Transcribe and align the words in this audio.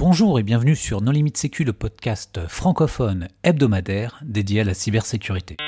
Bonjour 0.00 0.38
et 0.38 0.42
bienvenue 0.42 0.76
sur 0.76 1.02
No 1.02 1.12
Limit 1.12 1.32
Sécu, 1.34 1.62
le 1.62 1.74
podcast 1.74 2.48
francophone 2.48 3.28
hebdomadaire 3.42 4.18
dédié 4.24 4.62
à 4.62 4.64
la 4.64 4.72
cybersécurité. 4.72 5.58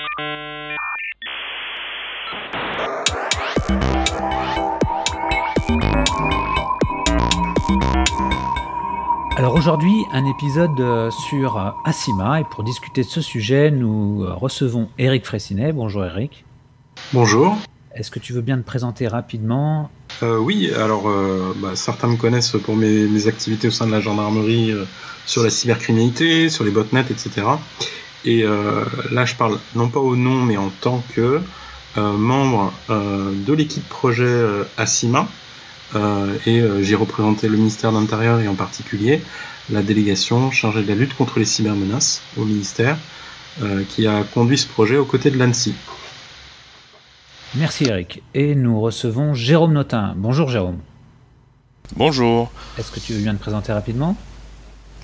Alors 9.37 9.54
aujourd'hui, 9.54 9.92
un 10.12 10.24
épisode 10.24 10.80
euh, 10.80 11.10
sur 11.10 11.58
euh, 11.58 11.70
Asima 11.84 12.40
et 12.40 12.44
pour 12.44 12.64
discuter 12.64 13.02
de 13.02 13.08
ce 13.08 13.20
sujet, 13.20 13.70
nous 13.70 14.24
euh, 14.24 14.32
recevons 14.32 14.88
Eric 14.96 15.26
Fressinet. 15.26 15.74
Bonjour 15.74 16.06
Eric. 16.06 16.46
Bonjour. 17.12 17.58
Est-ce 17.95 18.11
que 18.11 18.18
tu 18.18 18.32
veux 18.32 18.40
bien 18.40 18.56
te 18.59 18.64
présenter 18.64 19.06
rapidement? 19.06 19.90
Euh, 20.22 20.38
Oui, 20.38 20.70
alors 20.74 21.09
euh, 21.09 21.52
bah, 21.56 21.72
certains 21.74 22.09
me 22.09 22.16
connaissent 22.16 22.56
pour 22.64 22.74
mes, 22.74 23.27
activités 23.27 23.68
au 23.68 23.70
sein 23.70 23.86
de 23.86 23.92
la 23.92 24.00
gendarmerie 24.00 24.72
euh, 24.72 24.84
sur 25.27 25.42
la 25.42 25.51
cybercriminalité, 25.51 26.48
sur 26.48 26.65
les 26.65 26.70
botnets, 26.70 27.05
etc. 27.10 27.46
Et 28.24 28.45
là, 29.10 29.24
je 29.24 29.34
parle 29.34 29.59
non 29.74 29.88
pas 29.88 29.98
au 29.98 30.15
nom, 30.15 30.42
mais 30.42 30.56
en 30.56 30.70
tant 30.80 31.02
que 31.12 31.41
membre 31.96 32.73
de 32.88 33.52
l'équipe 33.52 33.88
projet 33.88 34.45
Asima, 34.77 35.27
euh, 35.96 36.37
et 36.46 36.62
j'ai 36.82 36.95
représenté 36.95 37.48
le 37.48 37.56
ministère 37.56 37.90
de 37.90 37.98
l'Intérieur 37.98 38.38
et 38.38 38.46
en 38.46 38.54
particulier 38.54 39.20
la 39.70 39.82
délégation 39.82 40.52
chargée 40.52 40.82
de 40.82 40.88
la 40.88 40.95
lutte 40.95 41.15
contre 41.15 41.40
les 41.40 41.45
cybermenaces 41.45 42.23
au 42.37 42.45
ministère 42.45 42.96
qui 43.88 44.06
a 44.06 44.23
conduit 44.23 44.56
ce 44.56 44.68
projet 44.68 44.96
aux 44.96 45.04
côtés 45.04 45.32
de 45.32 45.38
l'ANSI. 45.38 45.74
Merci 47.55 47.84
Eric. 47.84 48.23
Et 48.34 48.55
nous 48.55 48.80
recevons 48.80 49.34
Jérôme 49.34 49.74
Notin. 49.74 50.15
Bonjour 50.16 50.48
Jérôme. 50.48 50.79
Bonjour. 51.97 52.51
Est-ce 52.79 52.91
que 52.91 53.01
tu 53.01 53.12
veux 53.12 53.20
bien 53.20 53.34
te 53.34 53.41
présenter 53.41 53.73
rapidement? 53.73 54.16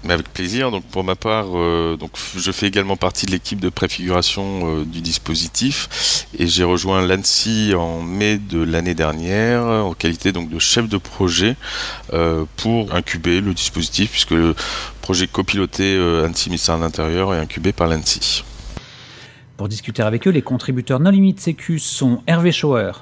Mais 0.05 0.15
avec 0.15 0.33
plaisir. 0.33 0.71
Donc 0.71 0.85
pour 0.85 1.05
ma 1.05 1.15
part, 1.15 1.47
euh, 1.55 1.97
donc 1.99 2.13
je 2.37 2.51
fais 2.53 2.67
également 2.67 2.97
partie 2.97 3.27
de 3.27 3.33
l'équipe 3.33 3.61
de 3.61 3.69
préfiguration 3.69 4.81
euh, 4.81 4.85
du 4.85 5.03
dispositif 5.03 6.27
et 6.39 6.47
j'ai 6.47 6.65
rejoint 6.65 7.07
l'ANSI 7.07 7.75
en 7.75 8.01
mai 8.01 8.39
de 8.39 8.63
l'année 8.63 8.95
dernière 8.95 9.65
en 9.65 9.93
qualité 9.93 10.33
donc 10.33 10.49
de 10.49 10.59
chef 10.59 10.89
de 10.89 10.97
projet 10.97 11.57
euh, 12.15 12.45
pour 12.57 12.95
incuber 12.95 13.43
le 13.43 13.53
dispositif 13.53 14.13
puisque 14.13 14.31
le 14.31 14.55
projet 15.03 15.27
copiloté 15.27 15.99
ANSI 16.25 16.49
ministère 16.49 16.79
de 16.79 16.83
l'Intérieur 16.83 17.35
est 17.35 17.41
incubé 17.41 17.73
par 17.73 17.89
l'ANSI. 17.89 18.45
Pour 19.59 19.67
discuter 19.67 20.05
avec 20.05 20.29
eux, 20.29 20.31
les 20.31 20.41
contributeurs 20.41 21.01
non 21.01 21.11
limite 21.11 21.41
sécu 21.41 21.81
sont 21.81 22.23
Hervé 22.29 22.53
Schauer. 22.53 22.93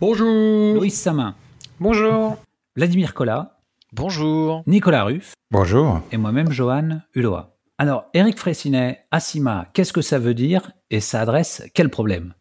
Bonjour. 0.00 0.76
Louis 0.76 0.90
Samin. 0.90 1.34
Bonjour. 1.78 2.38
Vladimir 2.74 3.12
Collat. 3.12 3.58
Bonjour. 3.92 4.62
Nicolas 4.66 5.04
Ruff. 5.04 5.34
Bonjour. 5.50 6.00
Et 6.10 6.16
moi-même, 6.16 6.50
Johan 6.50 7.02
Hulot. 7.14 7.40
Alors, 7.76 8.06
Eric 8.14 8.38
Fressinet, 8.38 9.04
Asima, 9.10 9.66
qu'est-ce 9.74 9.92
que 9.92 10.00
ça 10.00 10.18
veut 10.18 10.32
dire 10.32 10.70
et 10.88 11.00
ça 11.00 11.20
adresse 11.20 11.62
quel 11.74 11.90
problème? 11.90 12.32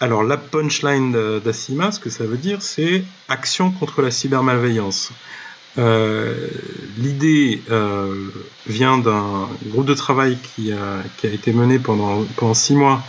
Alors, 0.00 0.24
la 0.24 0.36
punchline 0.36 1.12
d'Asima, 1.38 1.92
ce 1.92 2.00
que 2.00 2.10
ça 2.10 2.24
veut 2.24 2.36
dire, 2.36 2.62
c'est 2.62 3.04
action 3.28 3.70
contre 3.70 4.02
la 4.02 4.10
cybermalveillance. 4.10 5.12
Euh, 5.78 6.48
L'idée 6.98 7.62
euh, 7.70 8.30
vient 8.66 8.96
d'un 8.96 9.48
groupe 9.66 9.84
de 9.84 9.94
travail 9.94 10.38
qui 10.42 10.72
a, 10.72 11.02
été 11.22 11.52
mené 11.52 11.78
pendant, 11.78 12.24
six 12.54 12.74
mois 12.74 13.02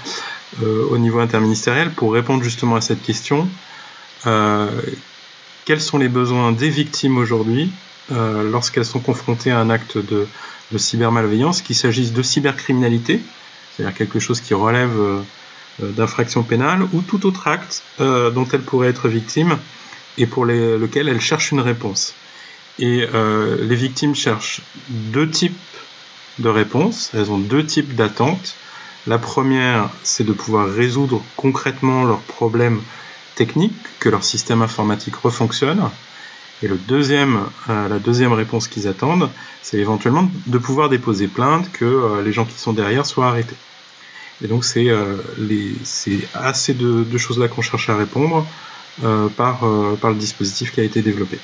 euh, 0.62 0.86
au 0.90 0.98
niveau 0.98 1.20
interministériel 1.20 1.92
pour 1.92 2.14
répondre 2.14 2.44
justement 2.44 2.76
à 2.76 2.82
cette 2.82 3.02
question. 3.02 3.48
Quels 4.24 5.82
sont 5.82 5.98
les 5.98 6.10
besoins 6.10 6.52
des 6.52 6.70
victimes 6.70 7.18
aujourd'hui 7.18 7.72
lorsqu'elles 8.10 8.86
sont 8.86 9.00
confrontées 9.00 9.52
à 9.52 9.60
un 9.60 9.70
acte 9.70 9.98
de, 9.98 10.28
cybermalveillance, 10.76 11.62
qu'il 11.62 11.78
s'agisse 11.78 12.12
de 12.12 12.22
cybercriminalité, 12.22 13.22
c'est-à-dire 13.72 13.96
quelque 13.96 14.20
chose 14.20 14.42
qui 14.42 14.54
relève 14.54 14.98
d'infraction 15.80 16.44
pénale, 16.44 16.84
ou 16.92 17.02
tout 17.02 17.26
autre 17.26 17.48
acte 17.48 17.84
dont 18.00 18.48
elles 18.52 18.64
pourraient 18.64 18.90
être 18.90 19.08
victimes 19.08 19.58
et 20.18 20.26
pour 20.26 20.46
les, 20.46 20.78
lequel 20.78 21.08
elles 21.08 21.22
cherchent 21.22 21.52
une 21.52 21.62
réponse. 21.62 22.14
Et 22.80 23.08
euh, 23.14 23.58
les 23.64 23.76
victimes 23.76 24.16
cherchent 24.16 24.62
deux 24.90 25.30
types 25.30 25.58
de 26.40 26.50
réponses, 26.50 27.12
elles 27.14 27.32
ont 27.32 27.40
deux 27.40 27.66
types 27.66 27.96
d'attentes. 27.96 28.56
La 29.08 29.18
première, 29.18 29.90
c'est 30.04 30.24
de 30.24 30.34
pouvoir 30.34 30.70
résoudre 30.70 31.24
concrètement 31.36 32.04
leurs 32.04 32.22
problèmes 32.22 32.82
technique, 33.38 33.76
que 34.00 34.10
leur 34.10 34.24
système 34.24 34.62
informatique 34.62 35.16
refonctionne. 35.16 35.90
Et 36.64 36.68
le 36.68 36.76
deuxième, 36.76 37.44
euh, 37.70 37.88
la 37.88 38.00
deuxième 38.00 38.34
réponse 38.34 38.68
qu'ils 38.68 38.88
attendent, 38.88 39.30
c'est 39.62 39.78
éventuellement 39.78 40.30
de 40.48 40.58
pouvoir 40.58 40.90
déposer 40.90 41.28
plainte, 41.28 41.72
que 41.72 41.86
euh, 41.86 42.24
les 42.24 42.34
gens 42.34 42.46
qui 42.46 42.58
sont 42.58 42.74
derrière 42.74 43.06
soient 43.06 43.28
arrêtés. 43.28 43.56
Et 44.44 44.48
donc 44.48 44.66
c'est 44.66 44.90
euh, 44.90 45.18
à 46.34 46.54
ces 46.54 46.74
deux, 46.74 47.18
choses-là 47.18 47.48
qu'on 47.48 47.62
cherche 47.62 47.90
à 47.90 47.96
répondre 47.96 48.46
euh, 49.04 49.28
par, 49.30 49.60
par 50.02 50.12
le 50.12 50.16
dispositif 50.16 50.72
qui 50.72 50.80
a 50.80 50.84
été 50.84 51.02
développé. 51.02 51.38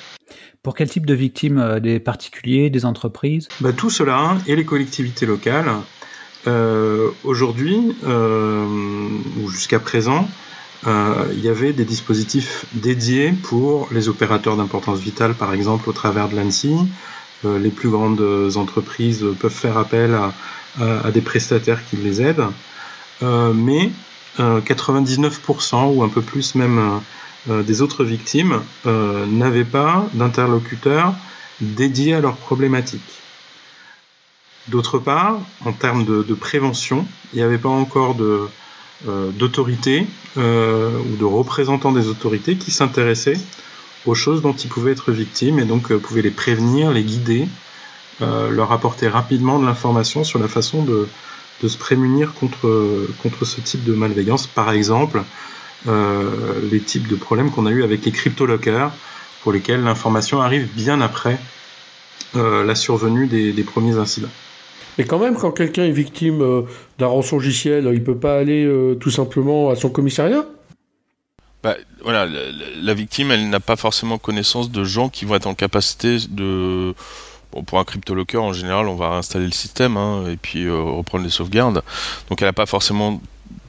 Pour 0.62 0.76
quel 0.76 0.90
type 0.90 1.06
de 1.06 1.14
victimes 1.14 1.80
Des 1.82 2.00
particuliers, 2.00 2.70
des 2.70 2.86
entreprises? 2.86 3.48
Bah, 3.60 3.74
Tout 3.74 3.90
cela 3.90 4.38
et 4.48 4.56
les 4.56 4.66
collectivités 4.66 5.26
locales. 5.26 5.72
Aujourd'hui, 7.24 7.96
ou 8.06 9.50
jusqu'à 9.50 9.80
présent, 9.80 10.28
euh, 10.86 11.26
il 11.32 11.40
y 11.40 11.50
avait 11.50 11.72
des 11.72 11.86
dispositifs 11.86 12.66
dédiés 12.74 13.32
pour 13.32 13.88
les 13.92 14.10
opérateurs 14.10 14.58
d'importance 14.58 15.00
vitale, 15.00 15.34
par 15.34 15.54
exemple 15.54 15.90
au 15.90 15.94
travers 15.94 16.28
de 16.28 16.36
l'ANSI. 16.36 16.76
Euh, 17.46 17.58
les 17.60 17.70
plus 17.70 17.90
grandes 17.90 18.22
entreprises 18.56 19.26
peuvent 19.40 19.52
faire 19.52 19.78
appel 19.78 20.16
à, 20.80 21.12
des 21.12 21.22
prestataires 21.22 21.86
qui 21.86 21.98
les 21.98 22.22
aident, 22.22 22.48
euh, 23.22 23.54
mais 23.54 23.92
99% 24.40 25.94
ou 25.94 26.02
un 26.02 26.10
peu 26.10 26.22
plus 26.22 26.56
même 26.56 27.00
des 27.48 27.82
autres 27.82 28.04
victimes 28.04 28.62
n'avaient 28.86 29.66
pas 29.66 30.08
d'interlocuteurs 30.14 31.14
dédiés 31.62 32.14
à 32.14 32.22
leurs 32.22 32.38
problématiques. 32.38 33.02
D'autre 34.70 34.98
part, 34.98 35.40
en 35.66 35.74
termes 35.74 36.06
de, 36.06 36.34
prévention, 36.34 37.06
il 37.34 37.38
n'y 37.38 37.44
avait 37.44 37.58
pas 37.58 37.70
encore 37.70 38.16
de, 38.16 38.48
euh, 39.08 39.32
euh, 40.38 41.00
ou 41.00 41.16
de 41.18 41.26
représentants 41.26 41.92
des 41.92 42.08
autorités 42.08 42.56
qui 42.56 42.72
s'intéressaient 42.72 43.40
aux 44.06 44.16
choses 44.16 44.42
dont 44.42 44.54
ils 44.54 44.70
pouvaient 44.70 44.94
être 44.94 45.12
victimes 45.12 45.60
et 45.60 45.66
donc 45.66 45.92
euh, 45.92 45.98
pouvaient 45.98 46.22
les 46.22 46.32
prévenir, 46.32 46.92
les 46.92 47.04
guider, 47.04 47.48
euh, 48.22 48.50
leur 48.50 48.72
apporter 48.72 49.10
rapidement 49.10 49.60
de 49.60 49.66
l'information 49.66 50.24
sur 50.24 50.40
la 50.40 50.48
façon 50.48 50.84
de, 50.84 51.10
de 51.62 51.68
se 51.68 51.78
prémunir 51.78 52.34
contre, 52.34 53.08
contre 53.22 53.44
ce 53.44 53.60
type 53.60 53.84
de 53.84 53.94
malveillance. 53.94 54.48
Par 54.48 54.72
exemple, 54.72 55.20
euh, 55.20 55.22
les 55.86 56.80
types 56.80 57.08
de 57.08 57.16
problèmes 57.16 57.52
qu'on 57.52 57.66
a 57.66 57.72
eu 57.72 57.84
avec 57.84 58.06
les 58.06 58.12
cryptolockers 58.12 58.92
pour 59.44 59.52
lesquels 59.52 59.84
l'information 59.84 60.42
arrive 60.42 60.68
bien 60.74 61.02
après 61.02 61.38
euh, 62.36 62.64
la 62.64 62.76
survenue 62.76 63.28
des, 63.28 63.52
des 63.52 63.64
premiers 63.64 63.98
incidents. 63.98 64.30
Et 64.98 65.06
quand 65.06 65.20
même, 65.20 65.36
quand 65.36 65.52
quelqu'un 65.52 65.84
est 65.84 65.92
victime 65.92 66.42
euh, 66.42 66.62
d'un 67.00 67.08
rançongiciel, 67.08 67.90
il 67.94 68.04
peut 68.04 68.18
pas 68.18 68.38
aller 68.38 68.64
euh, 68.64 68.96
tout 68.96 69.12
simplement 69.12 69.70
à 69.70 69.76
son 69.76 69.90
commissariat? 69.90 70.46
Bah, 71.64 71.76
voilà, 72.04 72.26
la, 72.26 72.40
la, 72.82 72.94
victime, 72.94 73.32
elle 73.32 73.50
n'a 73.50 73.60
pas 73.60 73.76
forcément 73.76 74.18
connaissance 74.18 74.70
de 74.70 74.84
gens 74.84 75.10
qui 75.10 75.26
vont 75.26 75.36
être 75.36 75.48
en 75.48 75.56
capacité 75.56 76.18
de. 76.30 76.94
Bon, 77.52 77.64
pour 77.64 77.80
un 77.80 77.84
cryptolocker, 77.84 78.38
en 78.38 78.52
général, 78.52 78.88
on 78.88 78.96
va 78.96 79.12
réinstaller 79.12 79.46
le 79.46 79.52
système 79.52 79.96
hein, 79.96 80.26
et 80.28 80.38
puis 80.38 80.66
euh, 80.66 80.82
reprendre 80.82 81.24
les 81.24 81.30
sauvegardes. 81.30 81.84
Donc, 82.30 82.42
elle 82.42 82.48
n'a 82.48 82.54
pas 82.54 82.66
forcément 82.66 83.22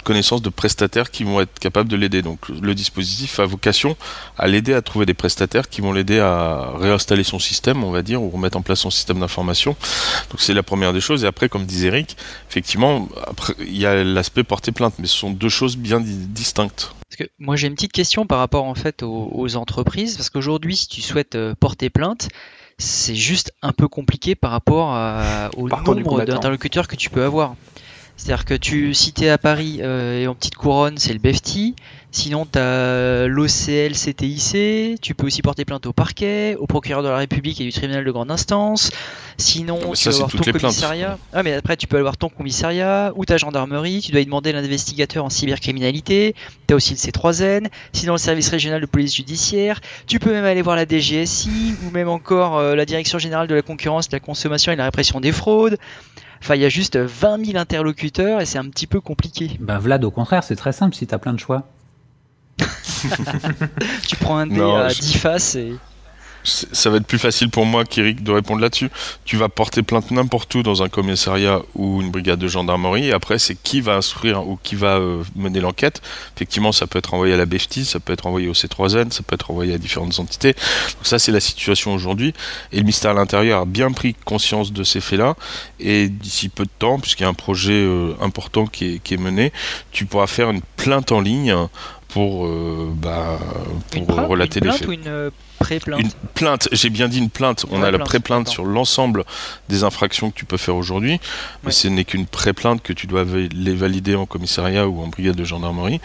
connaissance 0.05 0.43
de 0.43 0.51
prestataires 0.51 1.11
qui 1.11 1.25
vont 1.25 1.41
être 1.41 1.59
capables 1.59 1.89
de 1.89 1.97
l'aider. 1.97 2.23
Donc 2.23 2.49
le 2.49 2.75
dispositif 2.75 3.41
a 3.41 3.47
vocation 3.47 3.97
à 4.39 4.47
l'aider 4.47 4.75
à 4.75 4.83
trouver 4.83 5.07
des 5.07 5.15
prestataires 5.15 5.69
qui 5.69 5.81
vont 5.81 5.93
l'aider 5.93 6.21
à 6.21 6.73
réinstaller 6.79 7.25
son 7.25 7.39
système, 7.39 7.83
on 7.83 7.91
va 7.91 8.03
dire, 8.03 8.23
ou 8.23 8.31
remettre 8.31 8.57
en 8.57 8.63
place 8.63 8.81
son 8.81 8.91
système 8.91 9.21
d'information. 9.21 9.77
Donc 10.31 10.41
c'est 10.41 10.55
la 10.55 10.63
première 10.63 10.93
des 10.93 11.01
choses. 11.01 11.25
Et 11.25 11.27
après, 11.27 11.49
comme 11.49 11.65
disait 11.67 11.89
Eric, 11.89 12.17
effectivement, 12.49 13.09
après, 13.27 13.55
il 13.59 13.77
y 13.77 13.87
a 13.87 14.05
l'aspect 14.05 14.45
porter 14.45 14.73
plainte, 14.73 14.95
mais 14.99 15.07
ce 15.07 15.17
sont 15.17 15.31
deux 15.31 15.49
choses 15.49 15.77
bien 15.77 16.01
distinctes. 16.01 16.95
Parce 17.09 17.29
que 17.29 17.33
moi 17.39 17.57
j'ai 17.57 17.69
une 17.69 17.75
petite 17.75 17.93
question 17.93 18.27
par 18.27 18.39
rapport 18.39 18.65
en 18.65 18.75
fait 18.75 19.03
aux, 19.03 19.31
aux 19.33 19.57
entreprises, 19.57 20.17
parce 20.17 20.31
qu'aujourd'hui, 20.31 20.77
si 20.77 20.89
tu 20.89 21.01
souhaites 21.01 21.35
euh, 21.37 21.55
porter 21.59 21.91
plainte, 21.91 22.29
c'est 22.79 23.15
juste 23.15 23.53
un 23.63 23.73
peu 23.73 23.89
compliqué 23.89 24.35
par 24.35 24.51
rapport 24.51 24.91
à, 24.93 25.51
au 25.57 25.69
par 25.69 25.83
nombre 25.85 26.25
d'interlocuteurs 26.25 26.89
que 26.89 26.97
tu 26.97 27.11
peux 27.11 27.23
avoir. 27.23 27.55
C'est-à-dire 28.17 28.45
que 28.45 28.55
tu, 28.55 28.95
si 28.95 29.13
tu 29.13 29.25
es 29.25 29.29
à 29.29 29.39
Paris 29.39 29.81
euh, 29.83 30.21
et 30.23 30.27
en 30.27 30.35
petite 30.35 30.55
couronne, 30.55 30.99
c'est 30.99 31.13
le 31.13 31.19
BEFTI. 31.19 31.75
Sinon, 32.13 32.47
tu 32.47 32.61
as 32.61 33.27
l'OCL 33.27 33.93
CTIC. 33.93 35.01
Tu 35.01 35.15
peux 35.17 35.27
aussi 35.27 35.43
porter 35.43 35.65
plainte 35.65 35.85
au 35.87 35.93
parquet, 35.93 36.55
au 36.61 36.69
procureur 36.69 37.03
de 37.03 37.09
la 37.09 37.17
République 37.17 37.61
et 37.61 37.65
du 37.65 37.73
tribunal 37.73 38.05
de 38.05 38.11
grande 38.13 38.31
instance. 38.31 38.93
Sinon, 39.37 39.81
mais 39.83 39.91
tu 39.91 39.97
ça, 39.97 40.11
vas 40.11 40.17
c'est 40.17 40.23
avoir 40.23 40.31
ton 40.31 40.39
plaintes. 40.39 40.61
commissariat. 40.61 41.19
Ah, 41.33 41.43
mais 41.43 41.55
après, 41.55 41.77
tu 41.77 41.89
peux 41.89 41.99
avoir 41.99 42.17
ton 42.17 42.29
commissariat 42.29 43.13
ou 43.17 43.25
ta 43.25 43.37
gendarmerie. 43.37 44.01
Tu 44.01 44.13
dois 44.13 44.21
y 44.21 44.27
demander 44.27 44.53
l'investigateur 44.53 45.25
en 45.25 45.29
cybercriminalité. 45.31 46.37
Tu 46.69 46.73
as 46.75 46.77
aussi 46.77 46.93
le 46.93 46.99
C3N. 46.99 47.67
Sinon, 47.93 48.13
le 48.13 48.19
service 48.19 48.49
régional 48.49 48.81
de 48.81 48.87
police 48.87 49.17
judiciaire. 49.17 49.81
Tu 50.07 50.21
peux 50.21 50.31
même 50.31 50.45
aller 50.45 50.63
voir 50.63 50.77
la 50.77 50.87
DGSI 50.87 51.75
ou 51.85 51.91
même 51.91 52.09
encore 52.09 52.59
euh, 52.59 52.77
la 52.77 52.87
Direction 52.87 53.19
générale 53.19 53.49
de 53.49 53.57
la 53.57 53.63
concurrence, 53.63 54.09
de 54.09 54.15
la 54.15 54.21
consommation 54.21 54.71
et 54.71 54.77
de 54.77 54.79
la 54.79 54.85
répression 54.85 55.19
des 55.21 55.33
fraudes. 55.33 55.79
Enfin, 56.45 56.57
il 56.57 56.61
y 56.61 56.65
a 56.67 56.69
juste 56.69 56.99
20 56.99 57.43
000 57.47 57.57
interlocuteurs 57.59 58.43
et 58.43 58.45
c'est 58.45 58.59
un 58.59 58.69
petit 58.69 58.87
peu 58.87 59.01
compliqué. 59.01 59.57
Ben 59.61 59.79
Vlad, 59.79 60.05
au 60.05 60.11
contraire, 60.11 60.45
c'est 60.45 60.57
très 60.57 60.73
simple 60.73 60.95
si 60.95 61.07
t'as 61.07 61.17
plein 61.17 61.33
de 61.33 61.41
choix. 61.41 61.63
Tu 64.07 64.17
prends 64.17 64.37
un 64.37 64.47
dé 64.47 64.57
Non, 64.57 64.77
à 64.77 64.89
je- 64.91 65.01
10 65.01 65.17
faces 65.19 65.55
et. 65.57 65.75
Ça 66.45 66.91
va 66.91 66.99
être 66.99 67.07
plus 67.07 67.19
facile 67.19 67.49
pour 67.49 67.65
moi 67.65 67.85
qu'Eric 67.85 68.23
de 68.23 68.31
répondre 68.31 68.61
là-dessus. 68.61 68.91
Tu 69.25 69.37
vas 69.37 69.49
porter 69.49 69.83
plainte 69.83 70.11
n'importe 70.11 70.55
où 70.55 70.63
dans 70.63 70.83
un 70.83 70.89
commissariat 70.89 71.61
ou 71.75 72.03
une 72.03 72.11
brigade 72.11 72.39
de 72.39 72.49
gendarmerie. 72.49 73.09
Et 73.09 73.13
après, 73.13 73.39
c'est 73.39 73.55
qui 73.55 73.81
va 73.81 73.97
instruire 73.97 74.47
ou 74.47 74.59
qui 74.63 74.75
va 74.75 74.99
euh, 74.99 75.23
mener 75.37 75.61
l'enquête. 75.61 76.03
Effectivement, 76.37 76.73
ça 76.73 76.87
peut 76.87 76.99
être 76.99 77.15
envoyé 77.15 77.33
à 77.33 77.37
la 77.37 77.47
BFT, 77.47 77.85
ça 77.85 77.99
peut 77.99 78.13
être 78.13 78.27
envoyé 78.27 78.49
au 78.49 78.53
C3N, 78.53 79.11
ça 79.11 79.23
peut 79.23 79.35
être 79.35 79.51
envoyé 79.51 79.73
à 79.73 79.79
différentes 79.79 80.19
entités. 80.19 80.53
Donc 80.53 81.07
ça, 81.07 81.19
c'est 81.19 81.33
la 81.33 81.41
situation 81.41 81.95
aujourd'hui. 81.95 82.35
Et 82.73 82.77
le 82.77 82.83
ministère 82.83 83.15
de 83.15 83.19
l'Intérieur 83.19 83.63
a 83.63 83.65
bien 83.65 83.91
pris 83.93 84.15
conscience 84.25 84.73
de 84.73 84.85
ces 84.85 85.01
faits-là. 85.01 85.37
Et 85.81 86.09
d'ici 86.09 86.51
peu 86.51 86.65
de 86.65 86.71
temps, 86.79 86.99
puisqu'il 86.99 87.23
y 87.23 87.27
a 87.27 87.31
un 87.31 87.35
projet 87.35 87.73
euh, 87.73 88.15
important 88.21 88.67
qui 88.67 88.97
est, 88.97 88.99
qui 88.99 89.15
est 89.15 89.19
mené, 89.19 89.53
tu 89.93 90.05
pourras 90.05 90.27
faire 90.27 90.51
une 90.51 90.61
plainte 90.77 91.11
en 91.13 91.21
ligne 91.21 91.55
pour, 92.09 92.47
euh, 92.47 92.93
bah, 92.95 93.39
Une, 93.97 94.05
relater 94.05 94.61
une 94.61 94.67
les 94.67 94.73
faits. 94.73 94.87
ou 94.87 94.93
une 94.93 95.31
pré-plainte 95.65 96.01
Une 96.01 96.11
plainte, 96.35 96.69
j'ai 96.73 96.91
bien 96.91 97.09
dit 97.09 97.19
une 97.19 97.31
plainte. 97.31 97.65
On 97.71 97.81
Ouais, 97.81 97.89
a 97.89 97.91
la 97.91 97.99
plainte, 97.99 98.09
pré-plainte 98.09 98.49
sur 98.49 98.65
l'ensemble 98.65 99.25
des 99.69 99.83
infractions 99.85 100.31
que 100.31 100.37
tu 100.37 100.45
peux 100.45 100.57
faire 100.57 100.77
aujourd'hui, 100.77 101.21
mais 101.65 101.73
ce 101.73 101.89
n'est 101.89 102.05
qu'une 102.05 102.27
pré-plainte 102.27 102.83
que 102.83 102.93
tu 102.93 103.07
dois 103.07 103.25
les 103.25 103.75
valider 103.75 104.15
en 104.15 104.27
commissariat 104.27 104.87
ou 104.89 105.01
en 105.03 105.09
brigade 105.09 105.37
de 105.37 105.45
gendarmerie. 105.45 106.01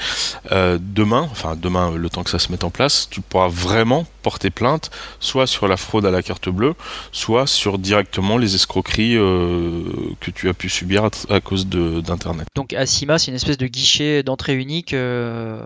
Euh, 0.52 0.78
demain, 0.82 1.28
enfin 1.32 1.56
demain, 1.56 1.92
le 1.96 2.10
temps 2.10 2.24
que 2.24 2.30
ça 2.30 2.40
se 2.40 2.52
mette 2.52 2.64
en 2.64 2.70
place, 2.70 3.08
tu 3.12 3.22
pourras 3.22 3.48
vraiment 3.50 4.06
porter 4.22 4.50
plainte, 4.50 4.90
soit 5.20 5.48
sur 5.48 5.68
la 5.68 5.78
fraude 5.78 6.06
à 6.06 6.12
la 6.12 6.22
carte 6.24 6.50
bleue, 6.50 6.74
soit 7.12 7.48
sur 7.48 7.78
directement 7.80 8.38
les 8.38 8.56
escroqueries 8.56 9.16
euh, 9.18 9.84
que 10.20 10.32
tu 10.32 10.50
as 10.50 10.54
pu 10.54 10.70
subir 10.70 11.04
à, 11.06 11.10
à 11.30 11.40
cause 11.40 11.68
de- 11.68 12.02
d'Internet. 12.02 12.48
Donc 12.56 12.74
Asima, 12.74 13.18
c'est 13.18 13.32
une 13.32 13.36
espèce 13.36 13.58
de 13.58 13.68
guichet 13.68 14.24
d'entrée 14.24 14.56
unique 14.56 14.94
euh, 14.94 15.64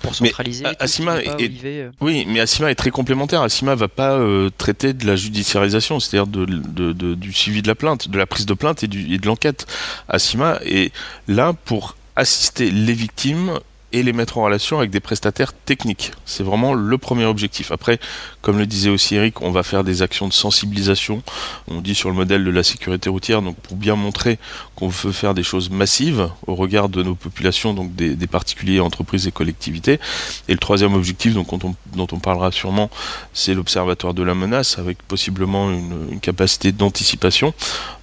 pour 0.00 0.12
Mais, 0.20 0.28
centraliser. 0.28 0.64
Tout 0.64 0.70
Asima 0.78 1.22
est- 1.22 1.28
OIV, 1.28 1.60
euh. 1.64 1.90
Oui, 2.00 2.24
mais 2.28 2.40
Asima 2.40 2.70
est 2.70 2.74
très 2.74 2.90
complémentaire. 2.90 3.42
Asima 3.42 3.74
va 3.74 3.88
pas 3.88 4.12
euh, 4.12 4.50
traiter 4.56 4.92
de 4.92 5.06
la 5.06 5.16
judiciarisation, 5.16 6.00
c'est-à-dire 6.00 6.26
de, 6.26 6.44
de- 6.46 6.92
de- 6.92 7.14
du 7.14 7.32
suivi 7.32 7.62
de 7.62 7.68
la 7.68 7.74
plainte, 7.74 8.08
de 8.08 8.18
la 8.18 8.26
prise 8.26 8.46
de 8.46 8.54
plainte 8.54 8.82
et, 8.82 8.88
du, 8.88 9.12
et 9.14 9.18
de 9.18 9.26
l'enquête. 9.26 9.66
Asima 10.08 10.58
est 10.64 10.92
là 11.28 11.52
pour 11.64 11.96
assister 12.16 12.70
les 12.70 12.92
victimes 12.92 13.58
et 13.92 14.02
les 14.02 14.12
mettre 14.12 14.38
en 14.38 14.44
relation 14.44 14.78
avec 14.78 14.90
des 14.90 15.00
prestataires 15.00 15.52
techniques. 15.52 16.12
C'est 16.24 16.42
vraiment 16.42 16.74
le 16.74 16.98
premier 16.98 17.24
objectif. 17.24 17.72
Après, 17.72 17.98
comme 18.40 18.58
le 18.58 18.66
disait 18.66 18.90
aussi 18.90 19.16
Eric, 19.16 19.42
on 19.42 19.50
va 19.50 19.62
faire 19.62 19.84
des 19.84 20.02
actions 20.02 20.28
de 20.28 20.32
sensibilisation. 20.32 21.22
On 21.68 21.80
dit 21.80 21.94
sur 21.94 22.08
le 22.08 22.14
modèle 22.14 22.44
de 22.44 22.50
la 22.50 22.62
sécurité 22.62 23.10
routière, 23.10 23.42
donc 23.42 23.56
pour 23.56 23.76
bien 23.76 23.96
montrer 23.96 24.38
qu'on 24.76 24.88
veut 24.88 25.12
faire 25.12 25.34
des 25.34 25.42
choses 25.42 25.70
massives 25.70 26.28
au 26.46 26.54
regard 26.54 26.88
de 26.88 27.02
nos 27.02 27.14
populations, 27.14 27.74
donc 27.74 27.94
des, 27.94 28.26
particuliers, 28.26 28.80
entreprises 28.80 29.26
et 29.26 29.32
collectivités. 29.32 30.00
Et 30.48 30.52
le 30.52 30.58
troisième 30.58 30.94
objectif, 30.94 31.34
donc, 31.34 31.48
dont, 31.58 32.06
on, 32.12 32.18
parlera 32.18 32.50
sûrement, 32.52 32.90
c'est 33.32 33.54
l'observatoire 33.54 34.14
de 34.14 34.22
la 34.22 34.34
menace, 34.34 34.78
avec 34.78 35.02
possiblement 35.02 35.70
une, 35.70 36.08
une 36.12 36.20
capacité 36.20 36.72
d'anticipation. 36.72 37.52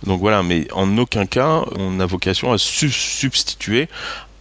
Donc 0.06 0.19
voilà, 0.19 0.44
mais 0.44 0.68
en 0.74 0.97
aucun 0.97 1.25
cas, 1.25 1.63
on 1.77 2.00
a 2.00 2.06
vocation 2.06 2.51
à 2.51 2.57
su- 2.57 2.91
substituer 2.91 3.88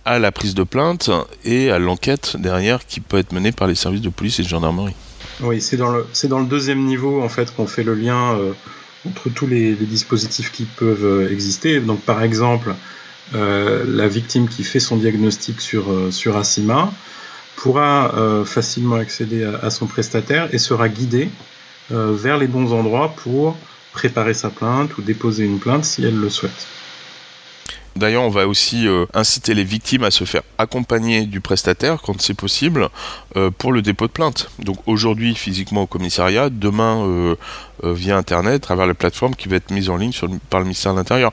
à 0.09 0.19
la 0.19 0.33
prise 0.33 0.55
de 0.55 0.63
plainte 0.63 1.11
et 1.45 1.71
à 1.71 1.79
l'enquête 1.79 2.37
derrière 2.39 2.87
qui 2.87 3.01
peut 3.01 3.19
être 3.19 3.33
menée 3.33 3.53
par 3.53 3.69
les 3.69 3.75
services 3.75 4.01
de 4.01 4.09
police 4.09 4.41
et 4.41 4.43
de 4.43 4.49
gendarmerie. 4.49 4.95
Oui, 5.41 5.61
c'est 5.61 5.77
dans 5.77 5.91
le 5.91 6.07
c'est 6.15 6.29
dans 6.29 6.41
le 6.41 6.47
deuxième 6.47 6.85
niveau 6.85 7.23
en 7.23 7.29
fait 7.29 7.55
qu'on 7.55 7.67
fait 7.67 7.85
le 7.85 7.95
lien 7.95 8.35
euh, 8.35 8.53
entre 9.07 9.29
tous 9.29 9.47
les, 9.47 9.75
dispositifs 9.75 10.51
qui 10.51 10.65
peuvent 10.65 11.05
euh, 11.05 11.31
exister. 11.31 11.81
Donc 11.81 12.01
par 12.01 12.23
exemple, 12.23 12.75
euh, 13.35 13.85
la 13.87 14.09
victime 14.09 14.49
qui 14.49 14.65
fait 14.65 14.81
son 14.81 14.97
diagnostic 14.97 15.61
sur 15.61 15.91
euh, 15.91 16.11
sur 16.11 16.39
Asima 16.39 16.91
pourra 17.57 18.15
facilement 18.45 18.95
accéder 18.95 19.43
à, 19.43 19.69
son 19.71 19.89
prestataire 19.89 20.49
et 20.55 20.59
sera 20.59 20.89
guidée 20.89 21.29
vers 21.91 22.39
les 22.39 22.47
bons 22.47 22.73
endroits 22.73 23.13
pour 23.17 23.57
préparer 23.93 24.33
sa 24.33 24.49
plainte 24.49 24.97
ou 24.97 25.03
déposer 25.03 25.45
une 25.45 25.59
plainte 25.59 25.85
si 25.85 26.05
elle 26.05 26.15
le 26.15 26.31
souhaite. 26.31 26.69
D'ailleurs, 27.99 28.23
on 28.23 28.29
va 28.31 28.47
aussi 28.47 28.87
euh, 28.87 29.07
inciter 29.13 29.55
les 29.55 29.65
victimes 29.65 30.05
à 30.05 30.11
se 30.11 30.25
faire 30.25 30.43
accompagner 30.57 31.27
du 31.27 31.41
prestataire 31.41 32.01
quand 32.01 32.21
c'est 32.23 32.35
possible 32.35 32.89
euh, 33.37 33.51
pour 33.51 33.73
le 33.73 33.83
dépôt 33.83 34.07
de 34.07 34.13
plainte. 34.13 34.51
Donc 34.61 34.79
aujourd'hui 34.87 35.35
physiquement 35.35 35.83
au 35.83 35.87
commissariat, 35.87 36.49
demain 36.49 37.05
euh, 37.07 37.35
via 37.83 38.17
Internet, 38.17 38.55
à 38.55 38.59
travers 38.61 38.87
la 38.87 38.95
plateforme 38.95 39.35
qui 39.35 39.49
va 39.49 39.57
être 39.57 39.71
mise 39.73 39.91
en 39.91 39.97
ligne 39.97 40.13
par 40.49 40.61
le 40.61 40.65
ministère 40.67 40.93
de 40.93 40.99
l'Intérieur, 40.99 41.33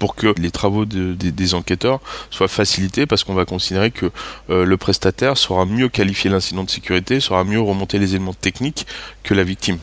pour 0.00 0.14
que 0.16 0.34
les 0.38 0.50
travaux 0.50 0.84
de- 0.84 1.14
des- 1.14 1.54
enquêteurs 1.54 2.00
soient 2.30 2.48
facilités, 2.48 3.06
parce 3.06 3.24
qu'on 3.24 3.34
va 3.34 3.44
considérer 3.44 3.90
que 3.90 4.10
le 4.48 4.76
prestataire 4.76 5.36
saura 5.36 5.64
mieux 5.64 5.88
qualifier 5.88 6.30
l'incident 6.30 6.62
de 6.64 6.70
sécurité, 6.70 7.18
saura 7.20 7.42
mieux 7.44 7.60
remonter 7.60 7.98
les 7.98 8.14
éléments 8.14 8.34
techniques 8.34 8.86
que 9.24 9.34
la 9.34 9.42
victime. 9.42 9.78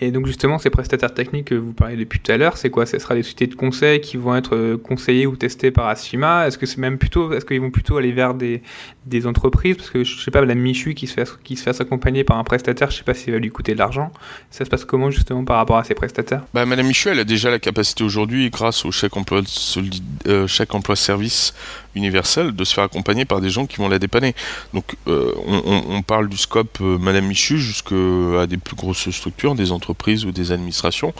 Et 0.00 0.10
donc 0.10 0.26
justement, 0.26 0.58
ces 0.58 0.68
prestataires 0.68 1.14
techniques 1.14 1.46
que 1.46 1.54
vous 1.54 1.72
parlez 1.72 1.96
depuis 1.96 2.18
tout 2.18 2.32
à 2.32 2.36
l'heure, 2.36 2.56
c'est 2.56 2.70
quoi? 2.70 2.86
Ce 2.86 2.98
sera 2.98 3.14
des 3.14 3.22
sociétés 3.22 3.46
de 3.46 3.54
conseil 3.54 4.00
qui 4.00 4.16
vont 4.16 4.34
être 4.34 4.56
euh, 4.56 4.76
conseillées 4.76 5.26
ou 5.26 5.36
testées 5.36 5.70
par 5.70 5.86
Asima 5.86 6.46
Est-ce 6.46 6.58
que 6.58 6.66
c'est 6.66 6.78
même 6.78 6.98
plutôt, 6.98 7.32
est-ce 7.32 7.44
qu'ils 7.44 7.60
vont 7.60 7.70
plutôt 7.70 7.96
aller 7.96 8.10
vers 8.10 8.34
des, 8.34 8.62
des 9.06 9.26
entreprises? 9.26 9.76
Parce 9.76 9.90
que 9.90 10.02
je 10.02 10.20
sais 10.20 10.32
pas, 10.32 10.44
la 10.44 10.54
Michu 10.56 10.94
qui 10.94 11.06
se 11.06 11.14
fait 11.14 11.28
qui 11.44 11.56
se 11.56 11.70
accompagner 11.80 12.24
par 12.24 12.36
un 12.38 12.44
prestataire, 12.44 12.90
je 12.90 12.96
sais 12.96 13.04
pas 13.04 13.14
s'il 13.14 13.32
va 13.32 13.38
lui 13.38 13.50
coûter 13.50 13.74
de 13.74 13.78
l'argent. 13.78 14.12
Ça 14.50 14.64
se 14.64 14.70
passe 14.70 14.84
comment 14.84 15.10
justement 15.10 15.44
par 15.44 15.56
rapport 15.56 15.76
à 15.78 15.84
ces 15.84 15.94
prestataires? 15.94 16.42
Bah, 16.52 16.66
Madame 16.66 16.86
Michu, 16.86 17.08
elle 17.08 17.20
a 17.20 17.24
déjà 17.24 17.50
la 17.50 17.58
capacité 17.58 18.02
aujourd'hui, 18.02 18.50
grâce 18.50 18.84
au 18.84 18.90
chèque 18.90 19.16
emploi, 19.16 19.42
solide- 19.46 20.02
euh, 20.26 20.46
chèque 20.46 20.74
emploi 20.74 20.96
service 20.96 21.54
universel, 21.96 22.54
de 22.54 22.64
se 22.64 22.74
faire 22.74 22.84
accompagner 22.84 23.24
par 23.24 23.40
des 23.40 23.50
gens 23.50 23.66
qui 23.66 23.78
vont 23.78 23.88
la 23.88 23.98
dépanner. 23.98 24.34
Donc, 24.74 24.96
euh, 25.08 25.32
on, 25.46 26.02
parle 26.02 26.28
du 26.28 26.36
scope 26.36 26.78
euh, 26.80 26.98
Madame 26.98 27.26
Michu 27.26 27.58
jusqu'à 27.58 28.46
des 28.46 28.58
plus 28.58 28.76
grosses 28.76 29.10
structures, 29.10 29.54
des 29.54 29.72
entreprises 29.72 30.24
ou 30.24 30.30
des 30.30 30.52
administrations. 30.52 31.14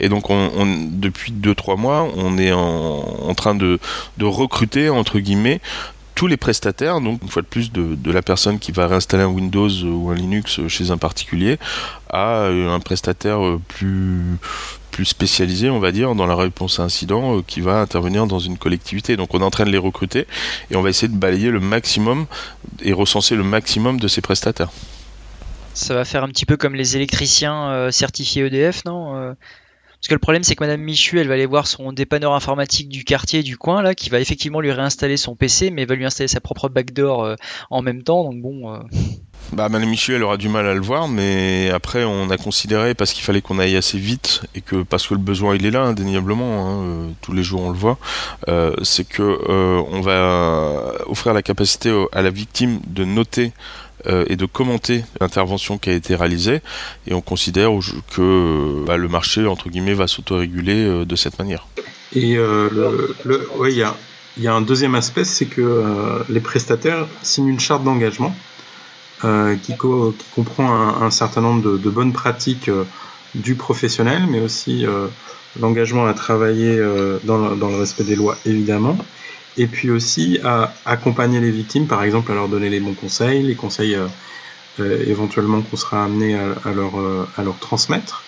Et 0.00 0.08
donc, 0.08 0.30
on, 0.30 0.88
depuis 0.90 1.32
2-3 1.32 1.78
mois, 1.78 2.08
on 2.16 2.38
est 2.38 2.52
en, 2.52 3.34
train 3.34 3.54
de, 3.54 3.78
recruter, 4.20 4.88
entre 4.88 5.18
guillemets, 5.18 5.60
tous 6.14 6.26
les 6.26 6.36
prestataires, 6.36 7.00
donc 7.00 7.22
une 7.22 7.28
fois 7.28 7.42
de 7.42 7.46
plus 7.46 7.72
de, 7.72 8.10
la 8.10 8.22
personne 8.22 8.58
qui 8.58 8.72
va 8.72 8.86
réinstaller 8.86 9.22
un 9.22 9.28
Windows 9.28 9.70
ou 9.84 10.10
un 10.10 10.14
Linux 10.14 10.60
chez 10.68 10.90
un 10.90 10.98
particulier, 10.98 11.58
à 12.10 12.42
euh, 12.42 12.74
un 12.74 12.80
prestataire 12.80 13.40
plus 13.68 14.38
plus 14.92 15.06
spécialisé, 15.06 15.70
on 15.70 15.80
va 15.80 15.90
dire, 15.90 16.14
dans 16.14 16.26
la 16.26 16.36
réponse 16.36 16.78
à 16.78 16.84
incident 16.84 17.38
euh, 17.38 17.42
qui 17.44 17.60
va 17.60 17.80
intervenir 17.80 18.26
dans 18.28 18.38
une 18.38 18.58
collectivité. 18.58 19.16
Donc 19.16 19.34
on 19.34 19.40
est 19.40 19.44
en 19.44 19.50
train 19.50 19.64
de 19.64 19.70
les 19.70 19.78
recruter 19.78 20.26
et 20.70 20.76
on 20.76 20.82
va 20.82 20.90
essayer 20.90 21.08
de 21.08 21.16
balayer 21.16 21.50
le 21.50 21.60
maximum 21.60 22.26
et 22.82 22.92
recenser 22.92 23.34
le 23.34 23.42
maximum 23.42 23.98
de 23.98 24.06
ces 24.08 24.20
prestataires. 24.20 24.70
Ça 25.74 25.94
va 25.94 26.04
faire 26.04 26.22
un 26.22 26.28
petit 26.28 26.46
peu 26.46 26.56
comme 26.56 26.74
les 26.74 26.96
électriciens 26.96 27.70
euh, 27.70 27.90
certifiés 27.90 28.44
EDF, 28.46 28.84
non 28.84 29.16
Euh, 29.16 29.32
Parce 29.98 30.08
que 30.08 30.14
le 30.14 30.20
problème, 30.20 30.42
c'est 30.44 30.54
que 30.54 30.62
Madame 30.62 30.82
Michu, 30.82 31.18
elle 31.18 31.28
va 31.28 31.34
aller 31.34 31.46
voir 31.46 31.66
son 31.66 31.92
dépanneur 31.92 32.34
informatique 32.34 32.88
du 32.88 33.04
quartier, 33.04 33.42
du 33.42 33.56
coin, 33.56 33.82
là, 33.82 33.94
qui 33.94 34.10
va 34.10 34.20
effectivement 34.20 34.60
lui 34.60 34.72
réinstaller 34.72 35.16
son 35.16 35.34
PC, 35.36 35.70
mais 35.70 35.86
va 35.86 35.94
lui 35.94 36.04
installer 36.04 36.28
sa 36.28 36.40
propre 36.40 36.68
backdoor 36.68 37.36
en 37.70 37.82
même 37.82 38.02
temps. 38.02 38.24
Donc 38.24 38.42
bon, 38.42 38.80
Bah, 39.52 39.68
Madame 39.68 39.90
Michu, 39.90 40.14
elle 40.14 40.22
aura 40.22 40.38
du 40.38 40.48
mal 40.48 40.66
à 40.66 40.72
le 40.72 40.80
voir, 40.80 41.08
mais 41.08 41.70
après, 41.74 42.04
on 42.04 42.30
a 42.30 42.38
considéré, 42.38 42.94
parce 42.94 43.12
qu'il 43.12 43.22
fallait 43.22 43.42
qu'on 43.42 43.58
aille 43.58 43.76
assez 43.76 43.98
vite, 43.98 44.40
et 44.54 44.62
que 44.62 44.82
parce 44.82 45.06
que 45.06 45.12
le 45.12 45.20
besoin, 45.20 45.54
il 45.54 45.66
est 45.66 45.70
là, 45.70 45.82
indéniablement, 45.82 46.66
hein, 46.70 46.82
euh, 46.84 47.08
tous 47.20 47.34
les 47.34 47.42
jours 47.42 47.60
on 47.60 47.70
le 47.70 47.76
voit, 47.76 47.98
euh, 48.48 48.72
c'est 48.82 49.06
que 49.06 49.22
euh, 49.22 49.82
on 49.90 50.00
va 50.00 50.94
offrir 51.06 51.34
la 51.34 51.42
capacité 51.42 51.92
à 52.12 52.22
la 52.22 52.30
victime 52.30 52.80
de 52.86 53.04
noter 53.04 53.52
et 54.26 54.34
de 54.34 54.46
commenter 54.46 55.04
l'intervention 55.20 55.78
qui 55.78 55.88
a 55.88 55.92
été 55.92 56.16
réalisée, 56.16 56.60
et 57.06 57.14
on 57.14 57.20
considère 57.20 57.70
que 58.12 58.84
bah, 58.84 58.96
le 58.96 59.06
marché, 59.06 59.46
entre 59.46 59.68
guillemets, 59.68 59.94
va 59.94 60.08
s'autoréguler 60.08 61.04
de 61.04 61.14
cette 61.16 61.38
manière. 61.38 61.68
Et 62.16 62.34
le, 62.34 63.14
le- 63.24 63.48
il 63.68 63.76
y 64.42 64.46
a, 64.48 64.54
un 64.54 64.60
deuxième 64.60 64.96
aspect, 64.96 65.22
c'est 65.22 65.44
que 65.46 65.84
les 66.28 66.40
prestataires 66.40 67.06
signent 67.22 67.46
une 67.46 67.60
charte 67.60 67.84
d'engagement 67.84 68.34
qui, 69.62 69.76
co- 69.76 70.14
qui 70.18 70.26
comprend 70.34 71.02
un, 71.02 71.10
certain 71.10 71.40
nombre 71.40 71.78
de, 71.78 71.90
bonnes 71.90 72.12
pratiques 72.12 72.68
euh, 72.68 72.84
du 73.34 73.54
professionnel, 73.54 74.26
mais 74.28 74.40
aussi 74.40 74.84
l'engagement 75.58 76.06
à 76.06 76.12
travailler 76.12 76.78
dans 77.24 77.38
le, 77.38 77.76
respect 77.78 78.04
des 78.04 78.16
lois, 78.16 78.36
évidemment, 78.44 78.98
et 79.56 79.66
puis 79.66 79.90
aussi 79.90 80.38
à 80.44 80.74
accompagner 80.84 81.40
les 81.40 81.50
victimes, 81.50 81.86
par 81.86 82.02
exemple 82.02 82.30
à 82.32 82.34
leur 82.34 82.48
donner 82.48 82.68
les 82.68 82.80
bons 82.80 82.94
conseils, 82.94 83.42
les 83.42 83.54
conseils 83.54 83.96
éventuellement 84.78 85.62
qu'on 85.62 85.76
sera 85.76 86.04
amené 86.04 86.34
à, 86.34 86.72
leur, 86.72 87.58
transmettre 87.58 88.22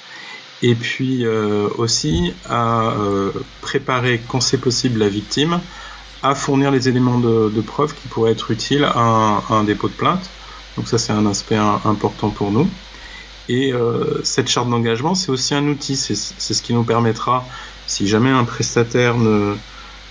et 0.65 0.75
puis 0.75 1.27
euh, 1.27 1.69
aussi 1.77 2.33
à 2.49 2.93
euh, 2.93 3.33
préparer 3.61 4.23
quand 4.27 4.41
c'est 4.41 4.59
possible 4.59 4.99
la 5.01 5.09
victime 5.09 5.61
à 6.23 6.35
fournir 6.35 6.71
les 6.71 6.89
éléments 6.89 7.19
de 7.19 7.61
preuve 7.61 7.95
qui 7.95 8.09
pourraient 8.09 8.33
être 8.33 8.51
utiles 8.51 8.85
à 8.85 9.43
un, 9.51 9.65
dépôt 9.65 9.89
de 9.89 9.93
plainte. 9.93 10.31
Donc 10.77 10.89
ça 10.89 10.99
c'est 10.99 11.13
un 11.13 11.27
aspect 11.27 11.57
important 11.57 12.31
pour 12.31 12.51
nous. 12.51 12.69
Et 13.49 13.73
euh, 13.73 14.23
cette 14.25 14.49
charte 14.49 14.69
d'engagement 14.71 15.15
c'est 15.15 15.31
aussi 15.31 15.55
un 15.55 15.67
outil, 15.67 15.97
c'est 15.97 16.15
ce 16.15 16.63
qui 16.63 16.73
nous 16.73 16.85
permettra, 16.85 17.45
si 17.87 18.09
jamais 18.09 18.31
un 18.31 18.45
prestataire 18.45 19.17
ne, 19.19 19.55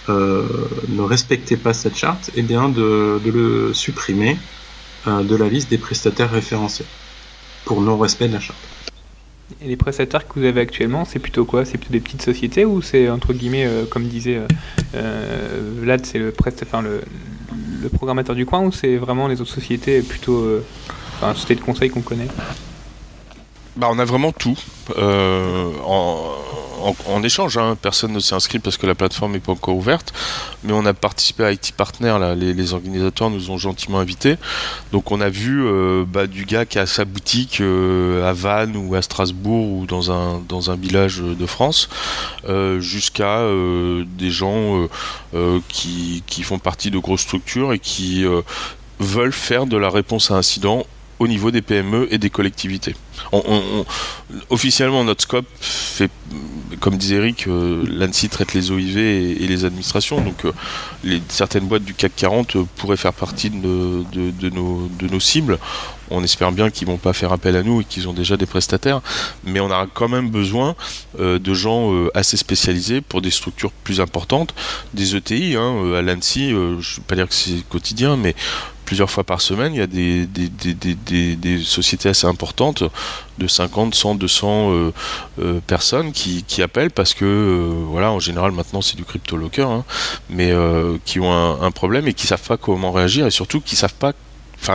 ne 0.08 1.02
respectait 1.02 1.58
pas 1.58 1.74
cette 1.74 1.96
charte, 1.96 2.32
eh 2.36 2.44
bien 2.44 2.70
de, 2.70 3.20
de 3.24 3.32
le 3.32 3.74
supprimer 3.74 4.38
de 5.06 5.36
la 5.36 5.50
liste 5.50 5.70
des 5.70 5.78
prestataires 5.78 6.32
référencés 6.32 6.86
pour 7.66 7.82
non-respect 7.82 8.28
de 8.28 8.34
la 8.34 8.40
charte. 8.40 8.60
Et 9.62 9.68
les 9.68 9.76
prestataires 9.76 10.28
que 10.28 10.40
vous 10.40 10.46
avez 10.46 10.62
actuellement, 10.62 11.06
c'est 11.06 11.20
plutôt 11.20 11.46
quoi? 11.46 11.66
C'est 11.66 11.78
plutôt 11.78 11.94
des 11.94 12.00
petites 12.00 12.22
sociétés 12.22 12.66
ou 12.66 12.82
c'est 12.82 13.10
entre 13.10 13.34
guillemets, 13.34 13.66
euh, 13.66 13.86
comme 13.86 14.06
disait 14.06 14.38
euh, 14.38 14.48
euh, 14.96 15.72
Vlad, 15.80 16.06
c'est 16.06 16.18
le, 16.20 16.34
enfin, 16.62 16.82
le, 16.82 17.02
le, 17.84 17.90
programmateur 17.90 18.36
du 18.36 18.46
coin 18.46 18.62
ou 18.62 18.72
c'est 18.72 18.96
vraiment 18.96 19.28
les 19.28 19.42
autres 19.42 19.52
sociétés 19.52 20.02
plutôt, 20.02 20.40
euh, 20.40 20.66
enfin, 21.16 21.34
de 21.56 21.62
conseil 21.62 21.90
qu'on 21.90 22.02
connaît? 22.02 22.28
Bah, 23.76 23.90
on 23.92 24.00
a 24.00 24.06
vraiment 24.06 24.32
tout. 24.32 24.58
en, 24.98 26.22
en, 26.84 27.24
échange. 27.24 27.58
Hein. 27.58 27.78
Personne 27.82 28.12
ne 28.12 28.20
s'est 28.20 28.36
inscrit 28.36 28.60
parce 28.60 28.78
que 28.78 28.86
la 28.86 28.96
plateforme 28.96 29.34
n'est 29.34 29.40
pas 29.40 29.52
encore 29.52 29.76
ouverte. 29.76 30.14
Mais 30.64 30.74
on 30.74 30.86
a 30.86 30.94
participé 30.94 31.44
à 31.44 31.52
IT 31.52 31.74
Partner. 31.76 32.16
Là. 32.20 32.36
Les, 32.36 32.74
organisateurs 32.74 33.30
nous 33.30 33.52
ont 33.52 33.58
gentiment 33.58 34.00
invités. 34.00 34.38
Donc 34.92 35.12
on 35.12 35.22
a 35.22 35.30
vu 35.30 35.66
euh, 35.66 36.06
bah, 36.08 36.28
du 36.28 36.46
gars 36.46 36.66
qui 36.66 36.80
a 36.80 36.86
sa 36.86 37.06
boutique 37.06 37.62
euh, 37.62 38.28
à 38.28 38.34
Vannes 38.34 38.76
ou 38.78 38.96
à 38.96 39.02
Strasbourg 39.02 39.72
ou 39.72 39.86
dans 39.86 40.12
un, 40.12 40.76
village 40.76 41.20
de 41.20 41.46
France, 41.46 41.90
euh, 42.50 42.80
jusqu'à 42.80 43.42
des 44.18 44.32
gens 44.32 44.88
qui, 45.68 46.24
qui 46.26 46.44
font 46.44 46.60
partie 46.60 46.90
de 46.90 46.98
grosses 46.98 47.22
structures 47.22 47.74
et 47.74 47.80
qui 47.80 48.26
veulent 49.00 49.34
faire 49.34 49.66
de 49.66 49.78
la 49.78 49.90
réponse 49.90 50.32
à 50.32 50.36
incident 50.36 50.86
au 51.20 51.28
niveau 51.28 51.52
des 51.52 51.62
PME 51.62 52.08
et 52.12 52.18
des 52.18 52.30
collectivités. 52.30 52.96
officiellement, 54.50 55.04
notre 55.04 55.24
scope 55.24 55.46
fait, 55.60 56.10
comme 56.80 56.98
disait 56.98 57.16
Eric, 57.16 57.48
euh, 57.48 57.84
l'ANSI 57.88 58.30
traite 58.30 58.54
les 58.54 58.72
OIV 58.72 58.98
et, 58.98 59.48
les 59.48 59.66
administrations, 59.66 60.22
donc 60.22 60.46
euh, 60.46 61.20
certaines 61.30 61.66
boîtes 61.66 61.84
du 61.84 61.94
CAC 61.94 62.14
40 62.16 62.58
pourraient 62.76 62.98
faire 62.98 63.14
partie 63.14 63.50
de, 63.50 64.50
nos, 64.50 65.20
cibles. 65.20 65.60
On 66.10 66.24
espère 66.24 66.52
bien 66.52 66.70
qu'ils 66.70 66.88
vont 66.88 66.98
pas 66.98 67.14
faire 67.14 67.32
appel 67.32 67.56
à 67.56 67.64
nous 67.64 67.82
et 67.82 67.84
qu'ils 67.86 68.08
ont 68.08 68.14
déjà 68.14 68.36
des 68.36 68.46
prestataires, 68.46 69.02
mais 69.46 69.60
on 69.60 69.72
a 69.72 69.88
quand 69.94 70.10
même 70.10 70.30
besoin 70.30 70.76
euh, 71.20 71.40
de 71.40 71.54
gens 71.54 71.92
assez 72.14 72.38
spécialisés 72.38 73.02
pour 73.02 73.22
des 73.22 73.32
structures 73.32 73.72
plus 73.72 74.02
importantes, 74.02 74.54
des 74.94 75.16
ETI. 75.16 75.56
Hein, 75.56 75.94
à 75.96 76.02
l'ANSI, 76.02 76.50
je 76.50 76.56
ne 76.56 76.76
vais 76.76 77.04
pas 77.08 77.16
dire 77.16 77.28
que 77.28 77.34
c'est 77.34 77.68
quotidien, 77.70 78.18
mais 78.18 78.36
plusieurs 78.94 79.10
fois 79.10 79.24
par 79.24 79.42
semaine, 79.42 79.74
il 79.74 79.80
y 79.80 79.82
a 79.82 79.88
des, 79.88 81.64
sociétés 81.64 82.10
assez 82.10 82.28
importantes 82.28 82.84
de 83.40 83.48
50, 83.48 83.96
100, 83.96 84.14
200 84.14 84.92
personnes 85.66 86.12
qui, 86.12 86.62
appellent 86.62 86.92
parce 86.92 87.16
que, 87.16 87.26
euh, 87.26 87.86
voilà, 87.88 88.12
en 88.12 88.20
général 88.20 88.52
maintenant 88.52 88.84
c'est 88.84 88.96
du 88.96 89.04
crypto 89.04 89.36
locker, 89.36 89.68
hein, 89.68 89.84
mais 90.30 90.52
euh, 90.52 90.98
qui 91.06 91.20
ont 91.20 91.34
un, 91.34 91.72
problème 91.72 92.08
et 92.08 92.14
qui 92.14 92.28
savent 92.28 92.48
pas 92.48 92.58
comment 92.58 92.92
réagir 92.92 93.26
et 93.26 93.32
surtout 93.32 93.62
qui 93.62 93.76
savent 93.76 93.96
pas 93.96 94.14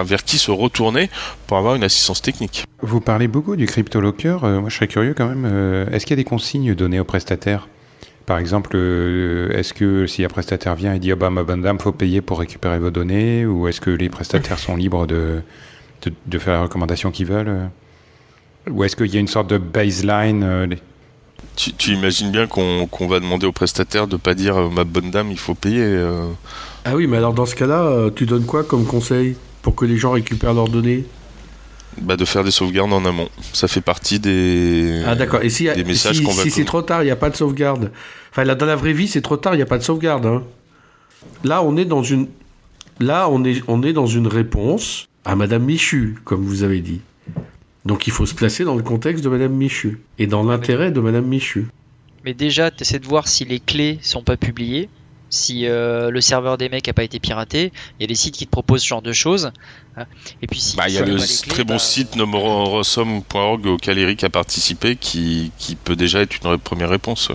vers 0.02 0.24
qui 0.24 0.38
se 0.38 0.50
retourner 0.50 1.10
pour 1.46 1.58
avoir 1.58 1.76
une 1.76 1.84
assistance 1.84 2.20
technique. 2.20 2.64
Vous 2.82 3.00
parlez 3.00 3.28
beaucoup 3.28 3.54
du 3.54 3.66
crypto 3.66 4.00
locker. 4.00 4.38
Euh, 4.42 4.60
moi, 4.60 4.68
je 4.68 4.74
serais 4.74 4.88
curieux 4.88 5.14
quand 5.14 5.28
même. 5.28 5.46
Est-ce 5.92 6.04
qu'il 6.04 6.16
y 6.16 6.18
a 6.18 6.22
des 6.22 6.28
consignes 6.28 6.74
données 6.74 6.98
aux 6.98 7.04
prestataires? 7.04 7.68
Par 8.28 8.38
exemple, 8.38 8.72
euh, 8.74 9.50
est-ce 9.52 9.72
que 9.72 10.06
si 10.06 10.22
un 10.22 10.28
prestataire 10.28 10.74
vient 10.74 10.92
et 10.92 10.98
dit 10.98 11.10
ah 11.12 11.16
bah 11.16 11.30
ma 11.30 11.44
bonne 11.44 11.62
dame 11.62 11.78
faut 11.78 11.92
payer 11.92 12.20
pour 12.20 12.40
récupérer 12.40 12.78
vos 12.78 12.90
données, 12.90 13.46
ou 13.46 13.68
est-ce 13.68 13.80
que 13.80 13.88
les 13.88 14.10
prestataires 14.10 14.58
sont 14.58 14.76
libres 14.76 15.06
de, 15.06 15.40
de, 16.26 16.38
faire 16.38 16.52
la 16.52 16.62
recommandation 16.64 17.10
qu'ils 17.10 17.26
veulent, 17.26 17.48
euh 17.48 17.66
ou 18.70 18.84
est-ce 18.84 18.96
qu'il 18.96 19.06
y 19.06 19.16
a 19.16 19.20
une 19.20 19.28
sorte 19.28 19.48
de 19.48 19.56
baseline 19.56 20.42
euh, 20.42 20.66
tu, 21.56 21.92
imagines 21.92 22.30
bien 22.30 22.46
qu'on 22.46 23.06
va 23.08 23.18
demander 23.18 23.46
au 23.46 23.52
prestataire 23.52 24.06
de 24.06 24.18
pas 24.18 24.34
dire 24.34 24.70
ma 24.70 24.84
bonne 24.84 25.10
dame 25.10 25.30
il 25.30 25.38
faut 25.38 25.54
payer. 25.54 25.98
Ah 26.84 26.94
oui, 26.94 27.06
mais 27.06 27.16
alors 27.16 27.32
dans 27.32 27.46
ce 27.46 27.54
cas-là, 27.54 28.10
tu 28.14 28.26
donnes 28.26 28.44
quoi 28.44 28.62
comme 28.62 28.84
conseil 28.84 29.36
pour 29.62 29.74
que 29.74 29.86
les 29.86 29.96
gens 29.96 30.12
récupèrent 30.12 30.52
leurs 30.52 30.68
données? 30.68 31.04
Bah, 32.00 32.16
de 32.16 32.24
faire 32.24 32.44
des 32.44 32.50
sauvegardes 32.50 32.92
en 32.92 33.04
amont. 33.04 33.28
Ça 33.52 33.68
fait 33.68 33.80
partie 33.80 34.18
des, 34.18 35.02
ah, 35.06 35.14
d'accord. 35.14 35.42
Et 35.42 35.50
si, 35.50 35.64
des 35.64 35.84
messages 35.84 36.22
qu'on 36.22 36.32
va 36.32 36.42
Si 36.42 36.50
c'est 36.50 36.64
trop 36.64 36.82
tard, 36.82 37.02
il 37.02 37.06
n'y 37.06 37.10
a 37.10 37.16
pas 37.16 37.30
de 37.30 37.36
sauvegarde. 37.36 37.90
Enfin, 38.30 38.44
là, 38.44 38.54
dans 38.54 38.66
la 38.66 38.76
vraie 38.76 38.92
vie, 38.92 39.08
c'est 39.08 39.22
trop 39.22 39.36
tard, 39.36 39.54
il 39.54 39.58
n'y 39.58 39.62
a 39.62 39.66
pas 39.66 39.78
de 39.78 39.82
sauvegarde. 39.82 40.26
Hein. 40.26 40.42
Là, 41.44 41.62
on 41.62 41.76
est 41.76 41.84
dans 41.84 42.02
une. 42.02 42.28
Là, 43.00 43.28
on 43.30 43.44
est, 43.44 43.62
on 43.68 43.82
est 43.82 43.92
dans 43.92 44.06
une 44.06 44.26
réponse 44.26 45.08
à 45.24 45.36
Madame 45.36 45.64
Michu, 45.64 46.16
comme 46.24 46.42
vous 46.42 46.62
avez 46.62 46.80
dit. 46.80 47.00
Donc 47.84 48.06
il 48.06 48.12
faut 48.12 48.26
se 48.26 48.34
placer 48.34 48.64
dans 48.64 48.74
le 48.74 48.82
contexte 48.82 49.24
de 49.24 49.28
Madame 49.28 49.52
Michu 49.52 50.00
et 50.18 50.26
dans 50.26 50.42
l'intérêt 50.42 50.90
de 50.90 51.00
Madame 51.00 51.24
Michu. 51.24 51.68
Mais 52.24 52.34
déjà, 52.34 52.70
tu 52.70 52.82
essaies 52.82 52.98
de 52.98 53.06
voir 53.06 53.28
si 53.28 53.44
les 53.44 53.60
clés 53.60 53.98
sont 54.02 54.22
pas 54.22 54.36
publiées 54.36 54.88
si 55.30 55.66
euh, 55.66 56.10
le 56.10 56.20
serveur 56.20 56.58
des 56.58 56.68
mecs 56.68 56.88
a 56.88 56.92
pas 56.92 57.04
été 57.04 57.18
piraté, 57.18 57.72
il 57.98 58.02
y 58.02 58.04
a 58.04 58.06
des 58.06 58.14
sites 58.14 58.34
qui 58.34 58.46
te 58.46 58.50
proposent 58.50 58.82
ce 58.82 58.88
genre 58.88 59.02
de 59.02 59.12
choses. 59.12 59.50
Et 60.42 60.46
puis 60.46 60.60
si 60.60 60.76
bah, 60.76 60.84
il 60.86 60.94
y 60.94 60.98
a 60.98 61.04
le 61.04 61.16
très 61.48 61.64
bon 61.64 61.74
bah, 61.74 61.78
site 61.80 62.14
nomorosom.org 62.14 63.66
auquel 63.66 63.98
Eric 63.98 64.22
a 64.22 64.30
participé 64.30 64.94
qui, 64.94 65.50
qui, 65.58 65.74
peut 65.74 65.96
déjà 65.96 66.20
être 66.20 66.36
une 66.44 66.56
première 66.58 66.88
réponse. 66.88 67.32
Tu 67.32 67.34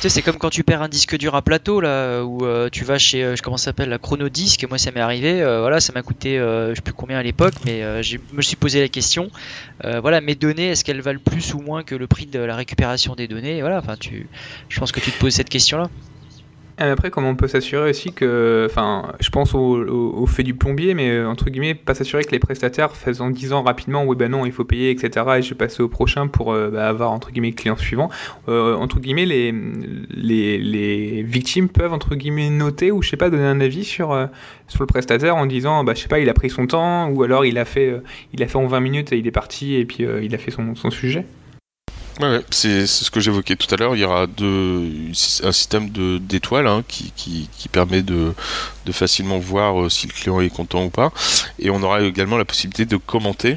sais, 0.00 0.08
c'est 0.08 0.22
comme 0.22 0.36
quand 0.36 0.50
tu 0.50 0.64
perds 0.64 0.82
un 0.82 0.88
disque 0.88 1.16
dur 1.16 1.36
à 1.36 1.42
plateau 1.42 1.80
là, 1.80 2.24
où 2.24 2.44
euh, 2.44 2.68
tu 2.68 2.84
vas 2.84 2.98
chez, 2.98 3.22
euh, 3.22 3.36
comment 3.40 3.56
ça 3.56 3.66
s'appelle, 3.66 3.90
la 3.90 3.98
Chronodisc. 3.98 4.66
Moi, 4.68 4.76
ça 4.76 4.90
m'est 4.90 5.00
arrivé. 5.00 5.40
voilà, 5.40 5.78
ça 5.78 5.92
m'a 5.92 6.02
coûté, 6.02 6.36
je 6.38 6.72
sais 6.74 6.82
plus 6.82 6.94
combien 6.94 7.18
à 7.18 7.22
l'époque, 7.22 7.54
mais 7.64 8.02
je 8.02 8.18
me 8.32 8.42
suis 8.42 8.56
posé 8.56 8.80
la 8.80 8.88
question. 8.88 9.30
voilà, 9.84 10.20
mes 10.20 10.34
données, 10.34 10.70
est-ce 10.70 10.84
qu'elles 10.84 11.02
valent 11.02 11.20
plus 11.24 11.54
ou 11.54 11.60
moins 11.60 11.84
que 11.84 11.94
le 11.94 12.08
prix 12.08 12.26
de 12.26 12.40
la 12.40 12.56
récupération 12.56 13.14
des 13.14 13.28
données? 13.28 13.60
Voilà, 13.60 13.78
enfin, 13.78 13.96
tu, 13.96 14.28
je 14.68 14.80
pense 14.80 14.90
que 14.90 14.98
tu 14.98 15.12
te 15.12 15.18
poses 15.20 15.34
cette 15.34 15.48
question 15.48 15.78
là. 15.78 15.88
Après, 16.80 17.10
comment 17.10 17.28
on 17.28 17.36
peut 17.36 17.46
s'assurer 17.46 17.90
aussi 17.90 18.10
que, 18.10 18.66
enfin, 18.70 19.12
je 19.20 19.28
pense 19.28 19.54
au, 19.54 20.26
fait 20.26 20.42
du 20.42 20.54
plombier, 20.54 20.94
mais 20.94 21.10
euh, 21.10 21.28
entre 21.28 21.50
guillemets, 21.50 21.74
pas 21.74 21.94
s'assurer 21.94 22.24
que 22.24 22.30
les 22.30 22.38
prestataires 22.38 22.96
faisant 22.96 23.26
en 23.26 23.30
disant 23.30 23.62
rapidement, 23.62 24.04
oui 24.04 24.16
ben 24.16 24.30
non, 24.30 24.46
il 24.46 24.52
faut 24.52 24.64
payer, 24.64 24.90
etc. 24.90 25.26
Et 25.36 25.42
je 25.42 25.50
vais 25.50 25.56
passer 25.56 25.82
au 25.82 25.88
prochain 25.88 26.26
pour 26.26 26.54
euh, 26.54 26.70
bah, 26.70 26.88
avoir 26.88 27.12
entre 27.12 27.32
guillemets 27.32 27.52
client 27.52 27.76
suivant. 27.76 28.08
Euh, 28.48 28.74
entre 28.76 28.98
guillemets, 28.98 29.26
les, 29.26 29.52
les, 30.08 30.56
les, 30.56 31.22
victimes 31.22 31.68
peuvent 31.68 31.92
entre 31.92 32.14
guillemets 32.14 32.48
noter 32.48 32.90
ou 32.90 33.02
je 33.02 33.10
sais 33.10 33.18
pas 33.18 33.28
donner 33.28 33.44
un 33.44 33.60
avis 33.60 33.84
sur 33.84 34.16
sur 34.66 34.82
le 34.82 34.86
prestataire 34.86 35.36
en 35.36 35.44
disant, 35.44 35.84
bah 35.84 35.92
je 35.94 36.00
sais 36.00 36.08
pas, 36.08 36.18
il 36.18 36.30
a 36.30 36.34
pris 36.34 36.48
son 36.48 36.66
temps 36.66 37.08
ou 37.10 37.22
alors 37.22 37.44
il 37.44 37.58
a 37.58 37.66
fait 37.66 37.94
il 38.32 38.42
a 38.42 38.46
fait 38.46 38.56
en 38.56 38.66
20 38.66 38.80
minutes 38.80 39.12
et 39.12 39.18
il 39.18 39.26
est 39.26 39.32
parti 39.32 39.74
et 39.74 39.84
puis 39.84 40.06
il 40.22 40.34
a 40.34 40.38
fait 40.38 40.50
son, 40.50 40.74
son 40.74 40.90
sujet. 40.90 41.26
C'est 42.50 42.86
ce 42.86 43.10
que 43.10 43.20
j'évoquais 43.20 43.56
tout 43.56 43.72
à 43.72 43.76
l'heure. 43.76 43.96
Il 43.96 44.00
y 44.00 44.04
aura 44.04 44.26
un 44.26 45.52
système 45.52 45.90
d'étoiles 45.90 46.66
hein, 46.66 46.84
qui, 46.86 47.68
permet 47.72 48.02
de, 48.02 48.32
de 48.86 48.92
facilement 48.92 49.38
voir 49.38 49.82
euh, 49.82 49.88
si 49.88 50.06
le 50.06 50.12
client 50.12 50.40
est 50.40 50.50
content 50.50 50.84
ou 50.84 50.90
pas. 50.90 51.12
Et 51.58 51.70
on 51.70 51.82
aura 51.82 52.02
également 52.02 52.36
la 52.36 52.44
possibilité 52.44 52.84
de 52.84 52.96
commenter 52.96 53.54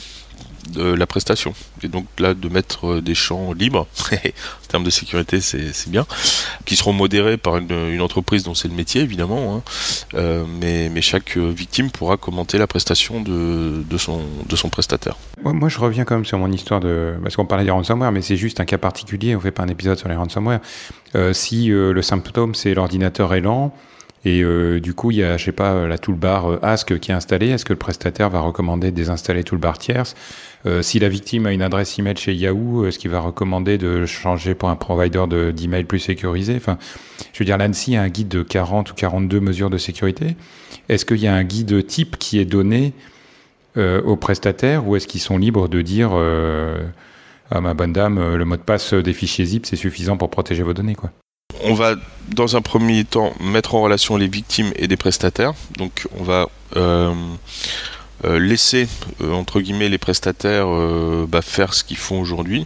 de 0.69 0.83
la 0.83 1.05
prestation. 1.05 1.53
Et 1.83 1.87
donc 1.87 2.05
là, 2.19 2.33
de 2.33 2.49
mettre 2.49 2.87
euh, 2.87 3.01
des 3.01 3.15
champs 3.15 3.53
libres, 3.53 3.87
en 4.11 4.67
termes 4.67 4.83
de 4.83 4.89
sécurité, 4.89 5.41
c'est 5.41 5.89
bien, 5.89 6.05
qui 6.65 6.75
seront 6.75 6.93
modérés 6.93 7.37
par 7.37 7.57
une, 7.57 8.01
entreprise 8.01 8.43
dont 8.43 8.53
c'est 8.53 8.67
le 8.67 8.73
métier, 8.73 9.01
évidemment, 9.01 9.55
hein. 9.55 9.63
euh, 10.15 10.45
mais, 10.59 10.89
mais, 10.89 11.01
chaque 11.01 11.37
victime 11.37 11.91
pourra 11.91 12.17
commenter 12.17 12.57
la 12.57 12.67
prestation 12.67 13.21
de, 13.21 13.83
de, 13.87 13.97
son, 13.97 14.21
de 14.47 14.55
son 14.55 14.69
prestataire. 14.69 15.15
Moi, 15.43 15.69
je 15.69 15.79
reviens 15.79 16.05
quand 16.05 16.15
même 16.15 16.25
sur 16.25 16.37
mon 16.37 16.51
histoire 16.51 16.79
de... 16.79 17.15
Parce 17.21 17.35
qu'on 17.35 17.45
parlait 17.45 17.65
des 17.65 17.71
ransomware, 17.71 18.11
mais 18.11 18.21
c'est 18.21 18.37
juste 18.37 18.59
un 18.59 18.65
cas 18.65 18.77
particulier, 18.77 19.35
on 19.35 19.39
fait 19.39 19.51
pas 19.51 19.63
un 19.63 19.67
épisode 19.67 19.97
sur 19.97 20.09
les 20.09 20.15
ransomware. 20.15 20.59
Euh, 21.15 21.33
si 21.33 21.67
le 21.67 22.01
symptôme, 22.01 22.55
c'est 22.55 22.73
l'ordinateur 22.73 23.33
est 23.33 23.41
lent, 23.41 23.73
et 24.25 24.41
euh, 24.41 24.79
du 24.79 24.93
coup, 24.93 25.11
il 25.11 25.17
y 25.17 25.23
a, 25.23 25.35
je 25.35 25.45
sais 25.45 25.51
pas, 25.51 25.85
la 25.85 25.97
toolbar 25.97 26.49
euh, 26.49 26.59
Ask 26.61 26.97
qui 26.99 27.11
est 27.11 27.13
installée. 27.13 27.49
Est-ce 27.49 27.65
que 27.65 27.73
le 27.73 27.79
prestataire 27.79 28.29
va 28.29 28.39
recommander 28.39 28.91
de 28.91 28.95
désinstaller 28.95 29.43
toolbar 29.43 29.77
tierce? 29.77 30.15
Euh, 30.65 30.81
Si 30.81 30.99
la 30.99 31.09
victime 31.09 31.45
a 31.45 31.51
une 31.51 31.61
adresse 31.61 31.99
email 31.99 32.15
chez 32.15 32.33
Yahoo, 32.33 32.85
est-ce 32.85 32.99
qu'il 32.99 33.11
va 33.11 33.19
recommander 33.19 33.77
de 33.77 34.05
changer 34.05 34.55
pour 34.55 34.69
un 34.69 34.77
provider 34.77 35.25
d'email 35.53 35.83
plus 35.83 35.99
sécurisé? 35.99 36.55
Enfin, 36.55 36.77
je 37.33 37.39
veux 37.39 37.45
dire, 37.45 37.57
l'ANSI 37.57 37.97
a 37.97 38.01
un 38.01 38.09
guide 38.09 38.29
de 38.29 38.43
40 38.43 38.91
ou 38.91 38.93
42 38.95 39.41
mesures 39.41 39.69
de 39.69 39.77
sécurité. 39.77 40.37
Est-ce 40.87 41.05
qu'il 41.05 41.19
y 41.19 41.27
a 41.27 41.35
un 41.35 41.43
guide 41.43 41.85
type 41.85 42.17
qui 42.17 42.39
est 42.39 42.45
donné 42.45 42.93
aux 43.75 44.15
prestataires 44.15 44.87
ou 44.87 44.95
est-ce 44.95 45.07
qu'ils 45.07 45.19
sont 45.19 45.37
libres 45.37 45.67
de 45.67 45.81
dire 45.81 46.11
à 47.49 47.61
ma 47.61 47.73
bonne 47.73 47.91
dame, 47.91 48.35
le 48.35 48.45
mot 48.45 48.55
de 48.55 48.61
passe 48.61 48.93
des 48.93 49.13
fichiers 49.13 49.45
zip, 49.45 49.65
c'est 49.65 49.75
suffisant 49.75 50.15
pour 50.15 50.29
protéger 50.29 50.61
vos 50.61 50.73
données, 50.73 50.95
quoi? 50.95 51.11
On 51.61 51.73
va, 51.73 51.95
dans 52.29 52.55
un 52.55 52.61
premier 52.61 53.03
temps, 53.05 53.33
mettre 53.39 53.75
en 53.75 53.81
relation 53.81 54.17
les 54.17 54.27
victimes 54.27 54.71
et 54.75 54.87
des 54.87 54.97
prestataires. 54.97 55.53
Donc, 55.77 56.07
on 56.19 56.23
va 56.23 56.47
euh, 58.25 58.39
laisser 58.39 58.87
euh, 59.21 59.33
entre 59.33 59.59
guillemets 59.59 59.89
les 59.89 59.97
prestataires 59.97 60.67
euh, 60.69 61.25
bah, 61.27 61.41
faire 61.41 61.73
ce 61.73 61.83
qu'ils 61.83 61.97
font 61.97 62.21
aujourd'hui 62.21 62.65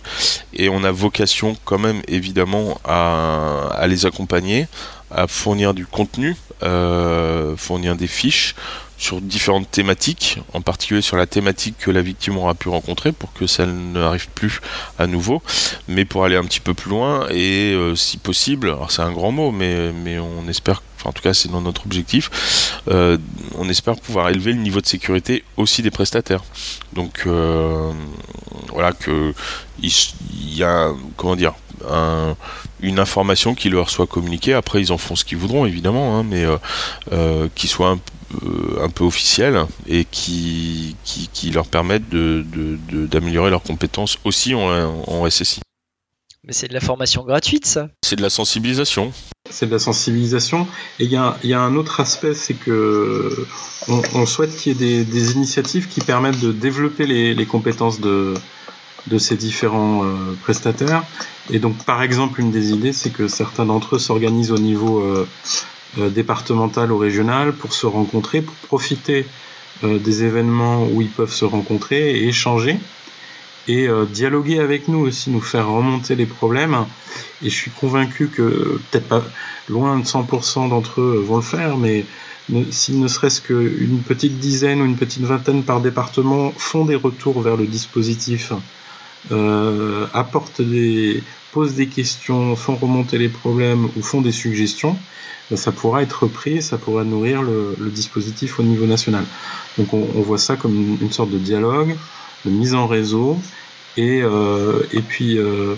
et 0.54 0.70
on 0.70 0.84
a 0.84 0.92
vocation 0.92 1.58
quand 1.66 1.80
même 1.80 2.02
évidemment 2.08 2.80
à, 2.86 3.70
à 3.74 3.88
les 3.88 4.06
accompagner 4.06 4.68
à 5.10 5.26
fournir 5.26 5.74
du 5.74 5.88
contenu 5.88 6.36
fournir 7.58 7.96
des 7.96 8.08
fiches 8.08 8.56
sur 8.98 9.22
différentes 9.22 9.70
thématiques, 9.70 10.40
en 10.54 10.62
particulier 10.62 11.02
sur 11.02 11.18
la 11.18 11.28
thématique 11.28 11.76
que 11.78 11.92
la 11.92 12.02
victime 12.02 12.38
aura 12.38 12.56
pu 12.56 12.70
rencontrer 12.70 13.12
pour 13.12 13.32
que 13.34 13.46
ça 13.46 13.66
n'arrive 13.66 14.28
plus 14.30 14.60
à 14.98 15.08
nouveau, 15.08 15.42
mais 15.88 16.06
pour 16.06 16.26
aller 16.26 16.36
un 16.36 16.44
petit 16.44 16.60
peu 16.60 16.74
plus 16.74 16.90
loin 16.90 17.28
et 17.30 17.74
euh, 17.74 17.96
si 17.96 18.18
possible, 18.18 18.68
alors 18.70 18.92
c'est 18.92 19.04
un 19.04 19.12
grand 19.12 19.32
mot, 19.32 19.52
mais, 19.52 19.92
mais 19.92 20.18
on 20.18 20.48
espère, 20.48 20.82
enfin 20.98 21.10
en 21.10 21.14
tout 21.14 21.22
cas 21.22 21.34
c'est 21.34 21.52
dans 21.52 21.62
notre 21.62 21.86
objectif, 21.86 22.82
euh, 22.88 23.18
on 23.56 23.70
espère 23.70 23.98
pouvoir 23.98 24.30
élever 24.30 24.54
le 24.54 24.60
niveau 24.60 24.82
de 24.82 24.88
sécurité 24.88 25.44
aussi 25.58 25.84
des 25.84 25.92
prestataires. 25.92 26.44
Donc 26.94 27.24
euh, 27.28 27.92
voilà 28.70 28.94
que 28.94 29.34
il 29.80 30.56
y 30.56 30.64
a 30.64 30.90
comment 31.18 31.36
dire 31.36 31.54
un, 31.88 32.36
une 32.82 33.00
information 33.00 33.56
qui 33.56 33.70
leur 33.70 33.90
soit 33.90 34.08
communiquée. 34.08 34.54
Après, 34.54 34.82
ils 34.82 34.92
en 34.92 34.98
font 34.98 35.16
ce 35.16 35.26
qu'ils 35.26 35.38
voudront, 35.38 35.66
évidemment, 35.66 36.18
hein, 36.18 36.24
mais 36.24 36.46
euh, 36.46 37.48
un, 37.80 38.00
euh, 38.44 38.84
un 38.84 38.90
peu 38.90 39.04
officiel 39.04 39.66
et 39.88 40.06
qui, 40.06 40.96
qui, 41.04 41.52
leur 41.52 41.68
permettent 41.68 42.10
d'améliorer 42.10 43.48
de, 43.48 43.52
leurs 43.52 43.64
compétences 43.64 44.18
aussi 44.26 44.54
en, 44.54 44.62
en 45.08 45.30
SSI. 45.30 45.62
Mais 46.48 46.54
c'est 46.54 46.70
de 46.70 46.74
la 46.74 46.80
formation 46.80 47.26
gratuite, 47.26 47.66
ça 47.66 47.90
C'est 48.06 48.16
de 48.16 48.22
la 48.22 48.30
sensibilisation. 48.30 49.12
C'est 49.50 49.66
de 49.66 49.72
la 49.72 49.80
sensibilisation. 49.80 50.66
Et 51.00 51.04
il 51.04 51.12
y 51.12 51.18
a, 51.18 51.38
y 51.44 51.54
a, 51.54 51.60
un 51.60 51.76
autre 51.76 52.00
aspect, 52.00 52.34
c'est 52.34 52.54
que 52.54 53.46
on, 53.90 54.26
souhaite 54.26 54.56
qu'il 54.56 54.82
y 54.82 55.00
ait 55.00 55.04
des, 55.04 55.32
initiatives 55.34 55.90
qui 55.90 56.00
permettent 56.00 56.40
de 56.40 56.54
développer 56.54 57.06
les, 57.06 57.34
les 57.34 57.46
compétences 57.46 58.00
de, 58.00 58.34
de 59.08 59.18
ces 59.18 59.36
différents 59.36 60.06
euh, 60.06 60.38
prestataires. 60.42 61.04
Et 61.50 61.60
donc, 61.60 61.84
par 61.86 62.02
exemple, 62.02 62.40
une 62.40 62.52
des 62.52 62.72
idées, 62.72 62.94
c'est 62.94 63.12
que 63.12 63.28
certains 63.28 63.66
d'entre 63.66 63.96
eux 63.96 64.00
s'organisent 64.00 64.52
au 64.52 64.58
niveau 64.58 65.02
euh, 65.02 65.28
euh, 65.98 66.10
départemental 66.10 66.92
ou 66.92 66.98
régional 66.98 67.54
pour 67.54 67.72
se 67.74 67.88
rencontrer, 67.88 68.42
pour 68.42 68.56
profiter 68.56 69.26
euh, 69.84 70.00
des 70.00 70.26
événements 70.26 70.86
où 70.86 71.02
ils 71.02 71.10
peuvent 71.10 71.34
se 71.34 71.46
rencontrer 71.46 72.12
et 72.12 72.28
échanger 72.28 72.78
et 73.70 73.88
euh, 73.88 74.06
dialoguer 74.06 74.60
avec 74.60 74.90
nous 74.90 75.00
aussi, 75.00 75.30
nous 75.30 75.42
faire 75.42 75.68
remonter 75.68 76.16
les 76.16 76.26
problèmes. 76.26 76.86
Et 77.42 77.50
je 77.50 77.56
suis 77.56 77.72
convaincu 77.72 78.28
que 78.28 78.80
peut-être 78.92 79.08
pas 79.08 79.24
loin 79.70 79.98
de 79.98 80.04
100% 80.04 80.70
d'entre 80.70 81.02
eux 81.02 81.24
vont 81.26 81.38
le 81.38 81.42
faire, 81.42 81.78
mais 81.78 82.06
s'il 82.70 83.00
ne 83.00 83.08
serait-ce 83.08 83.42
qu'une 83.42 84.02
petite 84.06 84.40
dizaine 84.40 84.82
ou 84.82 84.86
une 84.86 84.98
petite 84.98 85.24
vingtaine 85.24 85.64
par 85.64 85.80
département 85.82 86.52
font 86.58 86.86
des 86.86 86.96
retours 86.96 87.42
vers 87.42 87.58
le 87.58 87.66
dispositif, 87.66 88.54
apportent 90.14 90.62
des, 90.62 91.22
posent 91.52 91.76
des 91.76 91.88
questions, 91.88 92.56
font 92.56 92.76
remonter 92.76 93.18
les 93.18 93.30
problèmes 93.30 93.90
ou 93.96 94.02
font 94.02 94.22
des 94.22 94.32
suggestions, 94.32 94.98
ça 95.56 95.72
pourra 95.72 96.02
être 96.02 96.24
repris, 96.24 96.62
ça 96.62 96.78
pourra 96.78 97.04
nourrir 97.04 97.42
le, 97.42 97.76
dispositif 97.90 98.60
au 98.60 98.64
niveau 98.64 98.86
national. 98.86 99.24
Donc 99.78 99.94
on, 99.94 100.22
voit 100.22 100.38
ça 100.38 100.56
comme 100.58 100.98
une, 101.02 101.12
sorte 101.12 101.30
de 101.30 101.38
dialogue, 101.38 101.96
de 102.46 102.52
mise 102.52 102.74
en 102.76 102.88
réseau. 102.88 103.40
Et, 103.96 104.22
euh, 104.22 104.84
et 104.92 105.02
puis 105.02 105.40
euh, 105.40 105.74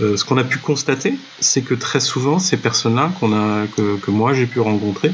euh, 0.00 0.16
ce 0.16 0.24
qu'on 0.24 0.36
a 0.36 0.42
pu 0.42 0.58
constater, 0.58 1.14
c'est 1.38 1.62
que 1.62 1.74
très 1.74 2.00
souvent 2.00 2.40
ces 2.40 2.56
personnes-là 2.56 3.12
que, 3.76 3.96
que 3.98 4.10
moi 4.10 4.32
j'ai 4.32 4.46
pu 4.46 4.60
rencontrer, 4.60 5.12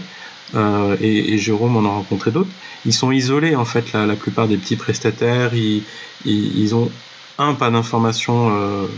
et, 0.54 1.34
et, 1.34 1.36
Jérôme 1.36 1.76
en 1.76 1.84
a 1.86 1.92
rencontré 1.92 2.30
d'autres, 2.30 2.48
ils 2.86 2.94
sont 2.94 3.12
isolés 3.12 3.54
en 3.54 3.66
fait. 3.66 3.92
La, 3.92 4.06
la 4.06 4.16
plupart 4.16 4.48
des 4.48 4.56
petits 4.56 4.76
prestataires, 4.76 5.52
ils, 5.54 5.82
ils, 6.24 6.74
ont 6.74 6.90
un 7.36 7.52
pas 7.52 7.70
d'information 7.70 8.88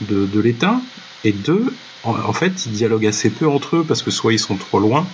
de, 0.00 0.40
l'État, 0.40 0.80
et 1.24 1.32
deux, 1.32 1.72
en, 2.04 2.32
fait, 2.32 2.66
ils 2.66 2.72
dialoguent 2.72 3.06
assez 3.06 3.30
peu 3.30 3.48
entre 3.48 3.76
eux 3.76 3.84
parce 3.86 4.02
que 4.02 4.10
soit 4.10 4.32
ils 4.32 4.38
sont 4.38 4.56
trop 4.56 4.78
loin, 4.78 5.06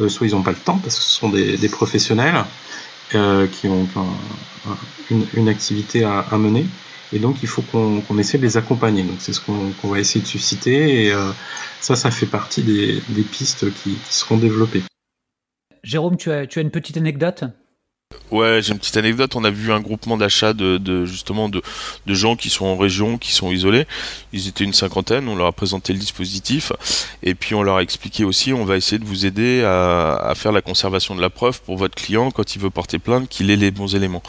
euh, 0.00 0.08
soit 0.08 0.26
ils 0.26 0.34
n'ont 0.34 0.42
pas 0.42 0.50
le 0.50 0.58
temps 0.58 0.78
parce 0.78 0.96
que 0.96 1.02
ce 1.02 1.10
sont 1.10 1.30
des, 1.30 1.68
professionnels 1.68 2.44
euh, 3.14 3.46
qui 3.46 3.68
ont 3.68 3.88
une, 5.10 5.48
activité 5.48 6.04
à, 6.04 6.26
mener. 6.32 6.66
Et 7.12 7.18
donc, 7.18 7.36
il 7.42 7.48
faut 7.48 7.62
qu'on 7.62 8.18
essaie 8.18 8.36
de 8.36 8.42
les 8.42 8.58
accompagner. 8.58 9.02
Donc, 9.02 9.16
c'est 9.20 9.32
ce 9.32 9.40
qu'on 9.40 9.88
va 9.88 9.98
essayer 9.98 10.20
de 10.20 10.26
susciter. 10.26 11.06
Et 11.06 11.12
euh, 11.12 11.30
ça, 11.80 11.96
ça 11.96 12.10
fait 12.10 12.26
partie 12.26 12.62
des, 12.62 13.00
pistes 13.22 13.72
qui, 13.82 13.96
seront 14.10 14.36
développées. 14.36 14.82
Jérôme, 15.82 16.18
tu 16.18 16.30
as, 16.30 16.46
tu 16.46 16.58
as 16.58 16.62
une 16.62 16.70
petite 16.70 16.98
anecdote? 16.98 17.44
Ouais, 18.30 18.60
j'ai 18.62 18.72
une 18.72 18.78
petite 18.78 18.96
anecdote. 18.96 19.36
On 19.36 19.44
a 19.44 19.50
vu 19.50 19.70
un 19.70 19.80
groupement 19.80 20.16
d'achat 20.16 20.54
de, 20.54 21.04
justement 21.04 21.48
de, 21.48 21.62
gens 22.06 22.36
qui 22.36 22.48
sont 22.48 22.64
en 22.64 22.76
région, 22.76 23.18
qui 23.18 23.32
sont 23.32 23.50
isolés. 23.52 23.86
Ils 24.32 24.48
étaient 24.48 24.64
une 24.64 24.72
cinquantaine. 24.72 25.28
On 25.28 25.36
leur 25.36 25.46
a 25.46 25.52
présenté 25.52 25.92
le 25.92 25.98
dispositif 25.98 26.72
et 27.22 27.34
puis 27.34 27.54
on 27.54 27.62
leur 27.62 27.76
a 27.76 27.82
expliqué 27.82 28.24
aussi. 28.24 28.52
On 28.52 28.64
va 28.64 28.76
essayer 28.76 28.98
de 28.98 29.04
vous 29.04 29.26
aider 29.26 29.62
à, 29.62 30.32
faire 30.36 30.52
la 30.52 30.62
conservation 30.62 31.14
de 31.14 31.20
la 31.20 31.30
preuve 31.30 31.60
pour 31.62 31.76
votre 31.76 31.94
client 31.94 32.30
quand 32.30 32.54
il 32.54 32.60
veut 32.60 32.70
porter 32.70 32.98
plainte, 32.98 33.28
qu'il 33.28 33.50
ait 33.50 33.56
les 33.56 33.70
bons 33.70 33.94
éléments. 33.94 34.22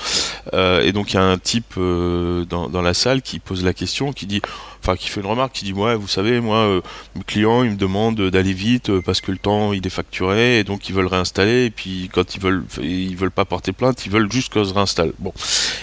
Euh, 0.53 0.81
et 0.81 0.91
donc 0.91 1.11
il 1.11 1.15
y 1.15 1.19
a 1.19 1.23
un 1.23 1.37
type 1.37 1.75
euh, 1.77 2.45
dans, 2.45 2.81
la 2.81 2.93
salle 2.93 3.21
qui 3.21 3.39
pose 3.39 3.63
la 3.63 3.73
question, 3.73 4.11
qui 4.13 4.25
dit 4.25 4.41
enfin 4.81 4.95
qui 4.95 5.09
fait 5.09 5.21
une 5.21 5.27
remarque 5.27 5.53
qui 5.53 5.65
dit 5.65 5.73
ouais 5.73 5.95
vous 5.95 6.07
savez 6.07 6.39
moi 6.39 6.57
euh, 6.57 6.81
mes 7.15 7.23
clients 7.23 7.63
ils 7.63 7.71
me 7.71 7.75
demandent 7.75 8.21
d'aller 8.29 8.53
vite 8.53 8.89
euh, 8.89 9.01
parce 9.01 9.21
que 9.21 9.31
le 9.31 9.37
temps 9.37 9.73
il 9.73 9.85
est 9.85 9.91
facturé 9.91 10.59
et 10.59 10.63
donc 10.63 10.89
ils 10.89 10.95
veulent 10.95 11.07
réinstaller 11.07 11.65
et 11.65 11.69
puis 11.69 12.09
quand 12.13 12.35
ils 12.35 12.41
veulent 12.41 12.63
ils 12.81 13.15
veulent 13.15 13.31
pas 13.31 13.45
porter 13.45 13.68
plainte 13.73 14.05
ils 14.05 14.11
veulent 14.11 14.31
juste 14.31 14.53
qu'on 14.53 14.65
se 14.65 14.73
réinstalle. 14.73 15.13
Bon. 15.19 15.33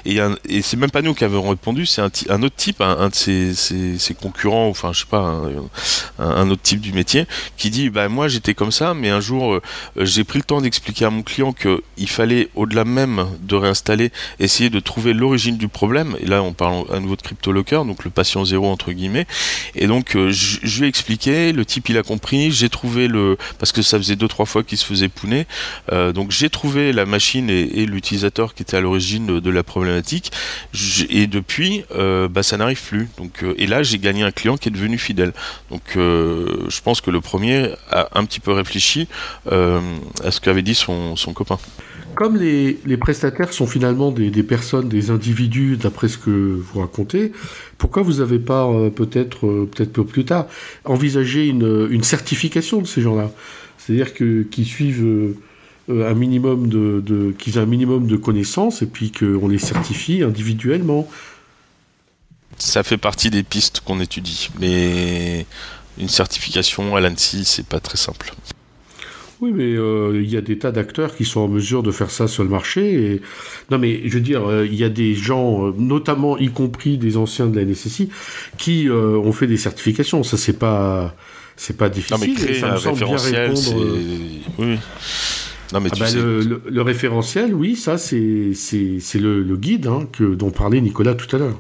Et, 0.05 0.19
et 0.49 0.63
c'est 0.63 0.77
même 0.77 0.91
pas 0.91 1.03
nous 1.03 1.15
qui 1.15 1.25
avons 1.25 1.49
répondu 1.49 1.87
c'est 1.87 2.03
un, 2.03 2.11
un, 2.29 2.43
autre 2.43 2.57
type 2.57 2.81
un, 2.81 3.09
de 3.09 3.15
ses, 3.15 3.55
ses, 3.55 4.15
concurrents 4.15 4.69
enfin 4.69 4.93
je 4.93 5.01
sais 5.01 5.07
pas 5.11 5.43
un, 6.19 6.51
autre 6.51 6.63
type 6.63 6.81
du 6.81 6.93
métier 6.93 7.27
qui 7.57 7.71
dit 7.71 7.91
bah 7.91 8.09
moi 8.09 8.29
j'étais 8.29 8.55
comme 8.55 8.73
ça 8.73 8.95
mais 8.95 9.11
un 9.11 9.21
jour 9.21 9.55
euh, 9.55 9.63
j'ai 9.97 10.25
pris 10.25 10.39
le 10.39 10.45
temps 10.45 10.61
d'expliquer 10.61 11.07
à 11.07 11.11
mon 11.11 11.23
client 11.23 11.53
que 11.53 11.83
il 11.97 12.09
fallait 12.09 12.49
au-delà 12.55 12.85
même 12.85 13.27
de 13.43 13.57
réinstaller 13.57 14.13
essayer 14.39 14.71
de 14.71 14.81
trouver 14.81 15.13
l'origine 15.13 15.57
du 15.57 15.69
problème. 15.69 16.17
Et 16.21 16.27
là 16.27 16.43
on 16.43 16.53
parle 16.53 16.85
à 16.93 17.01
nouveau 17.01 17.17
de 17.17 17.23
CryptoLocker 17.23 17.85
donc 17.87 18.05
le 18.05 18.11
patient 18.11 18.45
zéro 18.45 18.71
entre 18.71 18.93
guillemets. 18.93 19.27
Et 19.75 19.87
donc 19.87 20.17
euh, 20.17 20.31
je, 20.31 20.79
lui 20.79 20.87
ai 20.87 20.89
expliqué, 20.89 21.53
le 21.53 21.65
type 21.65 21.89
il 21.89 21.99
a 21.99 22.03
compris, 22.03 22.51
j'ai 22.51 22.69
trouvé 22.69 23.09
le 23.09 23.37
parce 23.59 23.73
que 23.73 23.83
ça 23.83 23.99
faisait 23.99 24.17
deux 24.17 24.29
trois 24.29 24.47
fois 24.47 24.63
qu'il 24.63 24.79
se 24.79 24.85
faisait 24.85 25.09
pouner, 25.09 25.47
euh, 25.93 26.13
donc 26.13 26.31
j'ai 26.31 26.51
trouvé 26.51 26.93
la 26.93 27.07
machine 27.07 27.51
et, 27.51 27.76
l'utilisateur 27.85 28.55
qui 28.55 28.63
était 28.63 28.77
à 28.77 28.81
l'origine 28.81 29.41
de, 29.41 29.51
la 29.51 29.63
problématique. 29.63 30.33
et 31.11 31.27
depuis, 31.27 31.85
euh, 31.95 32.29
bah, 32.29 32.43
ça 32.43 32.57
n'arrive 32.57 32.83
plus. 32.83 33.09
Donc 33.19 33.45
et 33.59 33.67
là 33.67 33.83
j'ai 33.83 33.99
gagné 33.99 34.23
un 34.23 34.31
client 34.31 34.57
qui 34.57 34.69
est 34.69 34.73
devenu 34.73 34.97
fidèle. 34.97 35.33
Donc 35.71 35.83
je 35.95 36.81
pense 36.83 37.01
que 37.01 37.11
le 37.11 37.21
premier 37.21 37.71
a 37.91 38.09
un 38.19 38.25
petit 38.25 38.41
peu 38.41 38.53
réfléchi 38.53 39.09
à 39.51 40.31
ce 40.31 40.41
qu'avait 40.41 40.63
dit 40.63 40.75
son, 40.75 41.17
son 41.17 41.33
copain 41.33 41.59
comme 42.17 42.39
les, 42.39 42.97
prestataires 42.97 43.53
sont 43.53 43.67
finalement 43.67 44.11
des, 44.11 44.43
personnes, 44.43 44.89
des 44.89 45.11
individus, 45.11 45.77
d'après 45.77 46.09
ce 46.09 46.17
que 46.17 46.31
vous 46.31 46.81
racontez, 46.81 47.31
pourquoi 47.77 48.03
vous 48.03 48.15
n'avez 48.15 48.39
pas 48.39 48.67
euh, 48.67 48.89
peut-être 48.89 49.47
euh, 49.47 49.69
peut-être 49.71 50.03
plus 50.03 50.25
tard 50.25 50.47
envisagé 50.87 51.47
une, 51.47 52.03
certification 52.03 52.81
de 52.81 52.87
ces 52.87 53.03
gens-là? 53.03 53.31
C'est-à-dire 53.77 54.15
que 54.15 54.43
qu'ils 54.43 54.65
suivent 54.65 55.05
euh, 55.05 55.37
un 55.89 56.15
minimum 56.15 56.69
de, 56.69 57.33
qu'ils 57.39 57.57
aient 57.57 57.61
un 57.61 57.67
minimum 57.67 58.07
de 58.07 58.17
connaissances 58.17 58.83
et 58.83 58.87
puis 58.87 59.13
qu'on 59.13 59.49
les 59.49 59.59
certifie 59.59 60.23
individuellement. 60.23 61.09
Ça 62.59 62.83
fait 62.83 62.97
partie 62.97 63.31
des 63.31 63.43
pistes 63.43 63.81
qu'on 63.81 64.01
étudie, 64.01 64.51
mais 64.61 65.47
une 65.99 66.09
certification 66.09 66.97
à 66.97 67.01
l'ANSI, 67.01 67.45
c'est 67.45 67.67
pas 67.67 67.81
très 67.81 67.99
simple. 67.99 68.33
Oui, 69.41 69.53
mais 69.55 69.65
euh, 69.65 70.19
il 70.23 70.31
y 70.31 70.37
a 70.37 70.41
des 70.41 70.59
tas 70.59 70.73
d'acteurs 70.73 71.15
qui 71.15 71.27
sont 71.27 71.41
en 71.41 71.49
mesure 71.49 71.83
de 71.83 71.91
faire 71.91 72.11
ça 72.11 72.27
sur 72.27 72.43
le 72.43 72.49
marché. 72.49 72.95
Et... 72.95 73.23
Non, 73.71 73.79
mais 73.79 74.01
je 74.07 74.15
veux 74.15 74.21
dire, 74.21 74.49
euh, 74.49 74.67
il 74.67 74.75
y 74.75 74.85
a 74.85 74.89
des 74.89 75.15
gens, 75.15 75.67
euh, 75.67 75.75
notamment 75.77 76.39
y 76.39 76.49
compris 76.49 76.97
des 76.97 77.19
anciens 77.19 77.47
de 77.47 77.59
la 77.59 77.67
NSSI, 77.67 78.09
qui 78.57 78.89
ont 78.91 79.33
fait 79.33 79.47
des 79.47 79.59
certifications. 79.59 80.23
Ça, 80.23 80.39
c'est 80.39 80.59
pas, 80.59 81.15
c'est 81.57 81.77
pas 81.77 81.91
difficile. 81.91 82.17
Non, 82.17 82.35
mais 82.35 82.35
créer 82.35 82.61
ça 82.61 82.73
un 82.73 82.77
référentiel, 82.77 83.55
oui. 84.59 84.79
Non, 85.73 85.81
mais 85.81 85.91
ah 85.93 85.97
bah, 85.99 86.11
le, 86.13 86.63
le, 86.65 86.83
référentiel, 86.83 87.55
oui, 87.55 87.75
ça, 87.75 87.99
c'est, 87.99 88.17
le, 88.17 89.43
le, 89.43 89.57
guide 89.57 89.87
hein, 89.89 90.07
que, 90.13 90.35
dont 90.35 90.51
parlait 90.51 90.81
Nicolas 90.81 91.15
tout 91.15 91.35
à 91.35 91.39
l'heure. 91.39 91.59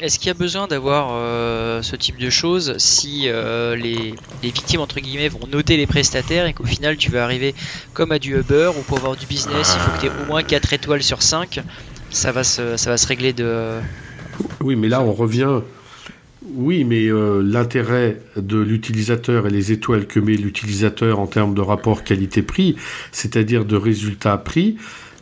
Est-ce 0.00 0.18
qu'il 0.18 0.26
y 0.26 0.30
a 0.30 0.34
besoin 0.34 0.66
d'avoir 0.66 1.10
euh, 1.12 1.80
ce 1.82 1.94
type 1.94 2.18
de 2.18 2.28
choses 2.28 2.76
si 2.78 3.24
euh, 3.26 3.76
les, 3.76 4.14
victimes 4.42 4.80
entre 4.80 4.98
guillemets 4.98 5.28
vont 5.28 5.46
noter 5.46 5.76
les 5.76 5.86
prestataires 5.86 6.46
et 6.46 6.52
qu'au 6.52 6.64
final 6.64 6.96
tu 6.96 7.12
vas 7.12 7.22
arriver 7.22 7.54
comme 7.94 8.10
à 8.10 8.18
du 8.18 8.36
Uber 8.36 8.72
où 8.76 8.82
pour 8.82 8.98
avoir 8.98 9.14
du 9.14 9.26
business 9.26 9.76
il 9.76 9.80
faut 9.80 9.90
que 9.92 10.00
tu 10.00 10.06
aies 10.06 10.24
au 10.24 10.26
moins 10.26 10.42
4 10.42 10.72
étoiles 10.72 11.04
sur 11.04 11.22
5 11.22 11.62
ça 12.10 12.32
va 12.32 12.42
se, 12.42 12.76
ça 12.76 12.90
va 12.90 12.96
se 12.96 13.06
régler 13.06 13.32
de, 13.32 13.78
Oui, 14.60 14.76
mais 14.76 14.88
là, 14.88 15.02
on 15.02 15.12
revient. 15.12 15.60
Oui, 16.54 16.84
mais 16.84 17.06
euh, 17.06 17.42
l'intérêt 17.42 18.20
de 18.36 18.58
l'utilisateur 18.58 19.46
et 19.46 19.50
les 19.50 19.72
étoiles 19.72 20.06
que 20.06 20.20
met 20.20 20.36
l'utilisateur 20.36 21.18
en 21.18 21.26
termes 21.26 21.54
de 21.54 21.60
rapport 21.60 22.04
qualité-prix, 22.04 22.76
c'est-à-dire 23.10 23.64
de 23.64 23.76
résultats 23.76 24.38
prix, 24.38 24.76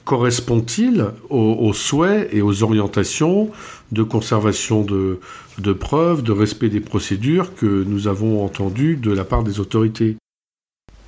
correspond-il 0.04 1.06
aux, 1.30 1.72
souhaits 1.72 2.28
et 2.32 2.42
aux 2.42 2.62
orientations 2.62 3.50
de 3.90 4.02
conservation 4.02 4.82
de, 4.82 5.18
de 5.58 5.72
preuves, 5.72 6.22
de 6.22 6.32
respect 6.32 6.68
des 6.68 6.80
procédures 6.80 7.54
que 7.54 7.84
nous 7.84 8.06
avons 8.06 8.44
entendues 8.44 8.96
de 8.96 9.10
la 9.10 9.24
part 9.24 9.44
des 9.44 9.60
autorités? 9.60 10.16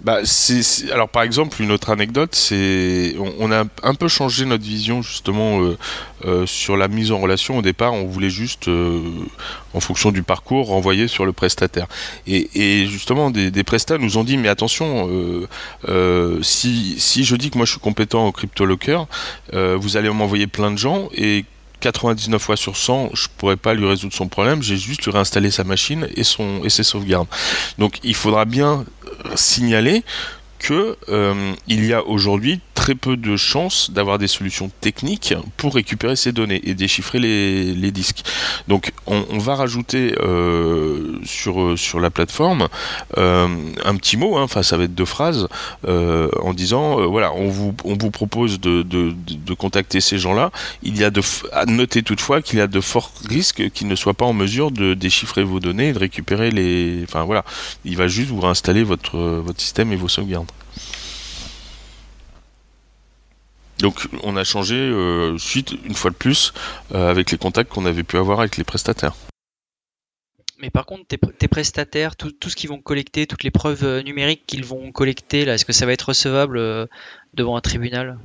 Bah, 0.00 0.18
alors 0.92 1.09
par 1.09 1.22
exemple 1.22 1.62
une 1.62 1.72
autre 1.72 1.90
anecdote, 1.90 2.35
c'est 2.35 3.16
on, 3.38 3.50
a 3.50 3.64
un 3.82 3.94
peu 3.94 4.09
changé 4.09 4.44
notre 4.44 4.62
vision 4.62 5.00
justement 5.00 5.62
euh, 5.62 5.78
euh, 6.26 6.46
sur 6.46 6.76
la 6.76 6.88
mise 6.88 7.12
en 7.12 7.18
relation. 7.18 7.59
Au 7.59 7.62
départ, 7.62 7.94
on 7.94 8.04
voulait 8.04 8.30
juste, 8.30 8.68
euh, 8.68 9.00
en 9.72 9.80
fonction 9.80 10.12
du 10.12 10.22
parcours, 10.22 10.68
renvoyer 10.68 11.09
sur 11.09 11.24
le 11.24 11.32
prestataire. 11.32 11.87
Et, 12.26 12.87
justement, 12.87 13.30
des, 13.30 13.50
des 13.50 13.64
prestats 13.64 13.96
nous 13.96 14.18
ont 14.18 14.24
dit 14.24 14.37
mais 14.37 14.48
attention, 14.48 15.09
si, 16.42 16.96
si 16.98 17.24
je 17.24 17.37
dis 17.37 17.50
que 17.50 17.56
moi 17.56 17.64
je 17.64 17.72
suis 17.72 17.80
compétent 17.80 18.26
au 18.26 18.32
CryptoLocker, 18.32 19.06
vous 19.52 19.96
allez 19.96 20.11
m'envoyer 20.11 20.46
plein 20.46 20.70
de 20.70 20.78
gens 20.78 21.09
99 21.80 22.40
fois 22.40 22.56
sur 22.56 22.76
100, 22.76 23.10
je 23.14 23.28
pourrais 23.36 23.56
pas 23.56 23.74
lui 23.74 23.86
résoudre 23.86 24.14
son 24.14 24.28
problème, 24.28 24.62
j'ai 24.62 24.76
juste 24.76 25.04
lui 25.04 25.12
réinstaller 25.12 25.50
sa 25.50 25.64
machine 25.64 26.08
et, 26.16 26.24
son, 26.24 26.62
et 26.64 26.70
ses 26.70 26.82
sauvegardes. 26.82 27.28
Donc 27.78 27.98
il 28.02 28.14
faudra 28.14 28.44
bien 28.44 28.84
signaler 29.34 30.04
que 30.58 30.96
euh, 31.08 31.52
il 31.66 31.84
y 31.84 31.92
a 31.92 32.04
aujourd'hui 32.04 32.60
très 32.74 32.94
peu 32.94 33.16
de 33.16 33.36
chances 33.36 33.90
d'avoir 33.90 34.18
des 34.18 34.28
solutions 34.28 34.70
techniques 34.80 35.34
pour 35.56 35.74
récupérer 35.74 36.14
ces 36.14 36.32
données 36.32 36.60
et 36.64 36.74
déchiffrer 36.74 37.18
les, 37.18 37.90
disques. 37.90 38.22
Donc 38.68 38.92
on, 39.06 39.38
va 39.38 39.54
rajouter 39.54 40.14
euh, 40.20 41.18
sur, 41.24 41.78
sur 41.78 42.00
la 42.00 42.10
plateforme 42.10 42.68
euh, 43.16 43.48
un 43.84 43.96
petit 43.96 44.16
mot, 44.16 44.36
hein, 44.36 44.42
enfin 44.42 44.62
ça 44.62 44.76
va 44.76 44.84
être 44.84 44.94
deux 44.94 45.06
phrases, 45.06 45.48
en 45.86 46.52
disant 46.52 47.08
voilà, 47.08 47.32
on 47.32 47.48
vous, 47.48 47.74
on 47.84 47.96
vous 47.96 48.10
propose 48.10 48.60
de, 48.60 48.82
de, 48.82 49.54
contacter 49.54 50.00
ces 50.00 50.18
gens-là. 50.18 50.50
Il 50.82 50.98
y 50.98 51.04
a 51.04 51.10
de 51.10 51.22
à 51.52 51.64
noter 51.64 52.02
toutefois 52.02 52.42
qu'il 52.42 52.58
y 52.58 52.62
a 52.62 52.66
de 52.66 52.80
forts 52.80 53.12
risques 53.28 53.70
qu'ils 53.70 53.88
ne 53.88 53.96
soient 53.96 54.14
pas 54.14 54.26
en 54.26 54.34
mesure 54.34 54.70
de 54.70 54.94
déchiffrer 54.94 55.44
vos 55.44 55.60
données 55.60 55.88
et 55.88 55.92
de 55.92 55.98
récupérer 55.98 56.50
les. 56.50 57.02
Enfin 57.04 57.24
voilà, 57.24 57.44
il 57.84 57.96
va 57.96 58.06
juste 58.06 58.28
vous 58.28 58.40
réinstaller 58.40 58.82
votre, 58.82 59.18
votre 59.18 59.60
système 59.60 59.92
et 59.92 59.96
vos 59.96 60.08
sauvegardes. 60.08 60.50
Donc 63.78 64.08
on 64.22 64.36
a 64.36 64.44
changé 64.44 64.76
euh, 64.76 65.36
suite 65.38 65.74
une 65.84 65.94
fois 65.94 66.10
de 66.10 66.16
plus 66.16 66.52
euh, 66.94 67.10
avec 67.10 67.30
les 67.30 67.38
contacts 67.38 67.70
qu'on 67.70 67.86
avait 67.86 68.02
pu 68.02 68.16
avoir 68.16 68.40
avec 68.40 68.56
les 68.56 68.64
prestataires. 68.64 69.14
Mais 70.58 70.70
par 70.70 70.86
contre, 70.86 71.04
tes, 71.06 71.48
prestataires, 71.48 72.16
tout, 72.16 72.32
ce 72.46 72.56
qu'ils 72.56 72.70
vont 72.70 72.80
collecter, 72.80 73.26
toutes 73.26 73.44
les 73.44 73.50
preuves 73.50 73.84
euh, 73.84 74.02
numériques 74.02 74.44
qu'ils 74.46 74.64
vont 74.64 74.90
collecter, 74.90 75.44
là, 75.44 75.54
est-ce 75.54 75.66
que 75.66 75.74
ça 75.74 75.84
va 75.84 75.92
être 75.92 76.08
recevable 76.08 76.88
devant 77.34 77.56
un 77.56 77.60
tribunal? 77.60 78.18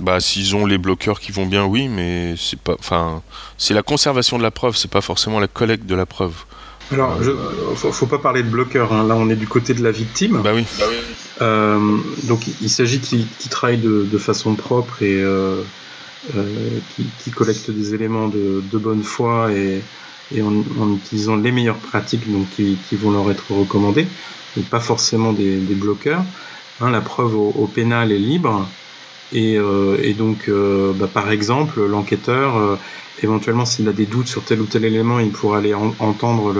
Bah, 0.00 0.18
s'ils 0.18 0.56
ont 0.56 0.66
les 0.66 0.78
bloqueurs 0.78 1.20
qui 1.20 1.30
vont 1.30 1.46
bien, 1.46 1.64
oui, 1.64 1.86
mais 1.86 2.34
c'est 2.36 2.58
pas, 2.58 2.74
enfin, 2.74 3.22
c'est 3.58 3.74
la 3.74 3.84
conservation 3.84 4.38
de 4.38 4.42
la 4.42 4.50
preuve, 4.50 4.76
c'est 4.76 4.90
pas 4.90 5.00
forcément 5.00 5.38
la 5.38 5.46
collecte 5.46 5.86
de 5.86 5.94
la 5.94 6.04
preuve. 6.04 6.44
Alors, 6.92 7.16
il 7.20 7.76
faut, 7.76 7.92
faut, 7.92 8.06
pas 8.06 8.18
parler 8.18 8.42
de 8.42 8.48
bloqueurs. 8.48 8.92
Hein. 8.92 9.06
Là, 9.06 9.16
on 9.16 9.28
est 9.30 9.36
du 9.36 9.48
côté 9.48 9.74
de 9.74 9.82
la 9.82 9.90
victime. 9.90 10.40
Bah 10.42 10.52
oui. 10.54 10.64
Bah 10.78 10.84
oui. 10.88 10.96
Euh, 11.42 11.98
donc 12.24 12.46
il 12.60 12.70
s'agit 12.70 13.00
qu'ils 13.00 13.26
travaillent 13.50 13.78
de, 13.78 14.06
de, 14.10 14.18
façon 14.18 14.54
propre 14.54 15.02
et 15.02 15.20
euh, 15.20 15.62
euh, 16.36 16.78
qui, 17.18 17.30
collectent 17.32 17.72
des 17.72 17.94
éléments 17.94 18.28
de, 18.28 18.62
de 18.70 18.78
bonne 18.78 19.02
foi 19.02 19.52
et, 19.52 19.82
et 20.32 20.42
en, 20.42 20.54
en, 20.80 20.94
utilisant 20.94 21.34
les 21.34 21.50
meilleures 21.50 21.78
pratiques 21.78 22.30
donc 22.30 22.48
qui, 22.54 22.78
qui, 22.88 22.94
vont 22.94 23.10
leur 23.10 23.28
être 23.32 23.50
recommandées, 23.50 24.06
et 24.56 24.60
pas 24.60 24.78
forcément 24.78 25.32
des, 25.32 25.56
des 25.56 25.74
bloqueurs. 25.74 26.24
Hein, 26.80 26.90
la 26.90 27.00
preuve 27.00 27.34
au, 27.34 27.52
au, 27.56 27.66
pénal 27.66 28.12
est 28.12 28.18
libre 28.18 28.68
et, 29.32 29.56
euh, 29.56 29.98
et 30.02 30.14
donc 30.14 30.48
euh, 30.48 30.92
bah, 30.94 31.08
par 31.12 31.30
exemple 31.30 31.84
l'enquêteur 31.84 32.56
euh, 32.56 32.76
éventuellement 33.22 33.64
s'il 33.64 33.88
a 33.88 33.92
des 33.92 34.06
doutes 34.06 34.28
sur 34.28 34.44
tel 34.44 34.60
ou 34.60 34.66
tel 34.66 34.84
élément 34.84 35.18
il 35.18 35.30
pourra 35.30 35.58
aller 35.58 35.74
entendre 35.74 36.52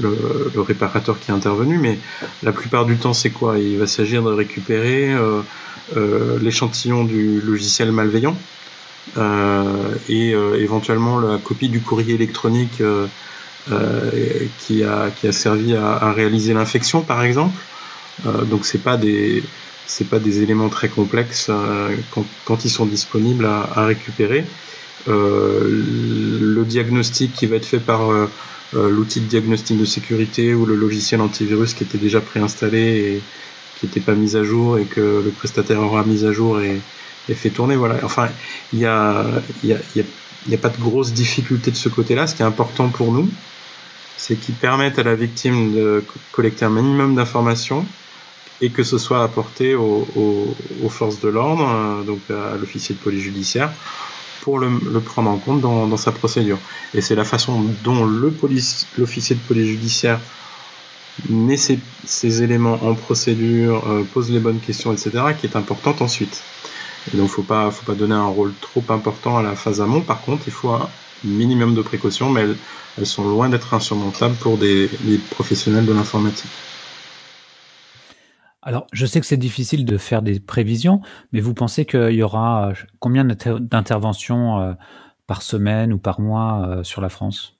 le 0.00 0.60
réparateur 0.60 1.18
qui 1.18 1.30
est 1.30 1.34
intervenu, 1.34 1.76
mais 1.78 1.98
la 2.44 2.52
plupart 2.52 2.86
du 2.86 2.96
temps, 2.98 3.12
c'est 3.12 3.30
quoi? 3.30 3.58
Il 3.58 3.78
va 3.78 3.88
s'agir 3.88 4.22
de 4.22 4.30
récupérer 4.30 5.12
l'échantillon 6.40 7.02
du 7.02 7.40
logiciel 7.40 7.90
malveillant 7.90 8.36
et 9.16 10.30
éventuellement 10.30 11.18
la 11.18 11.38
copie 11.38 11.68
du 11.68 11.80
courrier 11.80 12.14
électronique 12.14 12.80
qui, 14.60 14.84
a, 14.84 15.32
servi 15.32 15.74
à, 15.74 16.12
réaliser 16.12 16.54
l'infection, 16.54 17.02
par 17.02 17.24
exemple. 17.24 17.58
donc, 18.24 18.66
c'est 18.66 18.82
pas 18.82 18.96
des 18.96 19.42
c'est 19.88 20.08
pas 20.08 20.20
des 20.20 20.42
éléments 20.42 20.68
très 20.68 20.88
complexes 20.88 21.50
quand, 22.12 22.24
quand, 22.44 22.64
ils 22.64 22.70
sont 22.70 22.86
disponibles 22.86 23.46
à, 23.46 23.84
récupérer. 23.84 24.44
le 25.06 26.62
diagnostic 26.64 27.32
qui 27.32 27.46
va 27.46 27.56
être 27.56 27.66
fait 27.66 27.80
par 27.80 28.02
euh, 28.74 28.90
l'outil 28.90 29.20
de 29.20 29.26
diagnostic 29.26 29.78
de 29.78 29.86
sécurité 29.86 30.52
ou 30.52 30.66
le 30.66 30.74
logiciel 30.74 31.22
antivirus 31.22 31.72
qui 31.72 31.84
était 31.84 31.96
déjà 31.96 32.20
préinstallé 32.20 32.80
et 32.80 33.22
qui 33.78 33.86
n'était 33.86 34.00
pas 34.00 34.14
mis 34.14 34.36
à 34.36 34.44
jour 34.44 34.78
et 34.78 34.84
que 34.84 35.00
le 35.00 35.30
prestataire 35.30 35.80
aura 35.80 36.04
mis 36.04 36.26
à 36.26 36.32
jour 36.32 36.60
et, 36.60 36.80
fait 37.34 37.50
tourner. 37.50 37.76
Voilà. 37.76 37.98
Enfin, 38.02 38.28
il 38.72 38.78
n'y 38.78 38.86
a, 38.86 39.24
y 39.62 39.72
a, 39.72 39.78
y 40.48 40.54
a 40.54 40.58
pas 40.58 40.70
de 40.70 40.78
grosses 40.78 41.12
difficultés 41.12 41.70
de 41.70 41.76
ce 41.76 41.88
côté-là. 41.90 42.26
Ce 42.26 42.34
qui 42.34 42.42
est 42.42 42.46
important 42.46 42.88
pour 42.88 43.12
nous, 43.12 43.28
c'est 44.16 44.36
qu'ils 44.36 44.54
permettent 44.54 44.98
à 44.98 45.02
la 45.02 45.14
victime 45.14 45.74
de 45.74 46.04
collecter 46.32 46.64
un 46.64 46.70
minimum 46.70 47.14
d'informations 47.14 47.86
et 48.60 48.70
que 48.70 48.82
ce 48.82 48.98
soit 48.98 49.22
apporté 49.22 49.74
aux, 49.74 50.06
aux 50.16 50.88
forces 50.88 51.20
de 51.20 51.28
l'ordre, 51.28 51.68
euh, 51.68 52.02
donc 52.02 52.20
à 52.30 52.56
l'officier 52.56 52.94
de 52.94 53.00
police 53.00 53.22
judiciaire, 53.22 53.70
pour 54.42 54.58
le, 54.58 55.00
prendre 55.00 55.30
en 55.30 55.36
compte 55.36 55.60
dans, 55.60 55.96
sa 55.96 56.12
procédure. 56.12 56.58
Et 56.94 57.00
c'est 57.00 57.14
la 57.14 57.24
façon 57.24 57.64
dont 57.84 58.04
le 58.04 58.32
l'officier 58.96 59.36
de 59.36 59.40
police 59.40 59.66
judiciaire 59.66 60.20
met 61.28 61.56
ces, 61.56 62.42
éléments 62.42 62.78
en 62.82 62.94
procédure, 62.94 63.84
euh, 63.88 64.04
pose 64.14 64.30
les 64.30 64.38
bonnes 64.38 64.60
questions, 64.60 64.92
etc., 64.92 65.10
qui 65.38 65.46
est 65.46 65.56
importante 65.56 66.00
ensuite. 66.00 66.42
Et 67.12 67.16
donc, 67.16 67.28
faut 67.28 67.42
pas, 67.42 67.70
faut 67.70 67.84
pas 67.84 67.94
donner 67.94 68.14
un 68.14 68.26
rôle 68.26 68.52
trop 68.60 68.84
important 68.90 69.38
à 69.38 69.42
la 69.42 69.54
phase 69.56 69.80
amont. 69.80 70.00
Par 70.00 70.22
contre, 70.22 70.44
il 70.46 70.52
faut 70.52 70.70
un 70.70 70.88
minimum 71.24 71.74
de 71.74 71.82
précautions, 71.82 72.30
mais 72.30 72.46
elles, 72.96 73.06
sont 73.06 73.28
loin 73.28 73.48
d'être 73.48 73.74
insurmontables 73.74 74.36
pour 74.36 74.56
des 74.56 74.88
professionnels 75.30 75.86
de 75.86 75.92
l'informatique. 75.92 76.50
Alors, 78.68 78.86
je 78.92 79.06
sais 79.06 79.18
que 79.18 79.24
c'est 79.24 79.38
difficile 79.38 79.86
de 79.86 79.96
faire 79.96 80.20
des 80.20 80.40
prévisions, 80.40 81.00
mais 81.32 81.40
vous 81.40 81.54
pensez 81.54 81.86
qu'il 81.86 82.12
y 82.12 82.22
aura 82.22 82.68
euh, 82.68 82.74
combien 83.00 83.24
d'interventions 83.24 84.60
euh, 84.60 84.74
par 85.26 85.40
semaine 85.40 85.90
ou 85.90 85.96
par 85.96 86.20
mois 86.20 86.66
euh, 86.68 86.84
sur 86.84 87.00
la 87.00 87.08
France? 87.08 87.56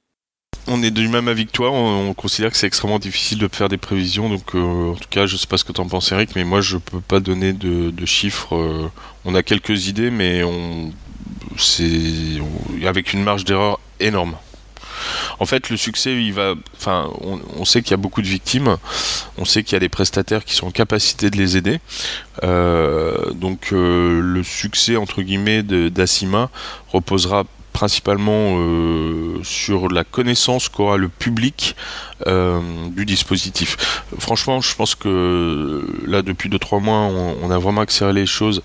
On 0.66 0.82
est 0.82 0.90
du 0.90 1.08
même 1.08 1.26
avis 1.28 1.46
que 1.46 1.52
toi, 1.52 1.70
on, 1.72 2.12
considère 2.12 2.50
que 2.50 2.58
c'est 2.58 2.66
extrêmement 2.66 2.98
difficile 2.98 3.38
de 3.38 3.48
faire 3.50 3.70
des 3.70 3.78
prévisions, 3.78 4.28
donc 4.28 4.54
en 4.54 4.96
tout 4.96 5.08
cas 5.08 5.24
je 5.24 5.38
sais 5.38 5.46
pas 5.46 5.56
ce 5.56 5.64
que 5.64 5.72
tu 5.72 5.80
en 5.80 5.88
penses 5.88 6.12
Eric, 6.12 6.36
mais 6.36 6.44
moi 6.44 6.60
je 6.60 6.76
peux 6.76 7.00
pas 7.00 7.20
donner 7.20 7.54
de, 7.54 8.04
chiffres, 8.04 8.90
on 9.24 9.34
a 9.34 9.42
quelques 9.42 9.88
idées 9.88 10.10
mais 10.10 10.44
on 10.44 10.92
c'est 11.56 12.38
avec 12.86 13.14
une 13.14 13.22
marge 13.22 13.46
d'erreur 13.46 13.80
énorme. 13.98 14.36
En 15.38 15.46
fait, 15.46 15.70
le 15.70 15.76
succès, 15.76 16.14
il 16.14 16.32
va. 16.32 16.54
Enfin, 16.76 17.11
on, 17.20 17.64
sait 17.64 17.82
qu'il 17.82 17.92
y 17.92 17.94
a 17.94 17.98
beaucoup 17.98 18.22
de 18.22 18.26
victimes. 18.26 18.76
On 19.37 19.44
sait 19.44 19.62
qu'il 19.62 19.74
y 19.74 19.76
a 19.76 19.80
des 19.80 19.88
prestataires 19.88 20.44
qui 20.44 20.54
sont 20.54 20.66
en 20.66 20.70
capacité 20.70 21.30
de 21.30 21.37
les 21.37 21.56
aider. 21.56 21.80
Euh, 22.44 23.32
donc, 23.32 23.72
euh, 23.72 24.20
le 24.20 24.42
succès 24.42 24.96
entre 24.96 25.22
guillemets 25.22 25.62
d'Asima 25.62 26.50
reposera 26.92 27.44
principalement 27.78 28.56
euh, 28.58 29.38
sur 29.44 29.88
la 29.88 30.02
connaissance 30.02 30.68
qu'aura 30.68 30.96
le 30.96 31.08
public 31.08 31.76
du 32.96 33.04
dispositif. 33.06 33.76
Franchement, 34.18 34.60
je 34.60 34.74
pense 34.74 34.96
que 34.96 35.86
là, 36.04 36.22
depuis 36.22 36.48
2-3 36.50 36.82
mois, 36.82 37.02
on, 37.42 37.50
a 37.50 37.58
vraiment 37.58 37.82
accéléré 37.82 38.12
les 38.12 38.26
choses 38.26 38.60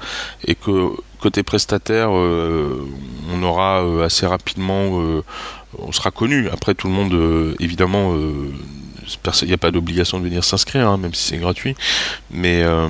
et 0.47 0.55
que 0.55 0.89
côté 1.21 1.43
prestataire, 1.43 2.09
on 2.11 3.43
aura 3.43 3.83
assez 4.03 4.25
rapidement 4.25 5.21
on 5.79 5.91
sera 5.91 6.11
connu. 6.11 6.49
Après, 6.49 6.73
tout 6.75 6.87
le 6.87 6.93
monde, 6.93 7.13
euh, 7.13 7.55
évidemment, 7.59 8.13
euh, 8.13 8.51
il 9.41 9.47
n'y 9.47 9.53
a 9.53 9.57
pas 9.57 9.71
d'obligation 9.71 10.19
de 10.19 10.23
venir 10.23 10.43
s'inscrire, 10.43 10.87
hein, 10.87 10.97
même 10.97 11.13
si 11.13 11.23
c'est 11.23 11.37
gratuit. 11.37 11.75
Mais 12.31 12.63
euh, 12.63 12.87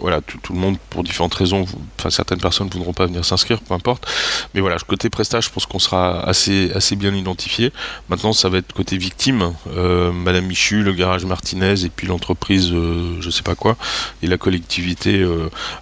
voilà, 0.00 0.20
tout, 0.20 0.52
le 0.52 0.58
monde, 0.58 0.76
pour 0.90 1.02
différentes 1.02 1.34
raisons, 1.34 1.64
enfin 1.98 2.10
certaines 2.10 2.40
personnes 2.40 2.66
ne 2.66 2.72
voudront 2.72 2.92
pas 2.92 3.06
venir 3.06 3.24
s'inscrire, 3.24 3.60
peu 3.60 3.74
importe. 3.74 4.06
Mais 4.54 4.60
voilà, 4.60 4.76
côté 4.86 5.10
prestage, 5.10 5.46
je 5.46 5.50
pense 5.50 5.66
qu'on 5.66 5.78
sera 5.78 6.20
assez, 6.20 6.70
assez 6.74 6.96
bien 6.96 7.14
identifié. 7.14 7.72
Maintenant, 8.08 8.32
ça 8.32 8.48
va 8.48 8.58
être 8.58 8.72
côté 8.72 8.96
victime. 8.96 9.52
Euh, 9.74 10.12
Madame 10.12 10.46
Michu, 10.46 10.82
le 10.82 10.92
garage 10.92 11.24
Martinez, 11.24 11.84
et 11.84 11.88
puis 11.88 12.06
l'entreprise, 12.06 12.70
euh, 12.72 13.16
je 13.20 13.30
sais 13.30 13.42
pas 13.42 13.54
quoi, 13.54 13.76
et 14.22 14.26
la 14.26 14.38
collectivité, 14.38 15.24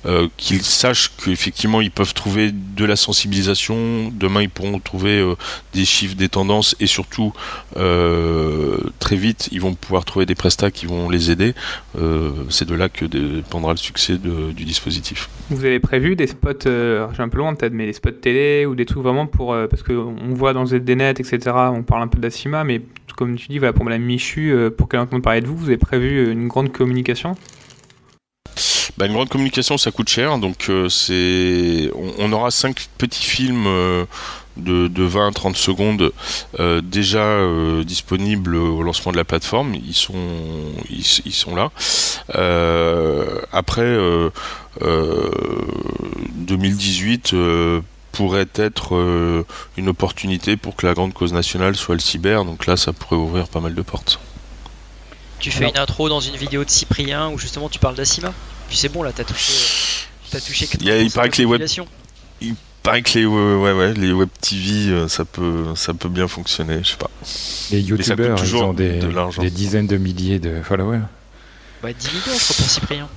euh, 0.07 0.29
qu'ils 0.37 0.63
sachent 0.63 1.11
qu'effectivement, 1.23 1.81
ils 1.81 1.91
peuvent 1.91 2.15
trouver 2.15 2.51
de 2.53 2.85
la 2.85 2.97
sensibilisation. 2.97 4.11
Demain, 4.13 4.43
ils 4.43 4.51
pourront 4.51 4.79
trouver 4.79 5.25
des 5.73 5.85
chiffres, 5.85 6.15
des 6.15 6.29
tendances, 6.29 6.77
et 6.81 6.87
surtout, 6.87 7.33
très 7.75 9.17
vite, 9.17 9.49
ils 9.53 9.61
vont 9.61 9.64
pouvoir 9.73 10.05
trouver 10.05 10.27
des 10.27 10.35
prestats 10.35 10.71
qui 10.71 10.85
vont 10.87 11.09
les 11.09 11.31
aider. 11.31 11.55
c'est 12.51 12.69
de 12.69 12.75
là 12.75 12.89
que 12.89 13.07
dépendra 13.07 13.73
le 13.73 13.79
succès 13.79 14.19
de, 14.19 14.53
du 14.53 14.65
dispositif. 14.65 15.29
Vous 15.51 15.65
avez 15.65 15.81
prévu 15.81 16.17
des 16.17 16.27
spots, 16.27 16.67
euh, 16.67 17.07
j'ai 17.15 17.23
un 17.23 17.29
peu 17.29 17.39
loin 17.39 17.55
peut-être, 17.55 17.73
mais 17.73 17.87
des 17.87 17.93
spots 17.93 18.11
télé 18.11 18.67
ou 18.67 18.75
des 18.75 18.87
trucs 18.87 19.03
vraiment 19.03 19.27
pour. 19.27 19.53
Euh, 19.53 19.67
parce 19.67 19.83
qu'on 19.83 20.15
voit 20.31 20.53
dans 20.53 20.67
ZDNet, 20.67 21.13
etc., 21.13 21.39
on 21.55 21.83
parle 21.83 22.03
un 22.03 22.09
peu 22.09 22.19
d'Acima, 22.19 22.65
mais 22.65 22.83
comme 23.17 23.37
tu 23.37 23.49
dis, 23.49 23.59
voilà, 23.59 23.73
pour 23.73 23.85
Madame 23.85 24.03
Michu, 24.03 24.53
euh, 24.53 24.71
pour 24.71 24.89
qu'elle 24.89 25.01
entende 25.01 25.23
parler 25.23 25.41
de 25.41 25.47
vous, 25.47 25.57
vous 25.57 25.69
avez 25.69 25.77
prévu 25.77 26.31
une 26.31 26.49
grande 26.49 26.73
communication? 26.73 27.37
Bah, 28.97 29.07
une 29.07 29.13
grande 29.13 29.29
communication, 29.29 29.77
ça 29.77 29.91
coûte 29.91 30.09
cher, 30.09 30.39
donc 30.39 30.71
c'est, 30.89 31.91
on, 31.95 32.13
on, 32.19 32.33
aura 32.33 32.53
cinq 32.53 32.87
petits 32.97 33.25
films 33.25 33.67
de, 34.57 34.89
de 34.89 35.03
20 35.03 35.29
à 35.29 35.33
30 35.33 35.57
secondes 35.57 36.13
euh, 36.61 36.81
déjà 36.81 37.19
euh, 37.19 37.85
disponibles 37.85 38.57
au 38.57 38.83
lancement 38.83 39.13
de 39.13 39.17
la 39.17 39.25
plateforme. 39.25 39.75
Ils 39.75 39.95
sont, 39.95 40.15
ils, 40.91 41.05
ils 41.25 41.33
sont 41.33 41.55
là. 41.55 41.71
Euh, 42.35 43.41
après, 43.53 43.97
2018 44.81 47.35
pourrait 48.13 48.49
être 48.55 49.45
une 49.77 49.89
opportunité 49.89 50.57
pour 50.57 50.77
que 50.77 50.87
la 50.87 50.95
grande 50.95 51.13
cause 51.13 51.33
nationale 51.33 51.77
soit 51.77 51.95
le 51.95 52.01
cyber. 52.01 52.45
Donc 52.45 52.67
là, 52.67 52.77
ça 52.77 52.93
pourrait 52.93 53.17
ouvrir 53.17 53.49
pas 53.49 53.61
mal 53.61 53.75
de 53.75 53.83
portes. 53.83 54.21
Tu 55.41 55.51
fais 55.51 55.69
une 55.69 55.79
intro 55.79 56.09
dans 56.09 56.21
une 56.21 56.37
vidéo 56.37 56.65
de 56.65 56.71
Cyprien 56.71 57.29
où 57.29 57.39
justement 57.39 57.69
tu 57.69 57.79
parles 57.79 57.97
d'Acima. 57.97 58.33
Puis 58.69 58.79
c'est 58.79 58.89
bon 58.89 59.03
là, 59.03 59.13
t'as 59.13 59.25
touché, 59.25 59.53
t'as 60.31 60.41
touché. 60.41 60.67
Il, 60.81 60.87
y 60.87 60.91
a, 60.91 60.99
il 60.99 61.11
paraît 61.11 61.29
que 61.29 61.37
les 61.37 61.45
web, 61.45 61.63
il 62.41 62.55
paraît 62.85 63.03
que 63.03 63.19
les, 63.19 63.27
ouais, 63.27 63.73
ouais, 63.73 63.95
les 63.95 64.13
web 64.13 64.29
TV, 64.41 64.91
euh, 64.91 65.09
ça 65.09 65.25
peut, 65.25 65.65
ça 65.75 65.95
peut 65.95 66.09
bien 66.09 66.29
fonctionner, 66.29 66.79
je 66.85 66.91
sais 66.91 66.97
pas. 66.97 67.11
Les 67.73 67.81
youtubeurs, 67.81 68.39
ils 68.45 68.57
ont 68.57 68.73
des, 68.73 68.99
de 68.99 69.41
des, 69.41 69.51
dizaines 69.51 69.89
de 69.89 69.97
milliers 69.97 70.39
de 70.39 70.63
followers. 70.63 71.01
Bah, 71.83 71.93
10 71.93 72.09
millions, 72.09 72.21
je 72.27 72.45
crois, 72.45 72.57
pour 72.57 72.71
Cyprien. 72.71 73.09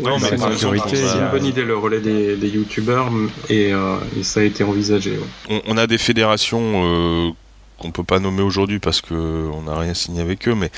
Non, 0.00 0.18
mais 0.20 0.36
c'est 0.56 1.18
une 1.18 1.30
bonne 1.30 1.44
idée 1.44 1.64
le 1.64 1.76
relais 1.76 2.00
des, 2.00 2.36
des 2.36 2.48
youtubeurs 2.48 3.10
et, 3.48 3.72
euh, 3.72 3.96
et, 4.16 4.22
ça 4.22 4.40
a 4.40 4.42
été 4.44 4.62
envisagé. 4.62 5.12
Ouais. 5.12 5.24
On, 5.48 5.74
on, 5.74 5.76
a 5.76 5.88
des 5.88 5.98
fédérations 5.98 6.60
euh, 6.84 7.30
qu'on 7.78 7.90
peut 7.90 8.04
pas 8.04 8.20
nommer 8.20 8.42
aujourd'hui 8.42 8.78
parce 8.78 9.00
qu'on 9.00 9.62
n'a 9.62 9.76
rien 9.76 9.94
signé 9.94 10.20
avec 10.20 10.46
eux, 10.46 10.54
mais 10.54 10.70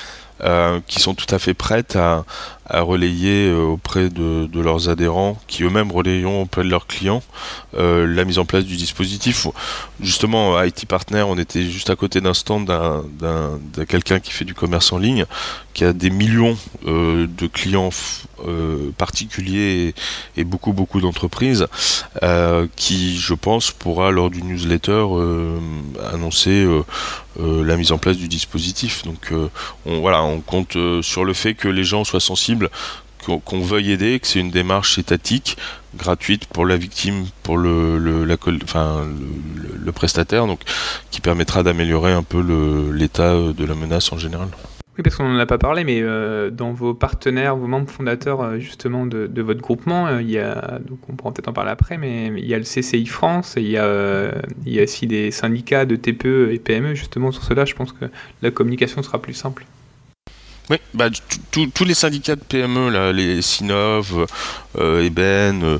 euh, 0.42 0.80
qui 0.88 0.98
sont 0.98 1.14
tout 1.14 1.32
à 1.32 1.38
fait 1.38 1.54
prêtes 1.54 1.94
à, 1.94 2.24
relayer 2.66 3.46
euh, 3.46 3.60
auprès 3.60 4.08
de, 4.08 4.48
leurs 4.60 4.88
adhérents, 4.88 5.38
qui 5.46 5.62
eux-mêmes 5.62 5.92
relayeront 5.92 6.42
auprès 6.42 6.64
de 6.64 6.70
leurs 6.70 6.88
clients 6.88 7.22
euh, 7.78 8.04
la 8.04 8.24
mise 8.24 8.40
en 8.40 8.44
place 8.44 8.64
du 8.64 8.74
dispositif. 8.74 9.46
Justement, 10.00 10.56
à 10.56 10.66
IT 10.66 10.86
Partner, 10.86 11.22
on 11.22 11.38
était 11.38 11.62
juste 11.62 11.88
à 11.88 11.94
côté 11.94 12.20
d'un 12.20 12.34
stand 12.34 12.66
d'un 12.66 13.60
quelqu'un 13.86 14.18
qui 14.18 14.32
fait 14.32 14.44
du 14.44 14.54
commerce 14.54 14.92
en 14.92 14.98
ligne, 14.98 15.24
qui 15.72 15.84
a 15.84 15.92
des 15.92 16.10
millions 16.10 16.56
de 16.84 17.46
clients 17.46 17.90
particuliers 18.96 19.94
et, 20.36 20.44
beaucoup 20.44 20.72
beaucoup 20.72 21.00
d'entreprises, 21.00 21.66
qui, 22.74 23.18
je 23.18 23.34
pense, 23.34 23.70
pourra 23.70 24.10
lors 24.10 24.30
du 24.30 24.42
newsletter 24.42 25.06
annoncer 26.12 26.66
la 27.38 27.76
mise 27.76 27.92
en 27.92 27.98
place 27.98 28.16
du 28.16 28.26
dispositif. 28.26 29.04
Donc, 29.04 29.32
on, 29.86 30.00
voilà, 30.00 30.23
on 30.24 30.40
compte 30.40 30.76
sur 31.02 31.24
le 31.24 31.32
fait 31.32 31.54
que 31.54 31.68
les 31.68 31.84
gens 31.84 32.04
soient 32.04 32.20
sensibles 32.20 32.70
qu'on 33.24 33.60
veuille 33.60 33.92
aider, 33.92 34.20
que 34.20 34.26
c'est 34.26 34.40
une 34.40 34.50
démarche 34.50 34.98
étatique, 34.98 35.56
gratuite 35.96 36.46
pour 36.46 36.66
la 36.66 36.76
victime, 36.76 37.24
pour 37.42 37.56
le, 37.56 37.98
le, 37.98 38.24
le, 38.24 39.92
prestataire, 39.92 40.46
donc 40.46 40.60
qui 41.10 41.20
permettra 41.22 41.62
d'améliorer 41.62 42.12
un 42.12 42.22
peu 42.22 42.40
l'état 42.92 43.34
de 43.34 43.64
la 43.64 43.74
menace 43.74 44.12
en 44.12 44.18
général. 44.18 44.48
Oui, 44.96 45.02
parce 45.02 45.16
qu'on 45.16 45.28
n'en 45.28 45.38
a 45.40 45.46
pas 45.46 45.58
parlé, 45.58 45.82
mais 45.82 46.00
euh, 46.02 46.50
dans 46.50 46.72
vos 46.72 46.94
partenaires, 46.94 47.56
vos 47.56 47.66
membres 47.66 47.90
fondateurs 47.90 48.40
euh, 48.42 48.58
justement 48.60 49.06
de, 49.06 49.42
votre 49.42 49.60
groupement, 49.60 50.06
euh, 50.06 50.22
il 50.22 50.30
y 50.30 50.38
a, 50.38 50.78
donc 50.86 51.00
on 51.08 51.14
pourra 51.14 51.32
peut-être 51.32 51.48
en 51.48 51.52
parler 51.52 51.72
après, 51.72 51.98
mais 51.98 52.28
il 52.28 52.46
y 52.46 52.54
a 52.54 52.58
le 52.58 52.64
CCI 52.64 53.06
France 53.06 53.56
et 53.56 53.72
euh, 53.74 54.30
il 54.64 54.72
y 54.72 54.78
a 54.78 54.84
aussi 54.84 55.08
des 55.08 55.32
syndicats 55.32 55.84
de 55.84 55.96
TPE 55.96 56.50
et 56.52 56.60
PME 56.60 56.94
justement 56.94 57.32
sur 57.32 57.42
cela. 57.42 57.64
Je 57.64 57.74
pense 57.74 57.90
que 57.90 58.04
la 58.40 58.52
communication 58.52 59.02
sera 59.02 59.20
plus 59.20 59.34
simple. 59.34 59.66
Oui, 60.70 60.78
bah, 60.94 61.10
tous 61.50 61.84
les 61.84 61.92
syndicats 61.92 62.36
de 62.36 62.40
PME, 62.40 62.88
là, 62.88 63.12
les 63.12 63.42
Sinov, 63.42 64.26
euh, 64.78 65.04
Eben, 65.04 65.78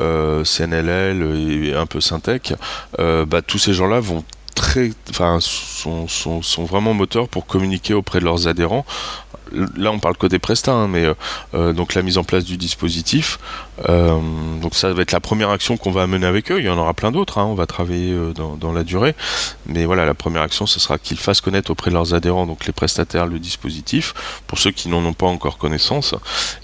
euh, 0.00 0.44
CNLL 0.44 1.22
et 1.36 1.74
un 1.74 1.84
peu 1.84 2.00
Syntec, 2.00 2.54
euh, 2.98 3.26
bah, 3.26 3.42
tous 3.42 3.58
ces 3.58 3.74
gens-là 3.74 4.00
vont 4.00 4.24
très, 4.54 4.90
enfin, 5.10 5.38
sont, 5.40 6.08
sont, 6.08 6.40
sont, 6.40 6.64
vraiment 6.64 6.94
moteurs 6.94 7.28
pour 7.28 7.46
communiquer 7.46 7.92
auprès 7.92 8.20
de 8.20 8.24
leurs 8.24 8.48
adhérents. 8.48 8.86
Là, 9.76 9.90
on 9.92 9.98
parle 9.98 10.16
côté 10.16 10.38
Presta, 10.38 10.72
hein, 10.72 10.88
mais 10.88 11.06
euh, 11.54 11.72
donc 11.72 11.94
la 11.94 12.02
mise 12.02 12.18
en 12.18 12.24
place 12.24 12.44
du 12.44 12.56
dispositif. 12.56 13.38
Euh, 13.88 14.18
donc 14.60 14.74
ça 14.74 14.92
va 14.92 15.02
être 15.02 15.12
la 15.12 15.20
première 15.20 15.50
action 15.50 15.76
qu'on 15.76 15.90
va 15.90 16.06
mener 16.06 16.26
avec 16.26 16.50
eux. 16.50 16.58
Il 16.60 16.64
y 16.64 16.68
en 16.68 16.78
aura 16.78 16.94
plein 16.94 17.10
d'autres. 17.10 17.38
Hein, 17.38 17.44
on 17.44 17.54
va 17.54 17.66
travailler 17.66 18.12
euh, 18.12 18.32
dans, 18.32 18.56
dans, 18.56 18.72
la 18.72 18.84
durée, 18.84 19.14
mais 19.66 19.84
voilà, 19.84 20.06
la 20.06 20.14
première 20.14 20.42
action, 20.42 20.66
ce 20.66 20.80
sera 20.80 20.98
qu'ils 20.98 21.18
fassent 21.18 21.40
connaître 21.40 21.70
auprès 21.70 21.90
de 21.90 21.94
leurs 21.94 22.14
adhérents, 22.14 22.46
donc 22.46 22.66
les 22.66 22.72
prestataires, 22.72 23.26
le 23.26 23.38
dispositif, 23.38 24.14
pour 24.46 24.58
ceux 24.58 24.70
qui 24.70 24.88
n'en 24.88 25.04
ont 25.04 25.12
pas 25.12 25.26
encore 25.26 25.58
connaissance. 25.58 26.14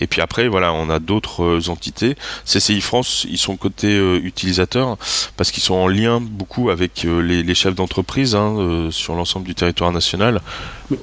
Et 0.01 0.07
puis 0.07 0.21
après, 0.21 0.49
voilà, 0.49 0.73
on 0.73 0.89
a 0.91 0.99
d'autres 0.99 1.69
entités. 1.69 2.17
CCI 2.45 2.81
France, 2.81 3.27
ils 3.29 3.39
sont 3.39 3.57
côté 3.57 3.99
utilisateurs 4.19 4.97
parce 5.37 5.51
qu'ils 5.51 5.63
sont 5.63 5.75
en 5.75 5.89
lien 5.89 6.21
beaucoup 6.21 6.71
avec 6.71 7.05
les, 7.05 7.43
les 7.43 7.55
chefs 7.55 7.75
d'entreprise 7.75 8.35
hein, 8.35 8.89
sur 8.91 9.15
l'ensemble 9.15 9.47
du 9.47 9.55
territoire 9.55 9.93
national. 9.93 10.41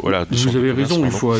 Voilà, 0.01 0.25
vous 0.29 0.55
avez 0.55 0.71
raison, 0.71 1.05
il 1.05 1.11
faut, 1.11 1.35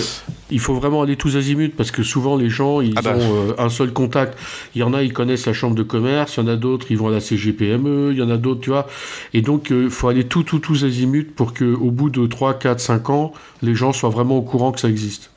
il 0.51 0.59
faut 0.59 0.73
vraiment 0.73 1.01
aller 1.01 1.15
tous 1.15 1.37
azimuts 1.37 1.69
parce 1.69 1.91
que 1.91 2.03
souvent 2.03 2.35
les 2.35 2.49
gens 2.49 2.81
ils 2.81 2.93
ah 2.95 3.01
bah. 3.01 3.15
ont 3.15 3.49
euh, 3.49 3.53
un 3.57 3.69
seul 3.69 3.91
contact. 3.93 4.37
Il 4.75 4.79
y 4.79 4.83
en 4.83 4.93
a 4.93 5.03
ils 5.03 5.13
connaissent 5.13 5.45
la 5.45 5.53
chambre 5.53 5.75
de 5.75 5.83
commerce, 5.83 6.37
il 6.37 6.41
y 6.41 6.43
en 6.43 6.47
a 6.47 6.55
d'autres 6.55 6.87
ils 6.89 6.97
vont 6.97 7.07
à 7.07 7.11
la 7.11 7.21
CGPME, 7.21 8.11
il 8.11 8.17
y 8.17 8.21
en 8.21 8.29
a 8.29 8.37
d'autres 8.37 8.61
tu 8.61 8.69
vois. 8.69 8.87
Et 9.33 9.41
donc 9.41 9.67
il 9.69 9.75
euh, 9.75 9.89
faut 9.89 10.07
aller 10.07 10.25
tout 10.25 10.43
tout 10.43 10.59
tous 10.59 10.83
azimuts 10.83 11.31
pour 11.35 11.53
que 11.53 11.65
au 11.65 11.91
bout 11.91 12.09
de 12.09 12.25
3 12.25 12.55
4 12.55 12.79
5 12.79 13.09
ans, 13.09 13.33
les 13.61 13.75
gens 13.75 13.93
soient 13.93 14.09
vraiment 14.09 14.37
au 14.37 14.43
courant 14.43 14.71
que 14.71 14.79
ça 14.79 14.89
existe. 14.89 15.31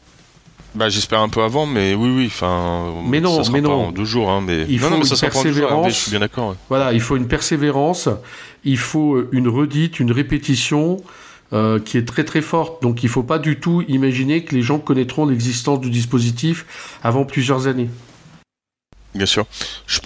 Bah, 0.75 0.89
j'espère 0.91 1.21
un 1.21 1.29
peu 1.29 1.43
avant, 1.43 1.67
mais 1.67 1.95
oui, 1.95 2.11
oui. 2.15 2.27
Enfin, 2.27 2.93
mais 3.07 3.21
non, 3.21 3.43
ça 3.43 3.51
mais 3.51 3.63
non. 3.63 3.87
en 3.87 3.91
deux 3.91 4.05
jours, 4.05 4.31
hein, 4.31 4.43
mais 4.47 4.67
il 4.69 4.79
faut 4.79 4.85
non, 4.85 4.91
non, 4.91 4.97
mais 4.99 5.09
une 5.09 5.17
ça 5.17 5.27
persévérance. 5.27 5.85
Jour, 5.85 5.89
je 5.89 5.95
suis 5.95 6.11
bien 6.11 6.21
d'accord. 6.21 6.51
Ouais. 6.51 6.57
Voilà, 6.69 6.93
il 6.93 7.01
faut 7.01 7.17
une 7.17 7.27
persévérance, 7.27 8.09
il 8.65 8.77
faut 8.77 9.25
une 9.33 9.49
redite, 9.49 9.99
une 9.99 10.13
répétition. 10.13 10.99
Euh, 11.55 11.81
qui 11.81 11.97
est 11.97 12.07
très 12.07 12.25
très 12.25 12.43
forte. 12.43 12.83
Donc 12.83 13.03
il 13.03 13.07
ne 13.07 13.11
faut 13.11 13.23
pas 13.23 13.39
du 13.39 13.59
tout 13.59 13.83
imaginer 13.89 14.45
que 14.45 14.55
les 14.55 14.61
gens 14.61 14.79
connaîtront 14.79 15.25
l'existence 15.25 15.81
du 15.81 15.89
dispositif 15.89 16.99
avant 17.03 17.25
plusieurs 17.25 17.67
années. 17.67 17.89
Bien 19.15 19.25
sûr. 19.25 19.47
Je, 19.87 20.01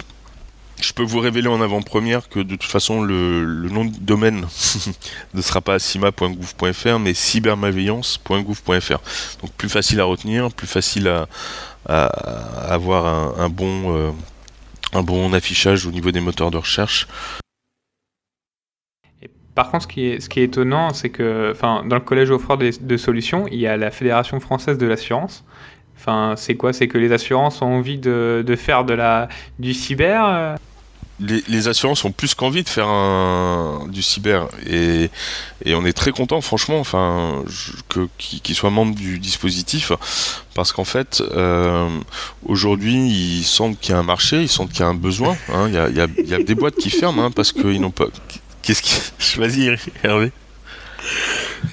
peux 0.93 1.03
vous 1.03 1.19
révéler 1.19 1.49
en 1.49 1.59
avant-première 1.59 2.29
que 2.29 2.39
de 2.39 2.55
toute 2.55 2.71
façon 2.71 3.03
le, 3.03 3.67
nom 3.69 3.83
de 3.83 3.97
domaine 3.97 4.45
ne 5.33 5.41
sera 5.41 5.59
pas 5.59 5.79
cima.gouv.fr 5.79 6.99
mais 6.99 7.13
cybermalveillance.gouv.fr. 7.13 9.01
Donc 9.41 9.51
plus 9.57 9.69
facile 9.69 9.99
à 9.99 10.05
retenir, 10.05 10.49
plus 10.49 10.67
facile 10.67 11.09
à, 11.09 12.05
avoir 12.73 13.37
un 13.37 13.49
bon... 13.49 13.97
Euh, 13.97 14.11
un 14.95 15.01
bon 15.01 15.33
affichage 15.33 15.87
au 15.87 15.91
niveau 15.91 16.11
des 16.11 16.19
moteurs 16.19 16.51
de 16.51 16.57
recherche 16.57 17.07
par 19.55 19.69
contre, 19.69 19.83
ce 19.83 19.87
qui 19.87 20.05
est, 20.07 20.37
étonnant, 20.37 20.93
c'est 20.93 21.09
que 21.09 21.53
dans 21.61 21.95
le 21.95 22.01
collège 22.01 22.31
offreur 22.31 22.57
de, 22.57 22.71
de, 22.79 22.97
solutions, 22.97 23.45
il 23.51 23.59
y 23.59 23.67
a 23.67 23.77
la 23.77 23.91
Fédération 23.91 24.39
française 24.39 24.77
de 24.77 24.87
l'assurance. 24.87 25.43
Enfin, 25.97 26.33
c'est 26.35 26.55
quoi? 26.55 26.73
C'est 26.73 26.87
que 26.87 26.97
les 26.97 27.11
assurances 27.11 27.61
ont 27.61 27.67
envie 27.67 27.97
de, 27.97 28.55
faire 28.57 28.83
de 28.83 28.93
la, 28.93 29.29
du 29.59 29.73
cyber? 29.73 30.57
Les, 31.19 31.67
assurances 31.67 32.03
ont 32.03 32.11
plus 32.11 32.33
qu'envie 32.33 32.63
de 32.63 32.67
faire 32.67 32.89
du 33.87 34.01
cyber. 34.01 34.47
Et, 34.67 35.09
on 35.67 35.85
est 35.85 35.93
très 35.93 36.11
content 36.11 36.41
franchement 36.41 36.79
enfin 36.79 37.43
qu'ils 38.17 38.55
soient 38.55 38.71
membres 38.71 38.95
du 38.95 39.19
dispositif. 39.19 39.93
Parce 40.55 40.73
qu'en 40.73 40.83
fait 40.83 41.23
euh, 41.31 41.87
aujourd'hui 42.45 42.95
ils 42.95 43.43
sentent 43.43 43.79
qu'il 43.79 43.93
y 43.93 43.95
a 43.95 43.99
un 43.99 44.03
marché 44.03 44.41
ils 44.41 44.49
sentent 44.49 44.71
qu'il 44.71 44.81
y 44.81 44.83
a 44.83 44.87
un 44.87 44.93
besoin 44.93 45.35
hein, 45.51 45.67
il, 45.67 45.73
il, 45.73 46.09
il 46.19 46.29
y 46.29 46.35
a 46.35 46.43
des 46.43 46.53
boîtes 46.53 46.75
qui 46.75 46.91
ferment 46.91 47.25
hein, 47.25 47.31
parce 47.31 47.51
qu'ils 47.51 47.81
n'ont 47.81 47.89
pas 47.89 48.05
Qu'est-ce 48.63 48.81
qui. 48.81 48.95
Vas-y, 49.39 49.77
Hervé. 50.03 50.31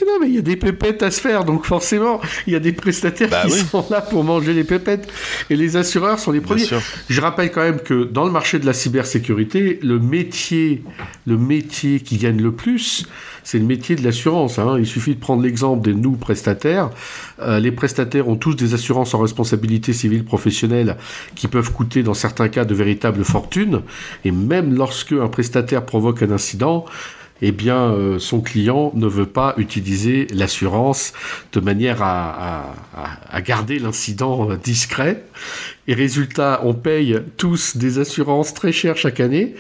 Non, 0.07 0.19
mais 0.21 0.29
il 0.29 0.35
y 0.35 0.39
a 0.39 0.43
des 0.43 0.57
pépettes 0.57 1.03
à 1.03 1.11
se 1.11 1.21
faire, 1.21 1.45
donc 1.45 1.65
forcément, 1.65 2.21
il 2.47 2.53
y 2.53 2.57
a 2.57 2.61
des 2.61 2.73
prestataires 2.73 3.29
Bah 3.31 3.43
qui 3.47 3.53
oui. 3.53 3.59
sont 3.71 3.85
là 3.91 4.01
pour 4.01 4.25
manger 4.25 4.53
les 4.53 4.65
pépettes. 4.65 5.09
Et 5.51 5.57
les 5.57 5.77
assureurs 5.77 6.19
sont 6.19 6.33
les 6.33 6.41
premiers. 6.41 6.65
Je 7.09 7.21
rappelle 7.21 7.51
quand 7.51 7.63
même 7.63 7.81
que 7.81 8.05
dans 8.05 8.25
le 8.25 8.31
marché 8.31 8.59
de 8.59 8.67
la 8.67 8.73
cybersécurité, 8.73 9.79
le 9.83 9.99
métier, 9.99 10.83
le 11.27 11.37
métier 11.37 12.01
qui 12.01 12.17
gagne 12.17 12.41
le 12.41 12.53
plus, 12.53 13.07
c'est 13.43 13.59
le 13.59 13.65
métier 13.65 13.97
de 13.97 14.05
l'assurance. 14.05 14.59
hein. 14.59 14.77
Il 14.79 14.87
suffit 14.87 15.15
de 15.15 15.21
prendre 15.21 15.43
l'exemple 15.43 15.83
des 15.83 15.95
nous 15.95 16.13
prestataires. 16.13 16.91
Euh, 17.41 17.59
les 17.59 17.73
prestataires 17.73 18.29
ont 18.29 18.37
tous 18.37 18.55
des 18.55 18.75
assurances 18.75 19.15
en 19.15 19.19
responsabilité 19.19 19.93
civile 19.93 20.25
professionnelle 20.25 20.97
qui 21.35 21.49
peuvent 21.49 21.73
coûter 21.73 22.03
dans 22.03 22.15
certains 22.15 22.49
cas 22.49 22.65
de 22.65 22.75
véritables 22.75 23.25
fortunes. 23.25 23.81
Et 24.25 24.31
même 24.31 24.75
lorsque 24.75 25.13
un 25.13 25.29
prestataire 25.29 25.85
provoque 25.85 26.23
un 26.23 26.31
incident, 26.31 26.85
eh 27.43 27.53
bien, 27.53 27.93
euh, 27.93 28.19
son 28.19 28.41
client 28.41 28.93
ne 28.95 29.07
veut 29.07 29.27
pas 29.27 29.55
utiliser 29.57 30.27
l'assurance 30.33 31.13
de 31.53 31.61
manière 31.61 32.03
à, 32.03 32.75
à- 33.31 33.41
garder 33.41 33.79
l'incident 33.79 34.51
euh, 34.51 34.57
discret. 34.57 35.25
Et 35.89 35.95
résultat, 35.95 36.61
on 36.65 36.75
paye 36.75 37.19
tous 37.39 37.77
des 37.77 37.99
assurances 37.99 38.53
très 38.53 38.73
chères 38.73 38.97
chaque 38.97 39.21
année, 39.21 39.55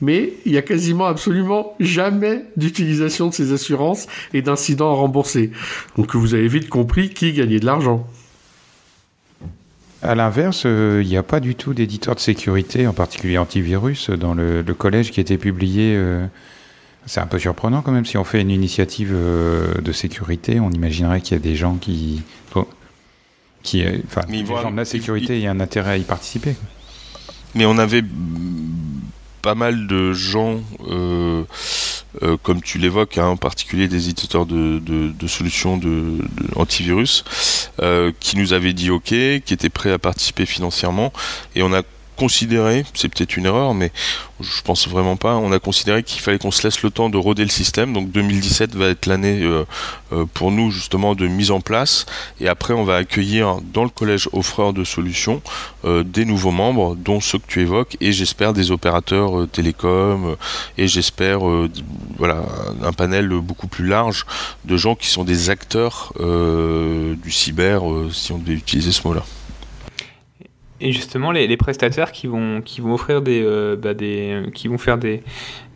mais 0.00 0.32
il 0.46 0.52
y 0.52 0.58
a 0.58 0.62
quasiment 0.62 1.06
absolument 1.06 1.76
jamais 1.78 2.44
d'utilisation 2.56 3.28
de 3.28 3.34
ces 3.34 3.52
assurances 3.52 4.06
et 4.32 4.40
d'incidents 4.40 4.90
à 4.90 4.94
rembourser. 4.94 5.50
Donc 5.96 6.14
vous 6.14 6.34
avez 6.34 6.48
vite 6.48 6.70
compris 6.70 7.10
qui 7.10 7.32
gagnait 7.32 7.60
de 7.60 7.66
l'argent. 7.66 8.08
À 10.02 10.14
l'inverse, 10.14 10.62
euh, 10.66 11.02
il 11.02 11.08
n'y 11.08 11.16
a 11.16 11.22
pas 11.22 11.40
du 11.40 11.54
tout 11.54 11.74
d'éditeur 11.74 12.14
de 12.14 12.20
sécurité, 12.20 12.86
en 12.86 12.92
particulier 12.92 13.38
antivirus, 13.38 14.10
dans 14.10 14.34
le, 14.34 14.62
collège 14.76 15.10
qui 15.10 15.20
été 15.20 15.36
publié. 15.36 15.96
C'est 17.06 17.20
un 17.20 17.26
peu 17.26 17.38
surprenant 17.38 17.82
quand 17.82 17.92
même. 17.92 18.04
Si 18.04 18.16
on 18.18 18.24
fait 18.24 18.40
une 18.40 18.50
initiative 18.50 19.12
euh, 19.14 19.74
de 19.80 19.92
sécurité, 19.92 20.60
on 20.60 20.70
imaginerait 20.70 21.20
qu'il 21.20 21.36
y 21.36 21.40
a 21.40 21.42
des 21.42 21.56
gens 21.56 21.76
qui. 21.76 22.22
qui 23.62 23.82
euh, 23.84 23.98
enfin, 24.06 24.22
les 24.28 24.44
gens 24.62 24.70
de 24.70 24.76
la 24.76 24.84
sécurité, 24.84 25.36
il 25.38 25.42
y 25.42 25.46
a 25.46 25.50
un 25.50 25.60
intérêt 25.60 25.92
à 25.92 25.96
y 25.96 26.02
participer. 26.04 26.54
Mais 27.54 27.64
on 27.66 27.78
avait 27.78 28.02
mm, 28.02 28.08
pas 29.42 29.54
mal 29.54 29.86
de 29.86 30.12
gens, 30.12 30.60
euh, 30.88 31.44
euh, 32.22 32.36
comme 32.42 32.60
tu 32.62 32.78
l'évoques, 32.78 33.18
hein, 33.18 33.26
en 33.28 33.36
particulier 33.36 33.86
des 33.88 34.08
éditeurs 34.08 34.44
de, 34.46 34.78
de- 34.80 35.10
de 35.12 35.26
solutions 35.26 35.76
de, 35.76 35.86
de 35.86 36.48
antivirus, 36.56 37.24
euh, 37.80 38.10
qui 38.20 38.36
nous 38.36 38.52
avaient 38.52 38.72
dit 38.72 38.90
OK, 38.90 39.04
qui 39.08 39.42
étaient 39.54 39.68
prêts 39.70 39.92
à 39.92 39.98
participer 39.98 40.46
financièrement, 40.46 41.12
et 41.54 41.62
on 41.62 41.72
a 41.72 41.82
considéré, 42.16 42.84
c'est 42.94 43.08
peut-être 43.08 43.36
une 43.36 43.46
erreur, 43.46 43.74
mais 43.74 43.92
je 44.40 44.62
pense 44.62 44.88
vraiment 44.88 45.16
pas, 45.16 45.36
on 45.36 45.52
a 45.52 45.58
considéré 45.58 46.02
qu'il 46.02 46.20
fallait 46.20 46.38
qu'on 46.38 46.50
se 46.50 46.62
laisse 46.62 46.82
le 46.82 46.90
temps 46.90 47.08
de 47.08 47.16
roder 47.16 47.42
le 47.42 47.50
système, 47.50 47.92
donc 47.92 48.10
2017 48.10 48.74
va 48.74 48.88
être 48.88 49.06
l'année 49.06 49.42
euh, 49.42 49.64
euh, 50.12 50.24
pour 50.32 50.50
nous 50.50 50.70
justement 50.70 51.14
de 51.14 51.26
mise 51.26 51.50
en 51.50 51.60
place, 51.60 52.06
et 52.40 52.48
après 52.48 52.74
on 52.74 52.84
va 52.84 52.96
accueillir 52.96 53.58
dans 53.72 53.84
le 53.84 53.90
collège 53.90 54.28
offreur 54.32 54.72
de 54.72 54.84
solutions 54.84 55.42
euh, 55.84 56.02
des 56.02 56.24
nouveaux 56.24 56.50
membres, 56.50 56.96
dont 56.96 57.20
ceux 57.20 57.38
que 57.38 57.46
tu 57.46 57.60
évoques, 57.60 57.96
et 58.00 58.12
j'espère 58.12 58.52
des 58.52 58.70
opérateurs 58.70 59.48
télécoms, 59.48 60.36
et 60.78 60.88
j'espère 60.88 61.40
voilà 62.18 62.42
un 62.82 62.92
panel 62.92 63.28
beaucoup 63.28 63.68
plus 63.68 63.86
large 63.86 64.26
de 64.64 64.76
gens 64.76 64.94
qui 64.94 65.08
sont 65.08 65.24
des 65.24 65.50
acteurs 65.50 66.12
du 66.18 67.30
cyber, 67.30 67.82
si 68.12 68.32
on 68.32 68.38
devait 68.38 68.54
utiliser 68.54 68.92
ce 68.92 69.06
mot-là. 69.06 69.24
Et 70.80 70.92
justement, 70.92 71.32
les, 71.32 71.46
les 71.46 71.56
prestataires 71.56 72.12
qui 72.12 72.26
vont, 72.26 72.60
qui 72.60 72.80
vont 72.82 72.92
offrir 72.94 73.22
des, 73.22 73.42
euh, 73.42 73.76
bah, 73.76 73.94
des, 73.94 74.42
qui 74.54 74.68
vont 74.68 74.76
faire 74.78 74.98
des, 74.98 75.22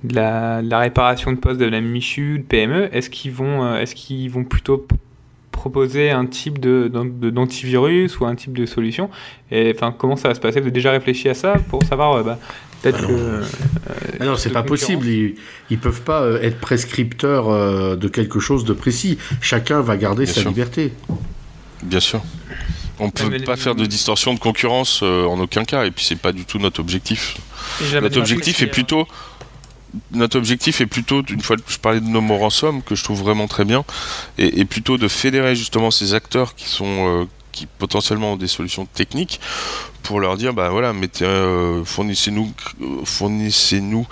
de 0.04 0.14
la, 0.14 0.60
de 0.62 0.68
la 0.68 0.78
réparation 0.78 1.32
de 1.32 1.38
postes 1.38 1.58
de 1.60 1.64
la 1.66 1.80
Michu, 1.80 2.38
de 2.38 2.42
PME, 2.44 2.88
est-ce 2.94 3.08
qu'ils 3.10 3.32
vont, 3.32 3.64
euh, 3.64 3.78
est-ce 3.80 3.94
qu'ils 3.94 4.30
vont 4.30 4.44
plutôt 4.44 4.86
proposer 5.52 6.10
un 6.10 6.26
type 6.26 6.58
de, 6.58 6.88
d'an- 6.92 7.04
de- 7.04 7.30
d'antivirus 7.30 8.18
ou 8.20 8.26
un 8.26 8.34
type 8.34 8.56
de 8.56 8.66
solution? 8.66 9.08
Et 9.50 9.72
enfin, 9.74 9.94
comment 9.96 10.16
ça 10.16 10.28
va 10.28 10.34
se 10.34 10.40
passer? 10.40 10.60
Vous 10.60 10.64
avez 10.66 10.70
déjà 10.70 10.90
réfléchi 10.92 11.28
à 11.28 11.34
ça 11.34 11.54
pour 11.70 11.82
savoir 11.84 12.12
euh, 12.14 12.22
bah, 12.22 12.38
peut-être 12.82 12.98
Ah 12.98 13.02
non. 13.02 13.08
que 13.08 13.12
euh, 13.14 13.42
Ah 14.20 14.24
non, 14.26 14.36
c'est 14.36 14.50
pas 14.52 14.62
possible. 14.62 15.06
Ils, 15.06 15.34
ils 15.70 15.78
peuvent 15.78 16.02
pas 16.02 16.26
être 16.42 16.58
prescripteurs 16.60 17.48
euh, 17.48 17.96
de 17.96 18.08
quelque 18.08 18.38
chose 18.38 18.64
de 18.64 18.72
précis. 18.74 19.18
Chacun 19.40 19.80
va 19.80 19.96
garder 19.96 20.24
Bien 20.24 20.32
sa 20.34 20.40
sûr. 20.42 20.50
liberté. 20.50 20.92
Bien 21.82 22.00
sûr. 22.00 22.20
On 22.98 23.06
ne 23.06 23.10
peut 23.10 23.44
pas 23.44 23.56
faire 23.56 23.74
de 23.74 23.86
distorsion 23.86 24.34
de 24.34 24.38
concurrence 24.38 25.00
euh, 25.02 25.24
en 25.24 25.40
aucun 25.40 25.64
cas, 25.64 25.86
et 25.86 25.90
puis 25.90 26.04
c'est 26.04 26.16
pas 26.16 26.32
du 26.32 26.44
tout 26.44 26.58
notre 26.58 26.80
objectif. 26.80 27.36
J'avais 27.90 28.02
Notre 28.02 28.18
objectif 28.18 28.62
est 28.62 28.66
plutôt 28.66 29.06
notre 30.12 30.38
objectif 30.38 30.80
est 30.80 30.86
plutôt, 30.86 31.22
une 31.28 31.40
fois 31.40 31.56
que 31.56 31.62
je 31.66 31.78
parlais 31.78 32.00
de 32.00 32.06
No 32.06 32.20
More 32.20 32.40
Ransom, 32.40 32.80
que 32.82 32.94
je 32.94 33.02
trouve 33.02 33.22
vraiment 33.22 33.48
très 33.48 33.64
bien, 33.64 33.84
et, 34.38 34.60
et 34.60 34.64
plutôt 34.64 34.98
de 34.98 35.08
fédérer 35.08 35.56
justement 35.56 35.90
ces 35.90 36.14
acteurs 36.14 36.54
qui 36.54 36.68
sont 36.68 37.22
euh, 37.22 37.24
qui 37.52 37.66
potentiellement 37.66 38.32
ont 38.32 38.36
des 38.36 38.46
solutions 38.46 38.86
techniques 38.86 39.40
pour 40.02 40.20
leur 40.20 40.36
dire 40.36 40.54
bah 40.54 40.70
voilà 40.70 40.92
mettez 40.92 41.24
euh, 41.24 41.84
fournissez-nous 41.84 42.52
euh, 42.80 43.04
fournissez-nous 43.04 44.06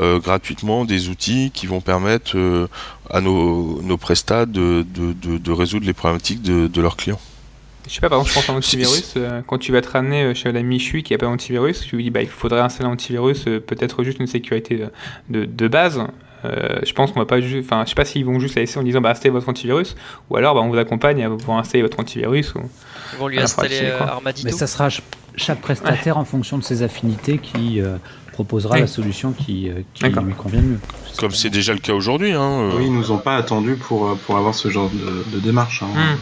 euh, 0.00 0.18
gratuitement 0.18 0.84
des 0.84 1.08
outils 1.08 1.50
qui 1.52 1.66
vont 1.66 1.80
permettre 1.80 2.36
euh, 2.36 2.68
à 3.10 3.20
nos, 3.20 3.82
nos 3.82 3.96
prestats 3.96 4.46
de, 4.46 4.84
de, 4.94 5.12
de, 5.12 5.38
de 5.38 5.52
résoudre 5.52 5.86
les 5.86 5.92
problématiques 5.92 6.42
de, 6.42 6.66
de 6.66 6.80
leurs 6.80 6.96
clients. 6.96 7.20
Je 7.86 7.92
sais 7.92 8.00
pas, 8.00 8.08
par 8.08 8.20
exemple, 8.20 8.30
je 8.30 8.34
pense 8.40 8.48
à 8.48 8.52
un 8.54 8.56
antivirus. 8.56 9.14
quand 9.46 9.58
tu 9.58 9.70
vas 9.70 9.82
te 9.82 9.90
ramener 9.90 10.34
chez 10.34 10.50
la 10.52 10.62
Michu 10.62 11.02
qui 11.02 11.12
a 11.12 11.18
pas 11.18 11.26
d'antivirus, 11.26 11.80
tu 11.86 11.96
lui 11.96 12.04
dis 12.04 12.10
bah, 12.10 12.22
il 12.22 12.28
faudrait 12.28 12.60
installer 12.60 12.88
un 12.88 12.92
antivirus, 12.92 13.44
peut-être 13.44 14.04
juste 14.04 14.20
une 14.20 14.26
sécurité 14.26 14.86
de 15.28 15.68
base. 15.68 16.02
Euh, 16.44 16.78
je 16.84 16.92
pense 16.92 17.12
qu'on 17.12 17.20
va 17.20 17.26
pas 17.26 17.40
juste. 17.40 17.64
Enfin, 17.64 17.84
je 17.84 17.90
sais 17.90 17.94
pas 17.94 18.04
s'ils 18.04 18.24
vont 18.24 18.38
juste 18.38 18.54
la 18.56 18.62
laisser 18.62 18.78
en 18.78 18.82
disant 18.82 19.00
bah, 19.00 19.10
installez 19.10 19.30
votre 19.30 19.48
antivirus, 19.48 19.96
ou 20.30 20.36
alors 20.36 20.54
bah, 20.54 20.60
on 20.62 20.68
vous 20.68 20.76
accompagne 20.78 21.28
pour 21.38 21.56
installer 21.58 21.82
votre 21.82 21.98
antivirus. 22.00 22.54
Ou... 22.54 22.60
Ils 23.14 23.18
vont 23.18 23.28
lui 23.28 23.38
Ah, 23.38 23.44
installer 23.44 23.80
euh, 23.82 24.00
Armadito. 24.00 24.46
Mais 24.46 24.52
ça 24.52 24.66
sera 24.66 24.90
ch- 24.90 25.02
chaque 25.36 25.60
prestataire 25.60 26.18
en 26.18 26.24
fonction 26.24 26.58
de 26.58 26.62
ses 26.62 26.82
affinités 26.82 27.38
qui 27.38 27.80
euh, 27.80 27.96
proposera 28.32 28.78
la 28.78 28.86
solution 28.86 29.32
qui, 29.32 29.68
euh, 29.70 29.74
qui 29.94 30.04
lui 30.04 30.34
convient 30.34 30.60
le 30.60 30.66
mieux. 30.66 30.80
Comme 31.18 31.30
c'est 31.30 31.50
déjà 31.50 31.72
le 31.72 31.78
cas 31.78 31.92
aujourd'hui. 31.94 32.32
Hein, 32.32 32.40
euh. 32.72 32.76
Oui, 32.76 32.86
ils 32.86 32.92
nous 32.94 33.10
ont 33.12 33.18
pas 33.18 33.36
attendu 33.36 33.76
pour, 33.76 34.16
pour 34.26 34.36
avoir 34.36 34.54
ce 34.54 34.68
genre 34.68 34.90
de, 34.90 35.24
de 35.36 35.40
démarche. 35.40 35.82
hein. 35.82 36.16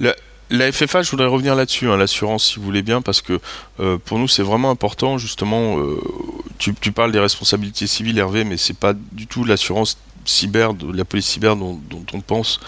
Hmm. 0.00 0.08
La 0.50 0.70
FFA, 0.70 1.02
je 1.02 1.10
voudrais 1.10 1.26
revenir 1.26 1.54
là-dessus, 1.54 1.88
hein, 1.88 1.96
l'assurance, 1.96 2.44
si 2.44 2.58
vous 2.58 2.64
voulez 2.66 2.82
bien, 2.82 3.00
parce 3.00 3.22
que 3.22 3.40
euh, 3.80 3.96
pour 4.04 4.18
nous, 4.18 4.28
c'est 4.28 4.42
vraiment 4.42 4.70
important, 4.70 5.16
justement. 5.16 5.78
euh, 5.78 5.96
tu, 6.58 6.74
tu 6.74 6.92
parles 6.92 7.12
des 7.12 7.20
responsabilités 7.20 7.86
civiles, 7.86 8.18
Hervé, 8.18 8.44
mais 8.44 8.56
c'est 8.56 8.76
pas 8.76 8.92
du 9.12 9.26
tout 9.26 9.44
l'assurance 9.44 9.98
cyber, 10.26 10.72
de 10.72 10.90
la 10.96 11.04
police 11.04 11.26
cyber 11.26 11.54
dont, 11.54 11.78
dont 11.90 12.04
on 12.14 12.20
pense 12.20 12.58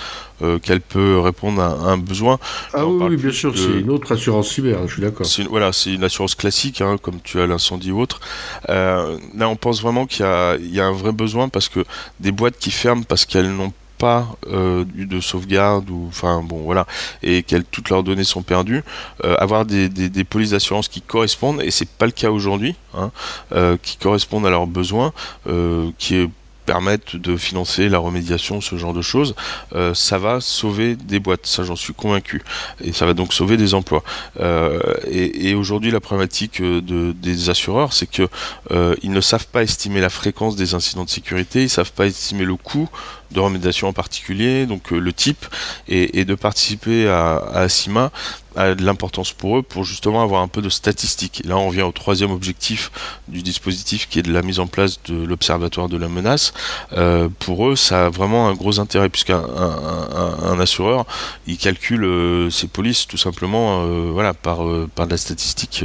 euh, 0.42 0.58
qu'elle 0.58 0.82
peut 0.82 1.18
répondre 1.20 1.62
à, 1.62 1.68
à 1.68 1.92
un 1.92 1.96
besoin. 1.96 2.38
Ah 2.74 2.86
oui, 2.86 3.16
bien 3.16 3.30
sûr, 3.32 3.52
de- 3.52 3.56
c'est 3.56 3.80
une 3.80 3.90
autre 3.90 4.12
assurance 4.12 4.50
cyber, 4.50 4.86
je 4.86 4.92
suis 4.92 5.02
d'accord. 5.02 5.24
C'est 5.24 5.42
une, 5.42 5.48
voilà, 5.48 5.72
c'est 5.72 5.94
une 5.94 6.04
assurance 6.04 6.34
classique, 6.34 6.82
hein, 6.82 6.96
comme 7.00 7.20
tu 7.22 7.40
as 7.40 7.46
l'incendie 7.46 7.92
ou 7.92 8.00
autre. 8.00 8.20
Euh, 8.68 9.18
là, 9.34 9.48
on 9.48 9.56
pense 9.56 9.80
vraiment 9.80 10.06
qu'il 10.06 10.26
y 10.26 10.76
y 10.76 10.80
a 10.80 10.84
un 10.84 10.92
vrai 10.92 11.12
besoin 11.12 11.48
parce 11.48 11.68
que 11.70 11.82
des 12.20 12.32
boîtes 12.32 12.58
qui 12.58 12.70
ferment 12.70 13.04
parce 13.04 13.24
qu'elles 13.24 13.50
n'ont 13.50 13.70
pas 13.70 13.74
euh, 14.04 14.84
eu 14.94 15.06
de 15.06 15.20
sauvegarde 15.20 15.88
ou 15.90 16.06
enfin 16.08 16.42
bon 16.42 16.62
voilà 16.62 16.86
et 17.22 17.42
qu'elles 17.42 17.64
toutes 17.64 17.90
leurs 17.90 18.02
données 18.02 18.24
sont 18.24 18.42
perdues 18.42 18.82
euh, 19.24 19.34
avoir 19.38 19.64
des, 19.64 19.88
polices 20.24 20.50
d'assurance 20.50 20.88
qui 20.88 21.00
correspondent 21.00 21.62
et 21.62 21.70
c'est 21.70 21.88
pas 21.88 22.06
le 22.06 22.12
cas 22.12 22.30
aujourd'hui 22.30 22.74
hein, 22.94 23.10
euh, 23.52 23.76
qui 23.82 23.96
correspondent 23.96 24.46
à 24.46 24.50
leurs 24.50 24.66
besoins 24.66 25.12
euh, 25.46 25.90
qui 25.98 26.28
permettent 26.66 27.16
de 27.16 27.36
financer 27.36 27.88
la 27.88 27.98
remédiation, 27.98 28.60
ce 28.60 28.76
genre 28.76 28.92
de 28.92 29.00
choses, 29.00 29.34
euh, 29.74 29.94
ça 29.94 30.18
va 30.18 30.40
sauver 30.40 30.96
des 30.96 31.20
boîtes, 31.20 31.46
ça 31.46 31.62
j'en 31.62 31.76
suis 31.76 31.94
convaincu. 31.94 32.42
Et 32.82 32.92
ça 32.92 33.06
va 33.06 33.14
donc 33.14 33.32
sauver 33.32 33.56
des 33.56 33.72
emplois. 33.72 34.02
Euh, 34.40 34.80
et 35.06 35.54
aujourd'hui, 35.54 35.90
la 35.90 36.00
problématique 36.00 36.60
euh, 36.60 36.82
de, 36.82 37.12
des 37.12 37.48
assureurs, 37.48 37.92
c'est 37.92 38.10
que 38.10 38.28
euh, 38.72 38.96
ils 39.02 39.12
ne 39.12 39.20
savent 39.20 39.46
pas 39.46 39.62
estimer 39.62 40.00
la 40.00 40.10
fréquence 40.10 40.56
des 40.56 40.74
incidents 40.74 41.04
de 41.04 41.10
sécurité, 41.10 41.62
ils 41.62 41.70
savent 41.70 41.92
pas 41.92 42.06
estimer 42.06 42.44
le 42.44 42.56
coût 42.56 42.88
de 43.30 43.40
remédiation 43.40 43.88
en 43.88 43.92
particulier, 43.92 44.66
donc 44.66 44.92
euh, 44.92 44.98
le 44.98 45.12
type, 45.12 45.46
et, 45.88 46.24
de 46.24 46.34
participer 46.34 47.08
à, 47.08 47.36
à 47.36 47.60
Acima 47.62 48.10
a 48.56 48.74
de 48.74 48.82
l'importance 48.84 49.32
pour 49.32 49.58
eux 49.58 49.62
pour 49.62 49.84
justement 49.84 50.22
avoir 50.22 50.40
un 50.42 50.48
peu 50.48 50.62
de 50.62 50.70
statistiques. 50.70 51.42
Là, 51.44 51.58
on 51.58 51.68
vient 51.68 51.84
au 51.86 51.92
troisième 51.92 52.30
objectif 52.30 52.90
du 53.28 53.42
dispositif 53.42 54.08
qui 54.08 54.18
est 54.18 54.22
de 54.22 54.32
la 54.32 54.42
mise 54.42 54.60
en 54.60 54.66
place 54.66 54.98
de 55.04 55.14
l'observatoire 55.24 55.88
de 55.88 55.96
la 55.98 56.08
menace. 56.08 56.54
Euh, 56.94 57.28
pour 57.38 57.68
eux, 57.68 57.76
ça 57.76 58.06
a 58.06 58.08
vraiment 58.08 58.48
un 58.48 58.54
gros 58.54 58.80
intérêt 58.80 59.08
puisqu'un 59.10 59.40
un, 59.40 60.08
un- 60.16 60.52
un 60.52 60.60
assureur, 60.60 61.04
il 61.46 61.58
calcule 61.58 62.04
euh, 62.04 62.50
ses 62.50 62.66
polices 62.68 63.06
tout 63.06 63.18
simplement 63.18 63.86
voilà, 64.12 64.32
par, 64.34 64.58
par 64.94 65.06
de 65.06 65.10
la 65.10 65.16
statistique 65.18 65.84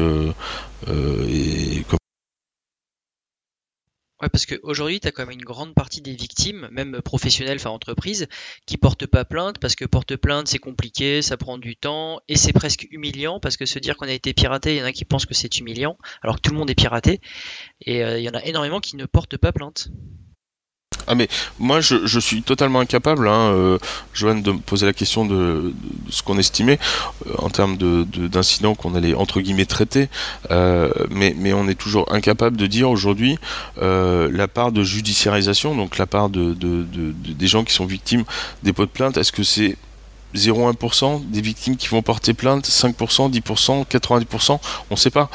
et 0.87 1.83
comme 1.89 1.97
Ouais, 4.21 4.29
parce 4.29 4.45
qu'aujourd'hui, 4.45 4.99
tu 4.99 5.07
as 5.07 5.11
quand 5.11 5.23
même 5.23 5.31
une 5.31 5.43
grande 5.43 5.73
partie 5.73 6.01
des 6.01 6.13
victimes, 6.13 6.69
même 6.71 7.01
professionnelles, 7.01 7.57
enfin 7.57 7.71
entreprises, 7.71 8.27
qui 8.67 8.77
portent 8.77 9.07
pas 9.07 9.25
plainte 9.25 9.57
parce 9.57 9.75
que 9.75 9.83
porte 9.85 10.15
plainte, 10.15 10.47
c'est 10.47 10.59
compliqué, 10.59 11.23
ça 11.23 11.37
prend 11.37 11.57
du 11.57 11.75
temps 11.75 12.21
et 12.27 12.35
c'est 12.35 12.53
presque 12.53 12.87
humiliant 12.91 13.39
parce 13.39 13.57
que 13.57 13.65
se 13.65 13.79
dire 13.79 13.97
qu'on 13.97 14.07
a 14.07 14.11
été 14.11 14.33
piraté, 14.33 14.75
il 14.75 14.79
y 14.79 14.81
en 14.83 14.85
a 14.85 14.91
qui 14.91 15.05
pensent 15.05 15.25
que 15.25 15.33
c'est 15.33 15.57
humiliant 15.57 15.97
alors 16.21 16.35
que 16.35 16.41
tout 16.41 16.51
le 16.51 16.57
monde 16.57 16.69
est 16.69 16.75
piraté 16.75 17.19
et 17.81 18.03
euh, 18.03 18.19
il 18.19 18.23
y 18.23 18.29
en 18.29 18.33
a 18.33 18.43
énormément 18.43 18.79
qui 18.79 18.95
ne 18.95 19.05
portent 19.05 19.37
pas 19.37 19.51
plainte. 19.51 19.89
Ah 21.07 21.15
mais 21.15 21.27
moi 21.59 21.79
je, 21.81 22.19
suis 22.19 22.43
totalement 22.43 22.79
incapable, 22.79 23.27
hein, 23.27 23.51
euh, 23.53 23.77
Joanne, 24.13 24.41
de 24.41 24.51
me 24.51 24.59
poser 24.59 24.85
la 24.85 24.93
question 24.93 25.25
de, 25.25 25.73
de 26.05 26.11
ce 26.11 26.21
qu'on 26.23 26.37
estimait 26.37 26.79
euh, 27.27 27.33
en 27.39 27.49
termes 27.49 27.77
de, 27.77 28.03
de- 28.03 28.27
d'incidents 28.27 28.75
qu'on 28.75 28.95
allait 28.95 29.13
entre 29.13 29.41
guillemets 29.41 29.65
traiter, 29.65 30.09
euh, 30.51 30.89
mais, 31.09 31.35
mais 31.37 31.53
on 31.53 31.67
est 31.67 31.75
toujours 31.79 32.11
incapable 32.13 32.57
de 32.57 32.67
dire 32.67 32.89
aujourd'hui 32.89 33.37
euh, 33.81 34.29
la 34.31 34.47
part 34.47 34.71
de 34.71 34.83
judiciarisation, 34.83 35.75
donc 35.75 35.97
la 35.97 36.05
part 36.07 36.29
de, 36.29 36.53
de, 36.53 36.83
de- 36.83 37.11
de- 37.11 37.33
des 37.33 37.47
gens 37.47 37.63
qui 37.63 37.73
sont 37.73 37.85
victimes 37.85 38.23
des 38.63 38.73
pots 38.73 38.85
de 38.85 38.91
plainte, 38.91 39.17
est-ce 39.17 39.31
que 39.31 39.43
c'est 39.43 39.77
0,1% 40.35 41.29
des 41.29 41.41
victimes 41.41 41.75
qui 41.77 41.87
vont 41.87 42.01
porter 42.01 42.33
plainte, 42.33 42.65
5%, 42.67 43.29
10%, 43.31 43.85
90%, 43.85 44.51
on 44.51 44.59
ne 44.93 44.95
sait 44.95 45.09
pas. 45.09 45.29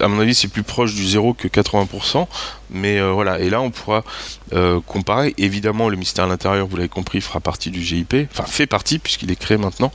À 0.00 0.08
mon 0.08 0.20
avis, 0.20 0.34
c'est 0.34 0.48
plus 0.48 0.62
proche 0.62 0.94
du 0.94 1.06
0 1.06 1.34
que 1.34 1.48
80%, 1.48 2.26
mais 2.70 2.98
euh, 2.98 3.10
voilà. 3.12 3.38
Et 3.40 3.50
là, 3.50 3.60
on 3.60 3.70
pourra 3.70 4.04
euh, 4.52 4.80
comparer. 4.86 5.34
Évidemment, 5.38 5.88
le 5.88 5.96
ministère 5.96 6.26
de 6.26 6.30
l'Intérieur, 6.30 6.66
vous 6.66 6.76
l'avez 6.76 6.88
compris, 6.88 7.20
fera 7.20 7.40
partie 7.40 7.70
du 7.70 7.82
GIP, 7.82 8.14
enfin 8.32 8.44
fait 8.44 8.66
partie 8.66 8.98
puisqu'il 8.98 9.30
est 9.30 9.36
créé 9.36 9.56
maintenant. 9.56 9.92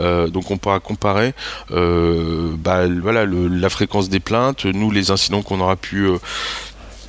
Euh, 0.00 0.28
donc, 0.28 0.50
on 0.50 0.58
pourra 0.58 0.80
comparer, 0.80 1.34
bah, 1.70 2.86
voilà, 2.88 3.24
le- 3.24 3.48
la 3.48 3.68
fréquence 3.70 4.08
des 4.08 4.20
plaintes, 4.20 4.64
nous, 4.64 4.90
les 4.90 5.10
incidents 5.10 5.42
qu'on 5.42 5.60
aura 5.60 5.76
pu 5.76 6.08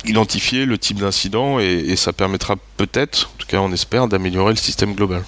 identifier, 0.06 0.64
le 0.64 0.78
type 0.78 0.98
d'incident, 0.98 1.58
et 1.58 1.94
ça 1.96 2.12
permettra 2.12 2.56
peut-être, 2.76 3.30
en 3.34 3.36
tout 3.38 3.46
cas, 3.46 3.58
on 3.58 3.70
espère, 3.72 4.08
d'améliorer 4.08 4.52
le 4.54 4.58
système 4.58 4.94
global. 4.94 5.22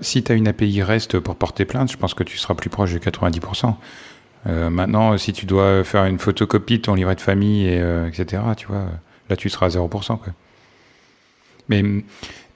Si 0.00 0.22
tu 0.22 0.30
as 0.30 0.34
une 0.36 0.46
API 0.46 0.82
REST 0.82 1.18
pour 1.18 1.36
porter 1.36 1.64
plainte, 1.64 1.90
je 1.90 1.96
pense 1.96 2.14
que 2.14 2.22
tu 2.22 2.38
seras 2.38 2.54
plus 2.54 2.70
proche 2.70 2.92
de 2.92 2.98
90%. 2.98 3.74
Euh, 4.46 4.70
maintenant, 4.70 5.18
si 5.18 5.32
tu 5.32 5.46
dois 5.46 5.82
faire 5.82 6.04
une 6.04 6.18
photocopie 6.18 6.78
de 6.78 6.82
ton 6.82 6.94
livret 6.94 7.16
de 7.16 7.20
famille, 7.20 7.66
et, 7.66 7.80
euh, 7.80 8.06
etc., 8.08 8.42
tu 8.56 8.68
vois, 8.68 8.86
là, 9.28 9.36
tu 9.36 9.48
seras 9.48 9.66
à 9.66 9.68
0%. 9.70 10.16
Quoi. 10.18 10.32
Mais 11.68 11.82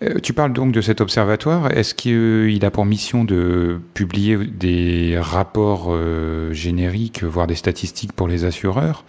euh, 0.03 0.19
tu 0.21 0.33
parles 0.33 0.53
donc 0.53 0.73
de 0.73 0.81
cet 0.81 1.01
observatoire. 1.01 1.71
Est-ce 1.73 1.95
qu'il 1.95 2.65
a 2.65 2.71
pour 2.71 2.85
mission 2.85 3.25
de 3.25 3.81
publier 3.95 4.37
des 4.37 5.19
rapports 5.21 5.95
génériques, 6.53 7.25
voire 7.25 7.47
des 7.47 7.57
statistiques 7.57 8.13
pour 8.13 8.29
les 8.29 8.45
assureurs? 8.45 9.05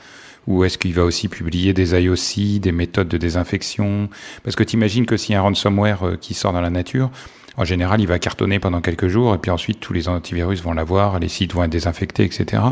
Ou 0.46 0.66
est-ce 0.66 0.78
qu'il 0.78 0.94
va 0.94 1.06
aussi 1.06 1.30
publier 1.30 1.72
des 1.72 1.94
IOC, 1.94 2.60
des 2.60 2.74
méthodes 2.74 3.08
de 3.08 3.18
désinfection? 3.18 4.10
Parce 4.44 4.58
que 4.58 4.64
tu 4.64 4.76
imagines 4.76 5.06
que 5.06 5.16
s'il 5.16 5.34
y 5.34 5.36
a 5.36 5.40
un 5.40 5.44
ransomware 5.44 6.18
qui 6.20 6.34
sort 6.34 6.52
dans 6.52 6.60
la 6.60 6.70
nature, 6.70 7.12
en 7.58 7.66
général, 7.66 8.01
il 8.01 8.08
va 8.08 8.20
cartonner 8.20 8.60
pendant 8.60 8.82
quelques 8.82 9.08
jours 9.08 9.36
et 9.36 9.38
puis 9.38 9.51
ensuite 9.51 9.80
tous 9.80 9.93
les 9.93 10.10
antivirus 10.10 10.62
vont 10.64 10.74
l'avoir, 10.74 11.20
les 11.20 11.30
sites 11.30 11.54
vont 11.54 11.64
être 11.64 11.72
désinfectés, 11.72 12.24
etc. 12.24 12.64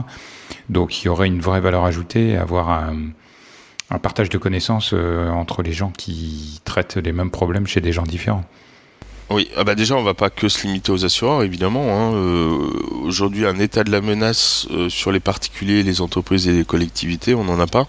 Donc 0.69 1.01
il 1.01 1.05
y 1.05 1.09
aurait 1.09 1.27
une 1.27 1.39
vraie 1.41 1.59
valeur 1.61 1.85
ajoutée 1.85 2.35
à 2.37 2.41
avoir 2.41 2.69
un, 2.69 3.11
partage 4.01 4.29
de 4.29 4.37
connaissances 4.37 4.91
euh, 4.93 5.29
entre 5.29 5.61
les 5.63 5.73
gens 5.73 5.91
qui 5.95 6.61
traitent 6.63 6.97
les 6.97 7.11
mêmes 7.11 7.29
problèmes 7.31 7.67
chez 7.67 7.81
des 7.81 7.91
gens 7.91 8.03
différents. 8.03 8.45
Oui, 9.29 9.47
ah 9.55 9.63
bah 9.63 9.75
déjà 9.75 9.95
on 9.95 10.03
va 10.03 10.13
pas 10.13 10.29
que 10.29 10.49
se 10.49 10.65
limiter 10.65 10.91
aux 10.91 11.05
assureurs 11.05 11.43
évidemment. 11.43 11.85
hein. 11.89 12.13
Euh, 12.13 12.69
Aujourd'hui 13.03 13.45
un 13.45 13.59
état 13.59 13.83
de 13.83 13.91
la 13.91 14.01
menace 14.01 14.67
euh, 14.71 14.89
sur 14.89 15.11
les 15.11 15.19
particuliers, 15.19 15.83
les 15.83 16.01
entreprises 16.01 16.47
et 16.47 16.53
les 16.53 16.65
collectivités, 16.65 17.33
on 17.35 17.43
n'en 17.43 17.59
a 17.59 17.67
pas. 17.67 17.87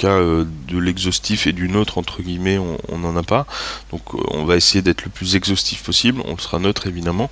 Cas 0.00 0.08
euh, 0.12 0.46
de 0.66 0.78
l'exhaustif 0.78 1.46
et 1.46 1.52
du 1.52 1.68
neutre 1.68 1.98
entre 1.98 2.22
guillemets, 2.22 2.56
on 2.56 2.96
n'en 2.96 3.14
a 3.16 3.22
pas. 3.22 3.46
Donc 3.90 4.00
euh, 4.14 4.18
on 4.30 4.46
va 4.46 4.56
essayer 4.56 4.80
d'être 4.80 5.04
le 5.04 5.10
plus 5.10 5.36
exhaustif 5.36 5.82
possible. 5.82 6.22
On 6.24 6.38
sera 6.38 6.58
neutre 6.58 6.86
évidemment. 6.86 7.28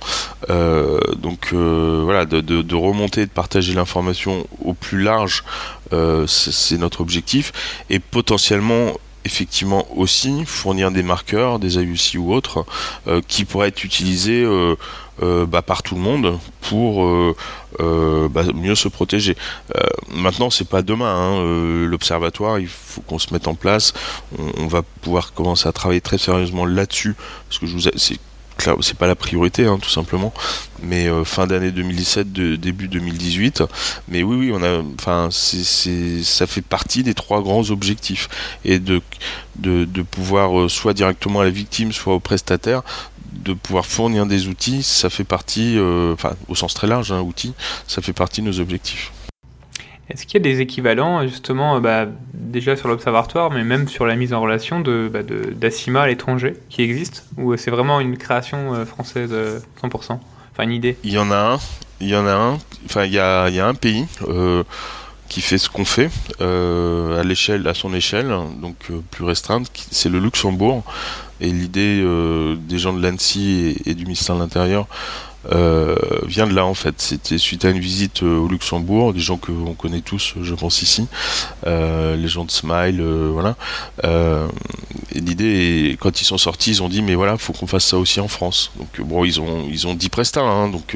Euh, 0.51 0.99
donc 1.15 1.51
voilà, 1.51 2.27
de, 2.27 2.41
de- 2.41 2.75
remonter, 2.75 3.25
de 3.25 3.31
partager 3.31 3.73
l'information 3.73 4.45
au 4.63 4.75
plus 4.75 5.01
large, 5.01 5.43
c'est 6.27 6.77
notre 6.77 7.01
objectif. 7.01 7.53
Et 7.89 7.97
potentiellement 7.97 8.93
effectivement 9.25 9.87
aussi 9.97 10.45
fournir 10.45 10.91
des 10.91 11.03
marqueurs, 11.03 11.57
des 11.57 11.77
IUC 11.77 12.19
ou 12.19 12.31
autres, 12.33 12.65
qui 13.27 13.45
pourraient 13.45 13.69
être 13.69 13.83
utilisés 13.83 14.45
bah, 15.21 15.61
par 15.61 15.83
tout 15.83 15.95
le 15.95 16.01
monde 16.01 16.39
pour 16.61 17.03
euh, 17.05 17.35
euh, 17.79 18.29
bah, 18.29 18.43
mieux 18.53 18.75
se 18.75 18.87
protéger. 18.87 19.35
Euh, 19.75 19.81
maintenant, 20.13 20.49
c'est 20.49 20.67
pas 20.67 20.81
demain. 20.81 21.13
hein, 21.13 21.41
euh, 21.41 21.85
L'observatoire, 21.85 22.59
il 22.59 22.67
faut 22.67 23.01
qu'on 23.01 23.19
se 23.19 23.33
mette 23.33 23.47
en 23.47 23.55
place. 23.55 23.93
On, 24.57 24.67
va 24.67 24.83
pouvoir 25.01 25.33
commencer 25.33 25.67
à 25.67 25.71
travailler 25.71 26.01
très 26.01 26.17
sérieusement 26.17 26.65
là-dessus, 26.65 27.15
parce 27.47 27.59
que 27.59 27.65
je 27.65 27.73
vous, 27.73 27.89
c'est 27.97 28.19
c'est 28.81 28.97
pas 28.97 29.07
la 29.07 29.15
priorité, 29.15 29.65
hein, 29.65 29.79
tout 29.81 29.89
simplement. 29.89 30.33
Mais 30.83 31.07
euh, 31.07 31.23
fin 31.23 31.47
d'année 31.47 31.71
2017, 31.71 32.33
de, 32.33 32.55
début 32.57 32.89
2018. 32.89 33.63
Mais 34.09 34.21
oui, 34.21 34.35
oui, 34.35 34.51
on 34.53 34.61
a, 34.61 34.81
enfin, 34.99 35.29
ça 35.31 36.45
fait 36.45 36.61
partie 36.61 37.03
des 37.03 37.13
trois 37.13 37.41
grands 37.41 37.69
objectifs 37.71 38.27
et 38.65 38.79
de 38.79 39.01
de, 39.55 40.01
pouvoir 40.01 40.57
euh, 40.57 40.69
soit 40.69 40.93
directement 40.93 41.41
à 41.41 41.43
la 41.43 41.49
victime, 41.49 41.91
soit 41.91 42.13
au 42.15 42.19
prestataire, 42.19 42.81
de 43.33 43.53
pouvoir 43.53 43.85
fournir 43.85 44.25
des 44.25 44.47
outils, 44.47 44.83
ça 44.83 45.09
fait 45.09 45.23
partie, 45.23 45.77
euh, 45.77 46.13
enfin 46.13 46.33
au 46.47 46.55
sens 46.55 46.73
très 46.73 46.87
large, 46.87 47.11
un 47.11 47.21
outil, 47.21 47.53
ça 47.87 48.01
fait 48.01 48.13
partie 48.13 48.41
de 48.41 48.47
nos 48.47 48.59
objectifs. 48.59 49.11
Est-ce 50.09 50.25
qu'il 50.25 50.33
y 50.33 50.37
a 50.37 50.51
des 50.51 50.59
équivalents, 50.59 51.21
justement, 51.27 51.75
euh, 51.75 51.79
bah, 51.79 52.07
déjà 52.33 52.75
sur 52.75 52.87
l'observatoire, 52.87 53.51
mais 53.51 53.63
même 53.63 53.87
sur 53.87 54.07
la 54.07 54.15
mise 54.15 54.33
en 54.33 54.41
relation 54.41 54.79
de, 54.79 55.07
bah, 55.11 55.21
de- 55.21 55.53
d'ACIMA 55.53 56.01
à 56.01 56.07
l'étranger 56.07 56.55
qui 56.69 56.81
existe 56.81 57.25
Ou 57.37 57.55
c'est 57.57 57.69
vraiment 57.69 57.99
une 57.99 58.17
création 58.17 58.73
euh, 58.73 58.85
française 58.85 59.29
euh, 59.31 59.59
100% 59.83 60.19
Enfin, 60.51 60.63
une 60.63 60.71
idée 60.71 60.97
Il 61.03 61.11
y 61.11 61.19
en 61.19 61.29
a 61.29 61.37
un, 61.37 61.59
il 62.01 62.07
y 62.09 62.15
en 62.15 62.25
a 62.25 62.33
un, 62.33 62.57
enfin 62.85 63.05
il 63.05 63.13
y 63.13 63.19
a, 63.19 63.49
il 63.49 63.55
y 63.55 63.59
a 63.59 63.67
un 63.67 63.75
pays 63.75 64.05
euh, 64.27 64.63
qui 65.27 65.41
fait 65.41 65.59
ce 65.59 65.69
qu'on 65.69 65.85
fait 65.85 66.09
euh, 66.41 67.21
à 67.21 67.23
l'échelle, 67.23 67.67
à 67.67 67.75
son 67.75 67.93
échelle, 67.93 68.33
donc 68.59 68.75
euh, 68.89 69.01
plus 69.11 69.23
restreinte, 69.25 69.69
c'est 69.91 70.09
le 70.09 70.17
Luxembourg. 70.17 70.83
Et 71.41 71.51
l'idée 71.51 72.01
euh, 72.03 72.55
des 72.55 72.77
gens 72.77 72.93
de 72.93 73.01
l'ANSI 73.01 73.77
et, 73.85 73.93
du 73.93 74.05
ministère 74.05 74.35
de 74.35 74.41
l'Intérieur 74.41 74.87
euh, 75.53 75.95
vient 76.25 76.47
de 76.47 76.53
là 76.53 76.65
en 76.65 76.73
fait. 76.73 76.95
C'était 76.97 77.37
suite 77.37 77.63
à 77.65 77.69
une 77.69 77.79
visite 77.79 78.23
euh, 78.23 78.37
au 78.37 78.47
Luxembourg, 78.47 79.13
des 79.13 79.19
gens 79.19 79.37
que 79.37 79.51
on 79.51 79.73
connaît 79.73 80.01
tous, 80.01 80.33
je 80.41 80.55
pense 80.55 80.81
ici, 80.81 81.07
les 81.65 82.27
gens 82.27 82.45
de 82.45 82.51
Smile, 82.51 83.01
voilà. 83.01 83.55
Et 84.03 85.19
l'idée, 85.19 85.97
quand 85.99 86.21
ils 86.21 86.25
sont 86.25 86.37
sortis, 86.37 86.71
ils 86.71 86.83
ont 86.83 86.89
dit 86.89 87.01
mais 87.01 87.15
voilà, 87.15 87.37
faut 87.37 87.53
qu'on 87.53 87.67
fasse 87.67 87.85
ça 87.85 87.97
aussi 87.97 88.19
en 88.19 88.27
France. 88.27 88.71
Donc 88.77 89.07
bon, 89.07 89.23
ils 89.23 89.39
ont 89.39 89.65
ils 89.69 89.87
ont 89.87 89.93
10 89.93 90.09
prestats, 90.09 90.41
hein, 90.41 90.67
donc 90.67 90.95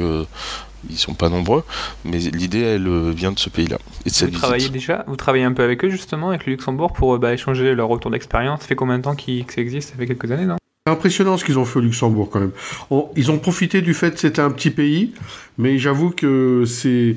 ils 0.89 0.97
sont 0.97 1.13
pas 1.13 1.29
nombreux, 1.29 1.63
mais 2.05 2.17
l'idée 2.19 2.61
elle 2.61 2.87
euh, 2.87 3.11
vient 3.11 3.31
de 3.31 3.39
ce 3.39 3.49
pays-là 3.49 3.77
et 4.05 4.09
de 4.09 4.13
cette 4.13 4.31
Vous 4.31 4.37
travaillez 4.37 4.59
visite. 4.59 4.73
déjà 4.73 5.03
Vous 5.07 5.15
travaillez 5.15 5.43
un 5.45 5.53
peu 5.53 5.63
avec 5.63 5.83
eux, 5.85 5.89
justement, 5.89 6.29
avec 6.29 6.45
le 6.45 6.53
Luxembourg, 6.53 6.93
pour 6.93 7.15
euh, 7.15 7.17
bah, 7.17 7.33
échanger 7.33 7.73
leur 7.75 7.87
retour 7.87 8.11
d'expérience? 8.11 8.61
Ça 8.61 8.67
fait 8.67 8.75
combien 8.75 8.97
de 8.97 9.03
temps 9.03 9.15
que 9.15 9.21
ça 9.53 9.61
existe? 9.61 9.89
Ça 9.91 9.95
fait 9.95 10.07
quelques 10.07 10.31
années, 10.31 10.45
non? 10.45 10.57
C'est 10.85 10.91
impressionnant 10.91 11.37
ce 11.37 11.45
qu'ils 11.45 11.57
ont 11.57 11.65
fait 11.65 11.79
au 11.79 11.81
Luxembourg 11.81 12.29
quand 12.29 12.41
même. 12.41 12.51
On- 12.89 13.07
ils 13.15 13.31
ont 13.31 13.39
profité 13.39 13.81
du 13.81 13.93
fait 13.93 14.11
que 14.11 14.19
c'était 14.19 14.41
un 14.41 14.51
petit 14.51 14.69
pays, 14.69 15.13
mais 15.57 15.77
j'avoue 15.77 16.09
que 16.11 16.65
c'est... 16.65 17.15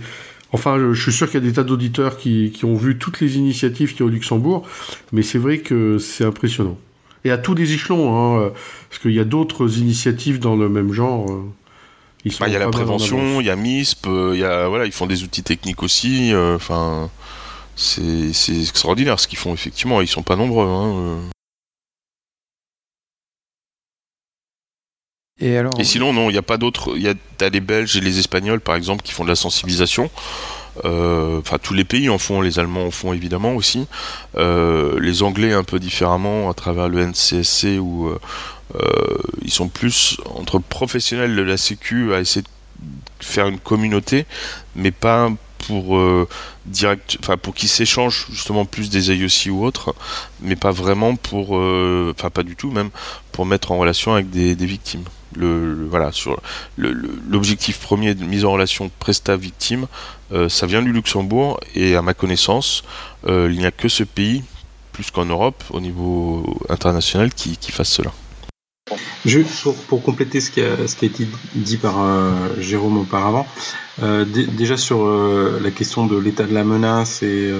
Enfin, 0.52 0.78
je, 0.78 0.92
je 0.92 1.02
suis 1.02 1.12
sûr 1.12 1.26
qu'il 1.28 1.40
y 1.40 1.44
a 1.44 1.46
des 1.46 1.52
tas 1.54 1.64
d'auditeurs 1.64 2.16
qui, 2.16 2.52
qui 2.54 2.64
ont 2.64 2.76
vu 2.76 2.96
toutes 2.96 3.20
les 3.20 3.36
initiatives 3.36 3.90
qu'il 3.90 4.00
y 4.00 4.02
a 4.04 4.06
au 4.06 4.10
Luxembourg, 4.10 4.66
mais 5.12 5.22
c'est 5.22 5.38
vrai 5.38 5.58
que 5.58 5.98
c'est 5.98 6.24
impressionnant. 6.24 6.78
Et 7.24 7.32
à 7.32 7.38
tous 7.38 7.54
les 7.56 7.72
échelons, 7.72 8.14
hein, 8.16 8.40
euh, 8.40 8.50
parce 8.88 9.02
qu'il 9.02 9.10
y 9.12 9.18
a 9.18 9.24
d'autres 9.24 9.78
initiatives 9.78 10.38
dans 10.38 10.54
le 10.54 10.68
même 10.68 10.92
genre. 10.92 11.26
Bah, 12.40 12.48
il 12.48 12.52
y 12.52 12.56
a 12.56 12.58
la 12.58 12.68
prévention, 12.68 13.40
il 13.40 13.46
y 13.46 13.50
a 13.50 13.56
MISP, 13.56 14.06
euh, 14.08 14.32
il 14.34 14.40
y 14.40 14.44
a 14.44 14.68
voilà, 14.68 14.84
ils 14.86 14.92
font 14.92 15.06
des 15.06 15.22
outils 15.22 15.42
techniques 15.42 15.82
aussi. 15.82 16.32
euh, 16.32 16.56
Enfin, 16.56 17.10
c'est 17.76 18.32
c'est 18.32 18.58
extraordinaire 18.60 19.20
ce 19.20 19.28
qu'ils 19.28 19.38
font 19.38 19.54
effectivement. 19.54 20.00
Ils 20.00 20.08
sont 20.08 20.22
pas 20.22 20.36
nombreux. 20.36 20.66
Hein, 20.66 20.94
euh. 20.96 21.20
Et 25.38 25.56
alors 25.58 25.72
Et 25.78 25.84
sinon, 25.84 26.12
non, 26.14 26.30
il 26.30 26.32
n'y 26.32 26.38
a 26.38 26.42
pas 26.42 26.56
d'autres. 26.56 26.94
Il 26.96 27.02
y 27.02 27.08
a 27.08 27.14
t'as 27.36 27.50
les 27.50 27.60
Belges 27.60 27.96
et 27.96 28.00
les 28.00 28.18
Espagnols, 28.18 28.60
par 28.60 28.74
exemple, 28.74 29.02
qui 29.02 29.12
font 29.12 29.24
de 29.24 29.28
la 29.28 29.36
sensibilisation. 29.36 30.10
Euh, 30.84 31.38
Enfin, 31.40 31.58
tous 31.58 31.74
les 31.74 31.84
pays 31.84 32.08
en 32.08 32.18
font, 32.18 32.40
les 32.40 32.58
Allemands 32.58 32.86
en 32.86 32.90
font 32.90 33.12
évidemment 33.12 33.54
aussi. 33.54 33.86
Euh, 34.36 34.98
les 35.00 35.22
Anglais 35.22 35.52
un 35.52 35.64
peu 35.64 35.78
différemment 35.78 36.50
à 36.50 36.54
travers 36.54 36.88
le 36.88 37.00
NCSC 37.06 37.78
euh, 37.78 38.18
ils 39.42 39.50
sont 39.50 39.68
plus 39.68 40.18
entre 40.34 40.58
professionnels 40.58 41.34
de 41.34 41.42
la 41.42 41.56
Sécu 41.56 42.12
à 42.14 42.20
essayer 42.20 42.42
de 42.42 42.48
faire 43.20 43.46
une 43.46 43.58
communauté, 43.58 44.26
mais 44.74 44.90
pas 44.90 45.30
pour 45.66 45.96
euh, 45.96 46.28
direct, 46.66 47.18
enfin 47.20 47.36
pour 47.36 47.54
qu'ils 47.54 47.68
s'échangent 47.68 48.26
justement 48.30 48.64
plus 48.64 48.90
des 48.90 49.10
IOC 49.10 49.52
ou 49.52 49.64
autres, 49.64 49.94
mais 50.40 50.56
pas 50.56 50.70
vraiment 50.70 51.16
pour, 51.16 51.56
euh, 51.56 52.14
enfin 52.16 52.30
pas 52.30 52.42
du 52.42 52.56
tout 52.56 52.70
même 52.70 52.90
pour 53.32 53.46
mettre 53.46 53.72
en 53.72 53.78
relation 53.78 54.14
avec 54.14 54.30
des, 54.30 54.54
victimes. 54.54 55.04
Le, 55.34 55.86
voilà 55.90 56.12
sur 56.12 56.40
l'objectif 56.78 57.80
premier 57.80 58.14
de 58.14 58.24
mise 58.24 58.44
en 58.44 58.52
relation 58.52 58.90
presta 59.00 59.36
victime, 59.36 59.86
euh, 60.32 60.48
ça 60.48 60.66
vient 60.66 60.82
du 60.82 60.92
Luxembourg 60.92 61.58
et 61.74 61.96
à 61.96 62.02
ma 62.02 62.14
connaissance, 62.14 62.84
euh, 63.26 63.48
il 63.50 63.58
n'y 63.58 63.66
a 63.66 63.72
que 63.72 63.88
ce 63.88 64.04
pays 64.04 64.44
plus 64.92 65.10
qu'en 65.10 65.26
Europe 65.26 65.62
au 65.70 65.80
niveau 65.80 66.58
international 66.68 67.32
qui 67.34 67.58
fasse 67.70 67.90
cela. 67.90 68.12
Juste 69.24 69.64
pour, 69.88 70.02
compléter 70.02 70.40
ce 70.40 70.52
qui, 70.52 70.60
a, 70.60 70.86
ce 70.86 70.94
qui 70.94 71.06
a 71.06 71.08
été 71.08 71.26
dit 71.56 71.76
par 71.78 72.00
euh, 72.00 72.30
Jérôme 72.60 72.98
auparavant, 72.98 73.44
euh, 74.00 74.24
dé- 74.24 74.46
déjà 74.46 74.76
sur 74.76 75.04
euh, 75.04 75.58
la 75.60 75.72
question 75.72 76.06
de 76.06 76.16
l'état 76.16 76.44
de 76.44 76.54
la 76.54 76.62
menace 76.62 77.24
et, 77.24 77.52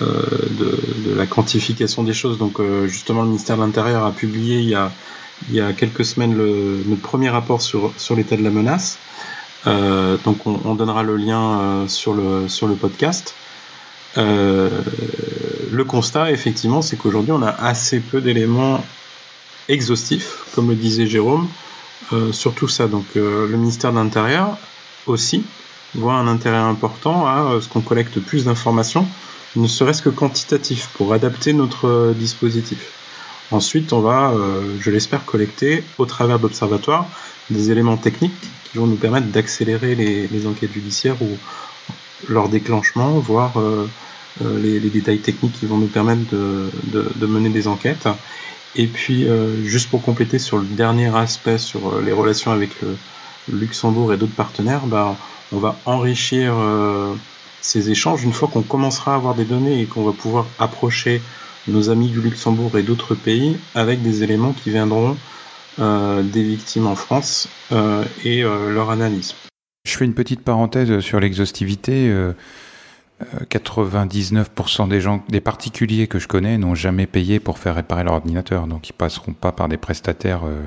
de, 0.00 1.14
la 1.14 1.26
quantification 1.26 2.02
des 2.02 2.14
choses. 2.14 2.38
Donc 2.38 2.58
justement, 2.86 3.20
le 3.20 3.28
ministère 3.28 3.56
de 3.56 3.62
l'Intérieur 3.62 4.06
a 4.06 4.12
publié 4.12 4.60
il 4.60 4.70
y 5.54 5.60
a, 5.60 5.72
quelques 5.74 6.06
semaines 6.06 6.34
le, 6.34 6.82
notre 6.86 7.02
premier 7.02 7.28
rapport 7.28 7.60
sur, 7.60 7.92
l'état 8.16 8.36
de 8.38 8.42
la 8.42 8.50
menace. 8.50 8.98
donc 9.66 10.46
on, 10.46 10.58
on, 10.64 10.74
donnera 10.74 11.02
le 11.02 11.16
lien 11.16 11.84
sur 11.88 12.14
le 12.14 12.74
podcast. 12.80 13.34
le 14.16 15.82
constat, 15.86 16.30
effectivement, 16.30 16.80
c'est 16.80 16.96
qu'aujourd'hui, 16.96 17.32
on 17.32 17.42
a 17.42 17.50
assez 17.50 18.00
peu 18.00 18.22
d'éléments 18.22 18.82
exhaustifs, 19.70 20.44
comme 20.54 20.68
le 20.68 20.74
disait 20.74 21.06
Jérôme, 21.06 21.48
euh, 22.12 22.32
sur 22.32 22.54
tout 22.54 22.68
ça. 22.68 22.88
Donc 22.88 23.04
euh, 23.16 23.48
le 23.48 23.56
ministère 23.56 23.92
de 23.92 23.96
l'Intérieur 23.96 24.58
aussi 25.06 25.44
voit 25.94 26.14
un 26.14 26.26
intérêt 26.26 26.56
important 26.56 27.26
à 27.26 27.52
euh, 27.52 27.60
ce 27.60 27.68
qu'on 27.68 27.80
collecte 27.80 28.20
plus 28.20 28.44
d'informations, 28.44 29.06
ne 29.56 29.66
serait-ce 29.66 30.02
que 30.02 30.08
quantitatif, 30.08 30.88
pour 30.94 31.12
adapter 31.12 31.52
notre 31.52 32.14
dispositif. 32.16 32.92
Ensuite, 33.52 33.92
on 33.92 34.00
va, 34.00 34.32
je 34.78 34.90
l'espère, 34.92 35.24
collecter 35.24 35.82
au 35.98 36.06
travers 36.06 36.38
d'observatoires 36.38 37.08
des 37.50 37.72
éléments 37.72 37.96
techniques 37.96 38.40
qui 38.70 38.78
vont 38.78 38.86
nous 38.86 38.94
permettre 38.94 39.26
d'accélérer 39.26 39.96
les, 39.96 40.46
enquêtes 40.46 40.72
judiciaires 40.72 41.20
ou 41.20 41.36
leur 42.28 42.48
déclenchement, 42.48 43.18
voire 43.18 43.54
les, 44.40 44.78
détails 44.78 45.18
techniques 45.18 45.58
qui 45.58 45.66
vont 45.66 45.78
nous 45.78 45.88
permettre 45.88 46.30
de 46.30 47.26
mener 47.26 47.48
des 47.48 47.66
enquêtes. 47.66 48.06
Et 48.76 48.86
puis, 48.86 49.26
euh, 49.26 49.64
juste 49.64 49.90
pour 49.90 50.02
compléter 50.02 50.38
sur 50.38 50.58
le 50.58 50.64
dernier 50.64 51.14
aspect, 51.16 51.58
sur 51.58 51.94
euh, 51.94 52.02
les 52.02 52.12
relations 52.12 52.52
avec 52.52 52.80
le, 52.82 52.96
Luxembourg 53.52 54.12
et 54.12 54.16
d'autres 54.16 54.34
partenaires, 54.34 54.86
bah, 54.86 55.16
on 55.50 55.58
va 55.58 55.76
enrichir 55.84 56.54
euh, 56.56 57.14
ces 57.60 57.90
échanges 57.90 58.22
une 58.22 58.32
fois 58.32 58.48
qu'on 58.52 58.62
commencera 58.62 59.14
à 59.14 59.16
avoir 59.16 59.34
des 59.34 59.44
données 59.44 59.80
et 59.80 59.86
qu'on 59.86 60.04
va 60.04 60.12
pouvoir 60.12 60.46
approcher 60.60 61.20
nos 61.66 61.90
amis 61.90 62.08
du 62.08 62.20
Luxembourg 62.20 62.78
et 62.78 62.82
d'autres 62.82 63.16
pays 63.16 63.56
avec 63.74 64.02
des 64.02 64.22
éléments 64.22 64.52
qui 64.52 64.70
viendront 64.70 65.16
des 65.78 66.42
victimes 66.42 66.86
en 66.86 66.94
France 66.94 67.48
et 68.24 68.42
leur 68.42 68.90
analyse. 68.90 69.34
Je 69.86 69.96
fais 69.96 70.04
une 70.04 70.14
petite 70.14 70.42
parenthèse 70.42 71.00
sur 71.00 71.18
l'exhaustivité. 71.18 72.12
99% 73.50 74.88
des 74.88 75.00
gens, 75.00 75.22
des 75.28 75.40
particuliers 75.40 76.06
que 76.06 76.18
je 76.18 76.28
connais 76.28 76.58
n'ont 76.58 76.74
jamais 76.74 77.06
payé 77.06 77.40
pour 77.40 77.58
faire 77.58 77.74
réparer 77.74 78.04
leur 78.04 78.14
ordinateur. 78.14 78.66
Donc 78.66 78.88
ils 78.88 78.92
passeront 78.92 79.32
pas 79.32 79.52
par 79.52 79.68
des 79.68 79.76
prestataires 79.76 80.42
euh, 80.44 80.62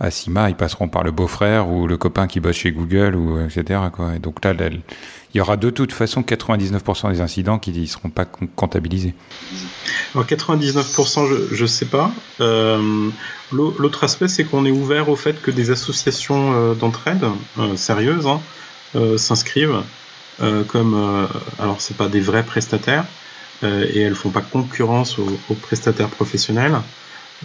à 0.00 0.10
CIMA, 0.10 0.50
ils 0.50 0.56
passeront 0.56 0.88
par 0.88 1.02
le 1.02 1.10
beau-frère 1.10 1.68
ou 1.68 1.86
le 1.86 1.96
copain 1.96 2.26
qui 2.26 2.40
bosse 2.40 2.56
chez 2.56 2.72
Google 2.72 3.14
ou 3.14 3.40
etc. 3.40 3.80
Donc 4.20 4.44
là, 4.44 4.52
il 5.34 5.38
y 5.38 5.40
aura 5.40 5.56
de 5.56 5.70
toute 5.70 5.92
façon 5.92 6.22
99% 6.22 7.12
des 7.12 7.20
incidents 7.20 7.58
qui 7.58 7.72
ne 7.72 7.86
seront 7.86 8.10
pas 8.10 8.24
comptabilisés. 8.24 9.14
Alors 10.14 10.26
99%, 10.26 11.52
je 11.52 11.62
ne 11.62 11.66
sais 11.66 11.86
pas. 11.86 12.10
Euh, 12.40 13.08
l'autre 13.52 14.04
aspect, 14.04 14.28
c'est 14.28 14.44
qu'on 14.44 14.66
est 14.66 14.70
ouvert 14.70 15.08
au 15.08 15.16
fait 15.16 15.40
que 15.40 15.50
des 15.50 15.70
associations 15.70 16.52
euh, 16.52 16.74
d'entraide 16.74 17.24
sérieuses 17.76 18.26
hein, 18.26 18.40
s'inscrivent 19.16 19.76
euh, 19.76 19.80
comme 20.68 20.94
euh, 20.94 21.26
alors 21.58 21.80
c'est 21.80 21.96
pas 21.96 22.08
des 22.08 22.20
vrais 22.20 22.44
prestataires 22.44 23.04
euh, 23.62 23.86
et 23.92 24.00
elles 24.00 24.14
font 24.14 24.30
pas 24.30 24.40
concurrence 24.40 25.18
aux, 25.18 25.54
prestataires 25.54 26.08
professionnels, 26.08 26.76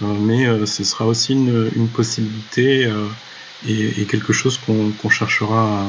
mais 0.02 0.45
ce 0.66 0.84
sera 0.84 1.06
aussi 1.06 1.34
une, 1.34 1.88
possibilité 1.89 2.91
et, 3.68 4.06
quelque 4.06 4.34
chose 4.34 4.60
qu'on 4.60 5.10
cherchera 5.10 5.82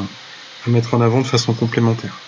à, 0.67 0.71
mettre 0.71 0.95
en 0.95 1.01
avant 1.01 1.21
de 1.21 1.27
façon 1.27 1.53
complémentaire. 1.55 2.19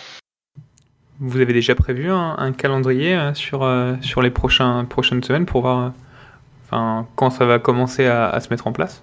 Vous 1.20 1.40
avez 1.40 1.52
déjà 1.52 1.74
prévu 1.74 2.10
un, 2.10 2.52
calendrier 2.52 3.18
sur, 3.34 3.68
sur 4.02 4.22
les 4.22 4.30
prochaines 4.30 5.22
semaines 5.22 5.46
pour 5.46 5.62
voir 5.62 5.92
enfin, 6.64 7.06
quand 7.16 7.30
ça 7.30 7.44
va 7.44 7.58
commencer 7.58 8.06
à 8.06 8.38
se 8.40 8.48
mettre 8.50 8.66
en 8.66 8.72
place? 8.72 9.02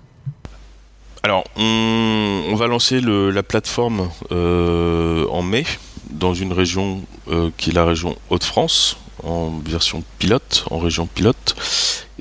Alors, 1.27 1.43
on, 1.57 2.55
va 2.55 2.67
lancer 2.67 3.01
la 3.01 3.43
plateforme 3.43 4.09
euh, 4.31 5.27
en 5.27 5.41
mai 5.41 5.65
dans 6.09 6.33
une 6.33 6.53
région 6.53 7.01
euh, 7.29 7.49
qui 7.57 7.71
est 7.71 7.73
la 7.73 7.83
région 7.83 8.15
Hauts-de-France, 8.29 8.95
en 9.23 9.51
version 9.65 10.05
pilote, 10.19 10.63
en 10.71 10.79
région 10.79 11.05
pilote. 11.05 11.57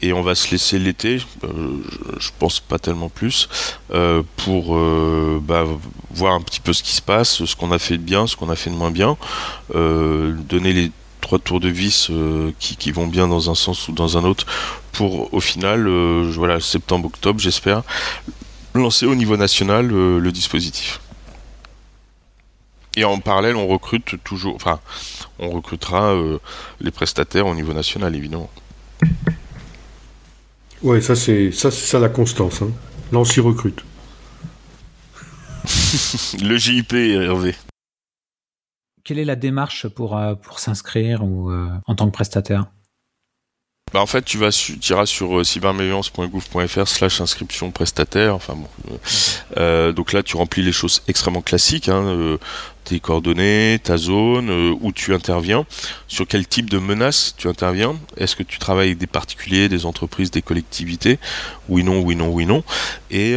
Et 0.02 0.12
on 0.12 0.22
va 0.22 0.34
se 0.34 0.50
laisser 0.50 0.80
l'été, 0.80 1.20
euh, 1.44 1.48
je 2.18 2.30
pense 2.40 2.58
pas 2.58 2.80
tellement 2.80 3.08
plus, 3.08 3.48
pour 4.38 4.76
bah, 5.40 5.64
voir 6.10 6.34
un 6.34 6.40
petit 6.40 6.58
peu 6.58 6.72
ce 6.72 6.82
qui 6.82 6.92
se 6.92 7.00
passe, 7.00 7.44
ce 7.44 7.54
qu'on 7.54 7.70
a 7.70 7.78
fait 7.78 7.98
de 7.98 8.02
bien, 8.02 8.26
ce 8.26 8.34
qu'on 8.34 8.50
a 8.50 8.56
fait 8.56 8.70
de 8.70 8.74
moins 8.74 8.90
bien, 8.90 9.16
donner 9.72 10.72
les 10.72 10.90
trois 11.20 11.38
tours 11.38 11.60
de 11.60 11.68
vis 11.68 12.10
qui, 12.58 12.74
qui, 12.76 12.90
vont 12.90 13.06
bien 13.06 13.28
dans 13.28 13.50
un 13.50 13.54
sens 13.54 13.86
ou 13.86 13.92
dans 13.92 14.18
un 14.18 14.24
autre 14.24 14.46
pour 14.90 15.32
au 15.32 15.40
final, 15.40 15.88
voilà, 16.24 16.58
septembre-octobre 16.58 17.38
j'espère, 17.38 17.84
lancer 18.76 19.06
au 19.06 19.14
niveau 19.14 19.36
national 19.36 19.92
euh, 19.92 20.18
le 20.18 20.32
dispositif. 20.32 21.00
Et 22.96 23.04
en 23.04 23.18
parallèle, 23.18 23.56
on 23.56 23.66
recrute 23.66 24.22
toujours, 24.24 24.54
enfin, 24.54 24.80
on 25.38 25.50
recrutera 25.50 26.14
euh, 26.14 26.38
les 26.80 26.90
prestataires 26.90 27.46
au 27.46 27.54
niveau 27.54 27.74
national, 27.74 28.14
évidemment. 28.14 28.50
Ouais, 30.82 31.00
ça 31.00 31.14
c'est 31.14 31.52
ça, 31.52 31.70
c'est 31.70 31.86
ça 31.86 31.98
la 31.98 32.08
constance. 32.08 32.62
Hein. 32.62 32.70
Là, 33.12 33.18
on 33.18 33.24
s'y 33.24 33.40
recrute. 33.40 33.84
le 36.42 36.56
JIP, 36.56 36.92
Hervé. 36.92 37.54
Quelle 39.04 39.18
est 39.18 39.24
la 39.24 39.36
démarche 39.36 39.88
pour, 39.88 40.16
euh, 40.16 40.34
pour 40.34 40.58
s'inscrire 40.58 41.22
ou 41.22 41.52
en 41.86 41.94
tant 41.94 42.06
que 42.06 42.12
prestataire? 42.12 42.66
Bah 43.96 44.02
en 44.02 44.06
fait, 44.06 44.26
tu 44.26 44.36
vas 44.36 44.50
iras 44.90 45.06
sur 45.06 45.38
euh, 45.38 45.42
cybermalveillance.gouv.fr 45.42 46.86
slash 46.86 47.22
inscription 47.22 47.70
prestataire. 47.70 48.34
Euh, 48.34 48.96
euh, 49.56 49.92
donc 49.92 50.12
là, 50.12 50.22
tu 50.22 50.36
remplis 50.36 50.62
les 50.62 50.72
choses 50.72 51.00
extrêmement 51.08 51.40
classiques. 51.40 51.88
Hein, 51.88 52.02
euh, 52.04 52.36
tes 52.84 53.00
coordonnées, 53.00 53.80
ta 53.82 53.96
zone, 53.96 54.50
où 54.80 54.92
tu 54.92 55.12
interviens, 55.12 55.64
sur 56.06 56.24
quel 56.28 56.46
type 56.46 56.70
de 56.70 56.78
menace 56.78 57.34
tu 57.36 57.48
interviens. 57.48 57.96
Est-ce 58.16 58.36
que 58.36 58.44
tu 58.44 58.58
travailles 58.58 58.88
avec 58.88 58.98
des 58.98 59.08
particuliers, 59.08 59.68
des 59.68 59.86
entreprises, 59.86 60.30
des 60.30 60.42
collectivités? 60.42 61.18
Oui, 61.68 61.82
non, 61.82 61.98
oui, 61.98 62.14
non, 62.14 62.28
oui, 62.28 62.46
non. 62.46 62.62
Et 63.10 63.34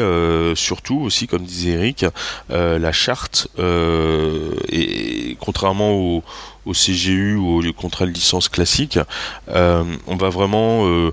surtout 0.54 1.00
aussi, 1.00 1.26
comme 1.26 1.42
disait 1.42 1.72
Eric, 1.72 2.06
la 2.50 2.92
charte, 2.92 3.48
et 3.58 5.36
contrairement 5.40 5.94
au, 5.94 6.24
au 6.70 6.74
CGU 6.74 7.36
ou 7.36 7.68
au 7.68 7.74
contrat 7.74 8.06
de 8.06 8.12
licence 8.12 8.48
classique, 8.50 9.00
on 9.48 10.16
va 10.16 10.30
vraiment 10.30 11.12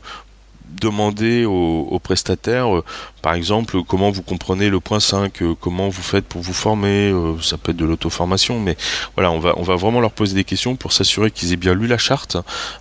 demander 0.80 1.44
aux, 1.44 1.98
prestataires, 2.02 2.76
euh, 2.76 2.84
par 3.22 3.34
exemple, 3.34 3.82
comment 3.82 4.10
vous 4.10 4.22
comprenez 4.22 4.68
le 4.68 4.80
point 4.80 5.00
5, 5.00 5.42
euh, 5.42 5.54
comment 5.58 5.88
vous 5.88 6.02
faites 6.02 6.26
pour 6.26 6.42
vous 6.42 6.52
former, 6.52 7.10
euh, 7.10 7.40
ça 7.40 7.56
peut 7.56 7.72
être 7.72 7.76
de 7.76 7.84
l'auto-formation, 7.84 8.60
mais 8.60 8.76
voilà, 9.16 9.30
on 9.30 9.38
va, 9.38 9.54
on 9.56 9.62
va 9.62 9.76
vraiment 9.76 10.00
leur 10.00 10.12
poser 10.12 10.34
des 10.34 10.44
questions 10.44 10.76
pour 10.76 10.92
s'assurer 10.92 11.30
qu'ils 11.30 11.52
aient 11.52 11.56
bien 11.56 11.74
lu 11.74 11.86
la 11.86 11.98
charte 11.98 12.36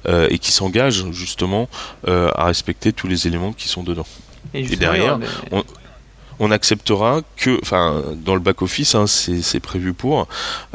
et 0.07 0.37
qu'ils 0.39 0.53
s'engagent 0.53 1.11
justement 1.11 1.69
à 2.07 2.45
respecter 2.45 2.93
tous 2.93 3.07
les 3.07 3.27
éléments 3.27 3.53
qui 3.53 3.67
sont 3.67 3.83
dedans. 3.83 4.05
Et, 4.53 4.63
derrière, 4.75 5.19
on, 5.51 5.63
acceptera 6.51 7.21
que, 7.37 7.59
enfin, 7.61 8.03
dans 8.15 8.33
le 8.35 8.41
back-office, 8.41 8.95
hein, 8.95 9.07
c'est 9.07 9.59
prévu 9.59 9.93
pour, 9.93 10.27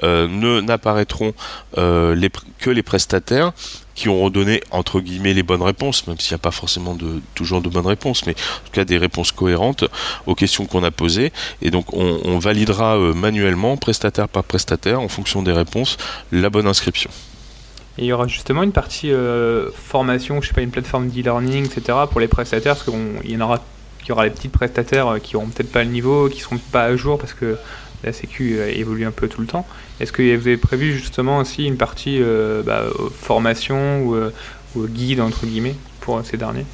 ne 0.03 0.61
n'apparaîtront 0.61 1.33
les, 1.77 2.31
que 2.59 2.71
les 2.71 2.83
prestataires 2.83 3.53
qui 4.01 4.09
ont 4.09 4.31
donné 4.31 4.63
entre 4.71 5.01
guillemets 5.01 5.35
les 5.35 5.43
bonnes 5.43 5.61
réponses, 5.61 6.07
même 6.07 6.19
s'il 6.19 6.33
n'y 6.33 6.37
a 6.37 6.39
pas 6.39 6.51
forcément 6.51 6.95
de, 6.95 7.21
toujours 7.35 7.61
de 7.61 7.69
bonnes 7.69 7.87
réponses, 7.87 8.25
mais 8.25 8.33
en 8.33 8.65
tout 8.65 8.73
cas 8.73 8.87
des 8.87 8.97
réponses 8.97 9.31
cohérentes 9.31 9.85
aux 10.25 10.35
questions 10.35 10.65
qu'on 10.65 10.83
a 10.85 10.91
posées. 10.91 11.33
Et 11.61 11.71
donc 11.71 11.93
on, 11.93 12.39
validera 12.39 12.97
euh, 12.97 13.13
manuellement, 13.13 13.77
prestataire 13.77 14.27
par 14.27 14.45
prestataire, 14.45 15.01
en 15.01 15.09
fonction 15.09 15.43
des 15.43 15.53
réponses, 15.53 15.99
la 16.33 16.49
bonne 16.49 16.67
inscription. 16.67 17.11
Et 17.99 18.05
il 18.05 18.07
y 18.07 18.13
aura 18.15 18.27
justement 18.27 18.63
une 18.63 18.73
partie 18.73 19.13
euh, 19.13 19.71
formation, 19.73 20.41
je 20.41 20.49
sais 20.49 20.55
pas, 20.55 20.63
une 20.63 20.71
plateforme 20.71 21.11
d'e-learning, 21.11 21.67
etc. 21.67 21.99
pour 22.11 22.21
les 22.21 22.29
prestataires, 22.29 22.77
parce 22.77 22.89
qu'il 22.89 23.31
y 23.31 23.37
en 23.37 23.41
aura, 23.43 23.63
il 24.11 24.13
y 24.13 24.15
aura 24.15 24.25
les 24.25 24.31
petits 24.31 24.49
prestataires 24.49 25.07
euh, 25.07 25.19
qui 25.21 25.37
auront 25.37 25.47
peut-être 25.47 25.71
pas 25.71 25.85
le 25.85 25.91
niveau, 25.91 26.29
qui 26.29 26.41
seront 26.41 26.59
pas 26.73 26.83
à 26.83 26.97
jour 26.97 27.17
parce 27.17 27.33
que 27.33 27.57
la 28.03 28.13
Sécu 28.13 28.59
évolue 28.59 29.05
un 29.05 29.13
peu 29.13 29.29
tout 29.29 29.41
le 29.41 29.47
temps. 29.47 29.65
Est-ce 30.01 30.11
que 30.11 30.23
vous 30.37 30.49
avez 30.49 30.57
prévu 30.57 30.95
justement 30.95 31.39
aussi 31.39 31.65
une 31.65 31.77
partie 31.77 32.19
euh, 32.21 32.63
bah, 32.65 32.83
formation 33.21 34.01
ou, 34.01 34.15
euh, 34.17 34.33
guide 34.75 35.21
entre 35.21 35.47
guillemets 35.47 35.77
pour 36.01 36.21
ces 36.25 36.37
derniers? 36.37 36.65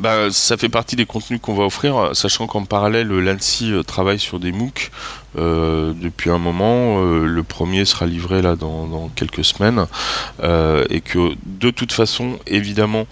Bah, 0.00 0.30
ça 0.30 0.56
fait 0.56 0.68
partie 0.68 0.96
des 0.96 1.06
contenus 1.06 1.40
qu'on 1.40 1.54
va 1.54 1.64
offrir, 1.64 2.10
sachant 2.14 2.46
qu'en 2.46 2.64
parallèle, 2.64 3.08
l'ANSI 3.08 3.72
euh, 3.72 3.82
travaille 3.82 4.18
sur 4.18 4.38
des 4.38 4.52
MOOC 4.52 4.90
depuis 5.34 6.30
un 6.30 6.38
moment. 6.38 7.00
le 7.00 7.42
premier 7.44 7.84
sera 7.84 8.06
livré 8.06 8.42
là 8.42 8.56
dans, 8.56 9.08
quelques 9.14 9.44
semaines. 9.44 9.86
et 10.42 11.00
que 11.00 11.34
de 11.46 11.70
toute 11.70 11.92
façon, 11.92 12.40
évidemment, 12.48 13.06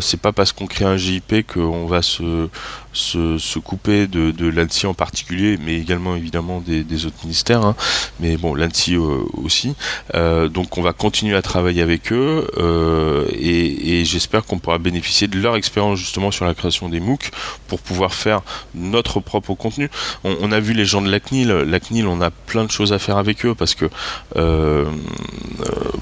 c'est 0.00 0.20
pas 0.20 0.30
parce 0.30 0.52
qu'on 0.52 0.66
crée 0.66 0.84
un 0.84 0.96
JIP 0.96 1.52
qu'on 1.52 1.86
va 1.86 2.02
se 2.02 2.48
se, 2.92 3.58
couper 3.58 4.06
de, 4.06 4.30
de 4.30 4.46
l'ANSI 4.46 4.86
en 4.86 4.94
particulier, 4.94 5.58
mais 5.64 5.76
également 5.76 6.16
évidemment 6.16 6.60
des, 6.60 7.06
autres 7.06 7.16
ministères, 7.22 7.64
hein. 7.64 7.74
mais 8.20 8.36
bon, 8.36 8.54
l'ANSI 8.54 8.94
euh, 8.96 9.20
aussi. 9.34 9.74
Euh, 10.14 10.48
donc 10.48 10.78
on 10.78 10.82
va 10.82 10.92
continuer 10.92 11.36
à 11.36 11.42
travailler 11.42 11.82
avec 11.82 12.12
eux 12.12 12.48
euh, 12.58 13.26
et, 13.32 14.04
j'espère 14.04 14.44
qu'on 14.44 14.58
pourra 14.58 14.78
bénéficier 14.78 15.26
de 15.26 15.38
leur 15.38 15.56
expérience 15.56 15.98
justement 15.98 16.30
sur 16.30 16.44
la 16.44 16.54
création 16.54 16.88
des 16.88 17.00
MOOC 17.00 17.30
pour 17.66 17.80
pouvoir 17.80 18.14
faire 18.14 18.40
notre 18.74 19.20
propre 19.20 19.54
contenu. 19.54 19.90
On, 20.24 20.52
a 20.52 20.60
vu 20.60 20.72
les 20.72 20.84
gens 20.84 21.02
de 21.02 21.10
la 21.10 21.20
CNIL, 21.20 21.48
la 21.48 21.80
CNIL, 21.80 22.06
on 22.06 22.20
a 22.20 22.30
plein 22.30 22.64
de 22.64 22.70
choses 22.70 22.92
à 22.92 22.98
faire 22.98 23.18
avec 23.18 23.44
eux 23.44 23.54
parce 23.54 23.74
que 23.74 23.90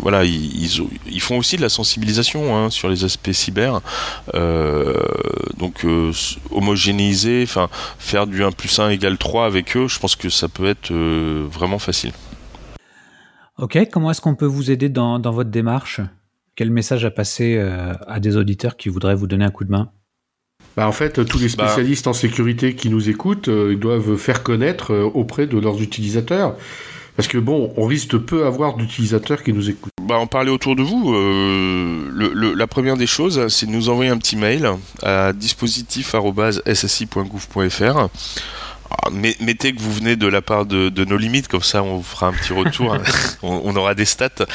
voilà, 0.01 0.24
ils, 0.24 1.20
font 1.20 1.39
aussi 1.39 1.57
de 1.57 1.62
la 1.62 1.68
sensibilisation 1.68 2.57
hein, 2.57 2.70
sur 2.70 2.89
les 2.89 3.05
aspects 3.05 3.32
cyber. 3.32 3.80
Donc 5.57 5.84
homogénéiser, 6.87 7.43
enfin 7.45 7.68
faire 7.99 8.26
du 8.26 8.43
1 8.45 8.53
plus 8.53 8.78
1 8.78 8.91
égale 8.91 9.18
3 9.18 9.47
avec 9.47 9.76
eux, 9.76 9.89
je 9.89 9.99
pense 9.99 10.16
que 10.16 10.28
ça 10.28 10.49
peut 10.49 10.66
être 10.66 10.91
euh, 10.93 11.47
vraiment 11.51 11.78
facile. 11.78 12.12
Ok, 13.59 13.78
comment 13.91 14.11
est-ce 14.11 14.20
qu'on 14.20 14.34
peut 14.34 14.47
vous 14.47 14.70
aider 14.70 14.89
dans, 14.89 15.18
dans 15.18 15.30
votre 15.32 15.51
démarche? 15.51 16.01
Quel 16.57 16.70
message 16.70 17.05
à 17.05 17.11
passer 17.11 17.57
euh, 17.59 17.93
à 18.07 18.20
des 18.20 18.37
auditeurs 18.37 18.76
qui 18.76 18.89
voudraient 18.89 19.14
vous 19.14 19.26
donner 19.26 19.45
un 19.45 19.51
coup 19.51 19.64
de 19.64 19.70
main? 19.70 19.91
Bah, 20.76 20.87
en 20.87 20.93
fait, 20.93 21.24
tous 21.24 21.39
les 21.39 21.47
Bah. 21.57 21.66
spécialistes 21.68 22.07
en 22.07 22.12
sécurité 22.12 22.74
qui 22.74 22.91
nous 22.91 23.09
écoutent, 23.09 23.49
euh, 23.49 23.72
ils 23.72 23.78
doivent 23.80 24.16
faire 24.16 24.43
connaître 24.43 24.93
euh, 24.93 25.05
auprès 25.05 25.47
de 25.47 25.59
leurs 25.59 25.80
utilisateurs. 25.82 26.55
Parce 27.16 27.28
que 27.28 27.38
bon, 27.38 27.72
on 27.78 27.86
risque 27.86 28.10
de 28.10 28.18
peu 28.18 28.44
avoir 28.46 28.76
d'utilisateurs 28.76 29.42
qui 29.42 29.52
nous 29.52 29.70
écoutent. 29.70 29.92
Bah, 30.02 30.16
en 30.18 30.26
parler 30.26 30.50
autour 30.50 30.76
de 30.76 30.82
vous. 30.82 31.14
euh, 31.14 32.10
le- 32.12 32.32
le- 32.34 32.54
la 32.54 32.66
première 32.66 32.96
des 32.96 33.06
choses, 33.06 33.48
c'est 33.48 33.66
de 33.66 33.70
nous 33.72 33.88
envoyer 33.88 34.10
un 34.10 34.18
petit 34.18 34.36
mail 34.36 34.68
à 35.02 35.32
dispositif@ssi.gouv.fr. 35.32 38.08
Ah, 38.91 39.11
mettez 39.11 39.72
que 39.72 39.80
vous 39.80 39.93
venez 39.93 40.16
de 40.16 40.26
la 40.26 40.43
part 40.43 40.66
de, 40.66 40.89
de 40.89 41.05
nos 41.05 41.16
limites, 41.16 41.49
comme 41.49 41.62
ça 41.62 41.82
on 41.82 41.97
vous 41.97 42.03
fera 42.03 42.28
un 42.28 42.32
petit 42.32 42.53
retour, 42.53 42.97
on, 43.43 43.62
on 43.64 43.76
aura 43.76 43.95
des 43.95 44.05
stats. 44.05 44.47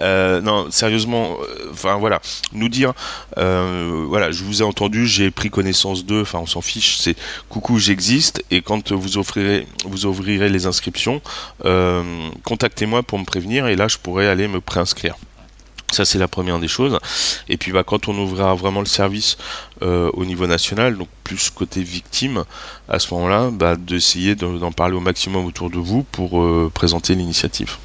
Euh, 0.00 0.40
non, 0.40 0.70
sérieusement, 0.70 1.36
euh, 1.42 1.94
voilà, 1.98 2.20
nous 2.52 2.68
dire, 2.68 2.92
euh, 3.36 4.04
voilà, 4.08 4.30
je 4.30 4.44
vous 4.44 4.62
ai 4.62 4.64
entendu, 4.64 5.06
j'ai 5.06 5.30
pris 5.30 5.50
connaissance 5.50 6.04
d'eux, 6.04 6.22
enfin 6.22 6.38
on 6.38 6.46
s'en 6.46 6.60
fiche, 6.60 6.96
c'est 6.98 7.16
coucou, 7.48 7.78
j'existe, 7.78 8.42
et 8.50 8.62
quand 8.62 8.92
vous 8.92 9.18
offrirez, 9.18 9.66
vous 9.84 10.06
ouvrirez 10.06 10.48
les 10.48 10.66
inscriptions, 10.66 11.20
contactez-moi 12.44 13.02
pour 13.02 13.18
me 13.18 13.24
prévenir, 13.24 13.66
et 13.66 13.76
là 13.76 13.88
je 13.88 13.98
pourrai 13.98 14.28
aller 14.28 14.48
me 14.48 14.60
préinscrire. 14.60 15.16
Ça, 15.92 16.04
c'est 16.04 16.18
la 16.18 16.26
première 16.28 16.58
des 16.58 16.66
choses. 16.68 16.98
Et 17.48 17.56
puis, 17.56 17.70
bah, 17.70 17.84
quand 17.84 18.08
on 18.08 18.18
ouvrira 18.18 18.54
vraiment 18.54 18.80
le 18.80 18.86
service 18.86 19.36
euh, 19.82 20.10
au 20.14 20.24
niveau 20.24 20.46
national, 20.46 20.96
donc 20.96 21.08
plus 21.22 21.50
côté 21.50 21.82
victime, 21.82 22.44
à 22.88 22.98
ce 22.98 23.14
moment-là, 23.14 23.50
bah, 23.52 23.76
d'essayer 23.76 24.34
de- 24.34 24.58
d'en 24.58 24.72
parler 24.72 24.96
au 24.96 25.00
maximum 25.00 25.44
autour 25.44 25.70
de 25.70 25.78
vous 25.78 26.02
pour 26.02 26.42
euh, 26.42 26.70
présenter 26.74 27.14
l'initiative. 27.14 27.76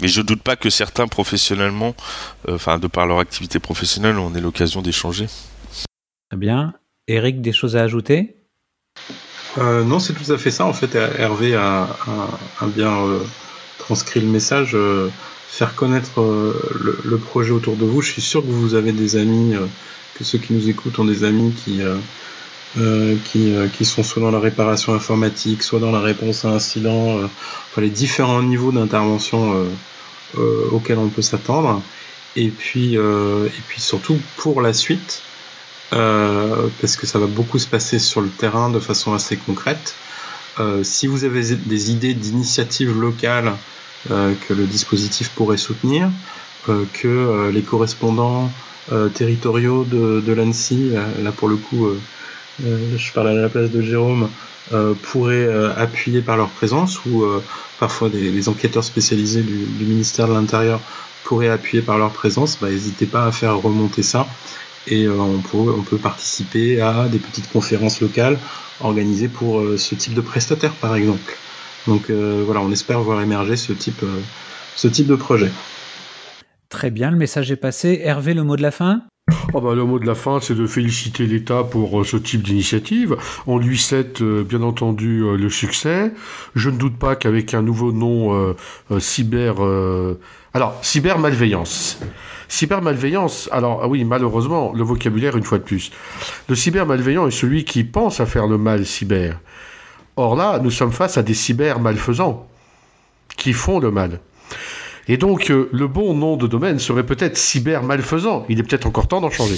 Mais 0.00 0.08
je 0.08 0.20
doute 0.20 0.42
pas 0.42 0.56
que 0.56 0.68
certains 0.68 1.06
professionnellement, 1.06 1.94
euh, 2.48 2.56
enfin, 2.56 2.78
de 2.78 2.88
par 2.88 3.06
leur 3.06 3.20
activité 3.20 3.58
professionnelle, 3.60 4.18
on 4.18 4.34
ait 4.34 4.40
l'occasion 4.40 4.82
d'échanger. 4.82 5.26
Très 6.28 6.36
bien. 6.38 6.74
Eric, 7.08 7.40
des 7.40 7.52
choses 7.52 7.76
à 7.76 7.82
ajouter? 7.82 8.36
Euh, 9.58 9.84
non, 9.84 10.00
c'est 10.00 10.12
tout 10.12 10.32
à 10.32 10.38
fait 10.38 10.50
ça. 10.50 10.64
En 10.66 10.72
fait, 10.72 10.94
Hervé 10.96 11.54
a, 11.54 11.82
a- 11.84 12.38
a 12.60 12.66
bien 12.66 12.92
euh, 13.06 13.20
transcrit 13.78 14.20
le 14.20 14.26
message. 14.26 14.72
Faire 15.52 15.74
connaître 15.74 16.22
euh, 16.22 16.54
le, 17.04 17.18
projet 17.18 17.50
autour 17.50 17.76
de 17.76 17.84
vous. 17.84 18.00
Je 18.00 18.10
suis 18.10 18.22
sûr 18.22 18.40
que 18.40 18.50
vous 18.50 18.74
avez 18.74 18.92
des 18.92 19.16
amis, 19.16 19.54
euh, 19.54 19.66
que 20.14 20.24
ceux 20.24 20.38
qui 20.38 20.54
nous 20.54 20.70
écoutent 20.70 20.98
ont 20.98 21.04
des 21.04 21.24
amis 21.24 21.52
qui, 21.52 21.82
euh, 22.78 23.14
qui, 23.26 23.54
qui 23.76 23.84
sont 23.84 24.02
soit 24.02 24.22
dans 24.22 24.30
la 24.30 24.40
réparation 24.40 24.94
informatique, 24.94 25.62
soit 25.62 25.78
dans 25.78 25.92
la 25.92 26.00
réponse 26.00 26.46
à 26.46 26.48
incident, 26.48 27.18
enfin 27.22 27.82
les 27.82 27.90
différents 27.90 28.42
niveaux 28.42 28.72
d'intervention 28.72 29.66
auxquels 30.72 30.96
on 30.96 31.08
peut 31.08 31.20
s'attendre. 31.20 31.82
Et 32.34 32.48
puis, 32.48 32.94
et 32.94 33.62
puis 33.68 33.80
surtout 33.80 34.18
pour 34.38 34.62
la 34.62 34.72
suite, 34.72 35.20
parce 35.90 36.96
que 36.96 37.06
ça 37.06 37.18
va 37.18 37.26
beaucoup 37.26 37.58
se 37.58 37.66
passer 37.66 37.98
sur 37.98 38.22
le 38.22 38.30
terrain 38.30 38.70
de 38.70 38.80
façon 38.80 39.12
assez 39.12 39.36
concrète. 39.36 39.94
Si 40.82 41.06
vous 41.06 41.24
avez 41.24 41.42
des 41.56 41.90
idées 41.90 42.14
d'initiatives 42.14 42.98
locales 42.98 43.52
que 44.08 44.52
le 44.52 44.66
dispositif 44.66 45.30
pourrait 45.30 45.56
soutenir, 45.56 46.10
euh, 46.68 46.84
que 46.92 47.08
euh, 47.08 47.50
les 47.52 47.62
correspondants 47.62 48.50
euh, 48.92 49.08
territoriaux 49.08 49.84
de, 49.84 50.20
de 50.20 50.32
l'ANSI, 50.32 50.92
là, 51.22 51.32
pour 51.32 51.48
le 51.48 51.56
coup, 51.56 51.86
euh, 51.86 52.00
euh, 52.64 52.96
je 52.96 53.12
parle 53.12 53.28
à 53.28 53.34
la 53.34 53.48
place 53.48 53.70
de 53.70 53.80
Jérôme, 53.80 54.28
euh, 54.72 54.94
pourraient 55.02 55.46
euh, 55.46 55.74
appuyer 55.76 56.22
par 56.22 56.36
leur 56.36 56.48
présence, 56.50 57.04
ou 57.06 57.22
euh, 57.24 57.42
parfois 57.80 58.08
des, 58.08 58.48
enquêteurs 58.48 58.84
spécialisés 58.84 59.42
du, 59.42 59.64
du 59.64 59.84
ministère 59.84 60.28
de 60.28 60.34
l'Intérieur 60.34 60.80
pourraient 61.24 61.48
appuyer 61.48 61.82
par 61.82 61.98
leur 61.98 62.12
présence, 62.12 62.58
bah, 62.60 62.70
n'hésitez 62.70 63.06
pas 63.06 63.26
à 63.26 63.32
faire 63.32 63.56
remonter 63.60 64.02
ça 64.02 64.26
et 64.86 65.04
euh, 65.04 65.16
on, 65.18 65.38
peut, 65.38 65.72
on 65.72 65.82
peut 65.82 65.98
participer 65.98 66.80
à 66.80 67.08
des 67.08 67.18
petites 67.18 67.50
conférences 67.50 68.00
locales 68.00 68.38
organisées 68.80 69.28
pour 69.28 69.60
euh, 69.60 69.76
ce 69.78 69.94
type 69.94 70.14
de 70.14 70.20
prestataire 70.20 70.72
par 70.72 70.96
exemple. 70.96 71.36
Donc 71.86 72.10
euh, 72.10 72.42
voilà, 72.44 72.60
on 72.60 72.70
espère 72.70 73.00
voir 73.00 73.20
émerger 73.20 73.56
ce 73.56 73.72
type, 73.72 74.02
euh, 74.02 74.20
ce 74.76 74.88
type 74.88 75.06
de 75.06 75.16
projet. 75.16 75.50
Très 76.68 76.90
bien, 76.90 77.10
le 77.10 77.16
message 77.16 77.50
est 77.50 77.56
passé. 77.56 78.00
Hervé, 78.02 78.34
le 78.34 78.44
mot 78.44 78.56
de 78.56 78.62
la 78.62 78.70
fin? 78.70 79.02
Oh 79.54 79.60
bah, 79.60 79.74
le 79.74 79.84
mot 79.84 79.98
de 79.98 80.06
la 80.06 80.14
fin, 80.14 80.40
c'est 80.40 80.54
de 80.54 80.66
féliciter 80.66 81.26
l'État 81.26 81.64
pour 81.64 82.00
euh, 82.00 82.04
ce 82.04 82.16
type 82.16 82.42
d'initiative. 82.42 83.16
On 83.46 83.58
lui 83.58 83.78
souhaite 83.78 84.20
euh, 84.22 84.42
bien 84.42 84.62
entendu 84.62 85.22
euh, 85.22 85.36
le 85.36 85.48
succès. 85.48 86.12
Je 86.54 86.70
ne 86.70 86.76
doute 86.76 86.98
pas 86.98 87.14
qu'avec 87.14 87.54
un 87.54 87.62
nouveau 87.62 87.92
nom 87.92 88.34
euh, 88.34 88.56
euh, 88.90 89.00
cyber... 89.00 89.56
euh, 89.62 90.18
Alors, 90.54 90.78
cybermalveillance. 90.82 91.98
Cybermalveillance, 92.48 93.48
alors 93.52 93.80
ah 93.82 93.88
oui, 93.88 94.04
malheureusement, 94.04 94.72
le 94.74 94.82
vocabulaire 94.82 95.36
une 95.36 95.44
fois 95.44 95.58
de 95.58 95.64
plus. 95.64 95.90
Le 96.48 96.54
cybermalveillant 96.54 97.26
est 97.26 97.30
celui 97.30 97.64
qui 97.64 97.84
pense 97.84 98.20
à 98.20 98.26
faire 98.26 98.46
le 98.46 98.58
mal 98.58 98.84
cyber. 98.84 99.38
Or 100.16 100.36
là, 100.36 100.60
nous 100.62 100.70
sommes 100.70 100.92
face 100.92 101.16
à 101.16 101.22
des 101.22 101.34
cybermalfaisants 101.34 102.46
qui 103.36 103.52
font 103.52 103.78
le 103.78 103.90
mal. 103.90 104.20
Et 105.08 105.16
donc, 105.16 105.50
euh, 105.50 105.68
le 105.72 105.88
bon 105.88 106.14
nom 106.14 106.36
de 106.36 106.46
domaine 106.46 106.78
serait 106.78 107.04
peut-être 107.04 107.36
cybermalfaisant. 107.36 108.46
Il 108.48 108.60
est 108.60 108.62
peut-être 108.62 108.86
encore 108.86 109.08
temps 109.08 109.20
d'en 109.20 109.30
changer. 109.30 109.56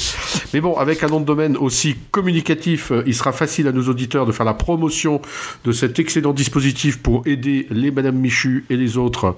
Mais 0.55 0.61
bon, 0.61 0.75
avec 0.79 1.03
un 1.03 1.09
nom 1.09 1.21
de 1.21 1.27
domaine 1.27 1.59
aussi 1.59 1.97
communicatif, 2.11 2.93
euh, 2.93 3.03
il 3.07 3.15
sera 3.15 3.33
facile 3.33 3.69
à 3.69 3.73
nos 3.73 3.83
auditeurs 3.89 4.25
de 4.25 4.33
faire 4.33 4.47
la 4.47 4.55
promotion 4.55 5.21
de 5.65 5.73
cet 5.73 5.99
excellent 5.99 6.33
dispositif 6.33 6.99
pour 6.99 7.27
aider 7.27 7.67
les 7.71 7.91
Madame 7.91 8.17
Michu 8.17 8.65
et 8.71 8.77
les 8.77 8.97
autres 8.97 9.37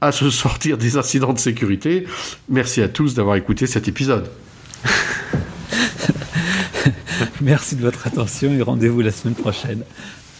à 0.00 0.12
se 0.12 0.30
sortir 0.30 0.78
des 0.78 0.96
incidents 0.96 1.32
de 1.32 1.38
sécurité. 1.38 2.04
Merci 2.48 2.80
à 2.80 2.88
tous 2.88 3.14
d'avoir 3.14 3.34
écouté 3.34 3.66
cet 3.66 3.88
épisode. 3.88 4.30
Merci 7.40 7.74
de 7.74 7.82
votre 7.82 8.06
attention 8.06 8.52
et 8.52 8.62
rendez-vous 8.62 9.00
la 9.00 9.10
semaine 9.10 9.34
prochaine 9.34 9.82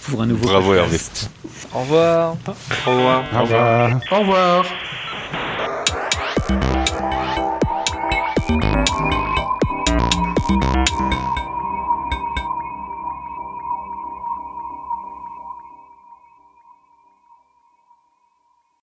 pour 0.08 0.22
un 0.22 0.26
nouveau 0.26 0.46
Bravo 0.48 0.74
Hervé. 0.74 0.98
podcast. 0.98 1.30
Au 1.74 1.80
revoir. 1.80 2.36
Au 2.86 2.90
revoir. 2.90 3.24
Au 3.34 3.40
revoir. 3.42 3.90
Au 4.10 4.18
revoir. 4.20 4.64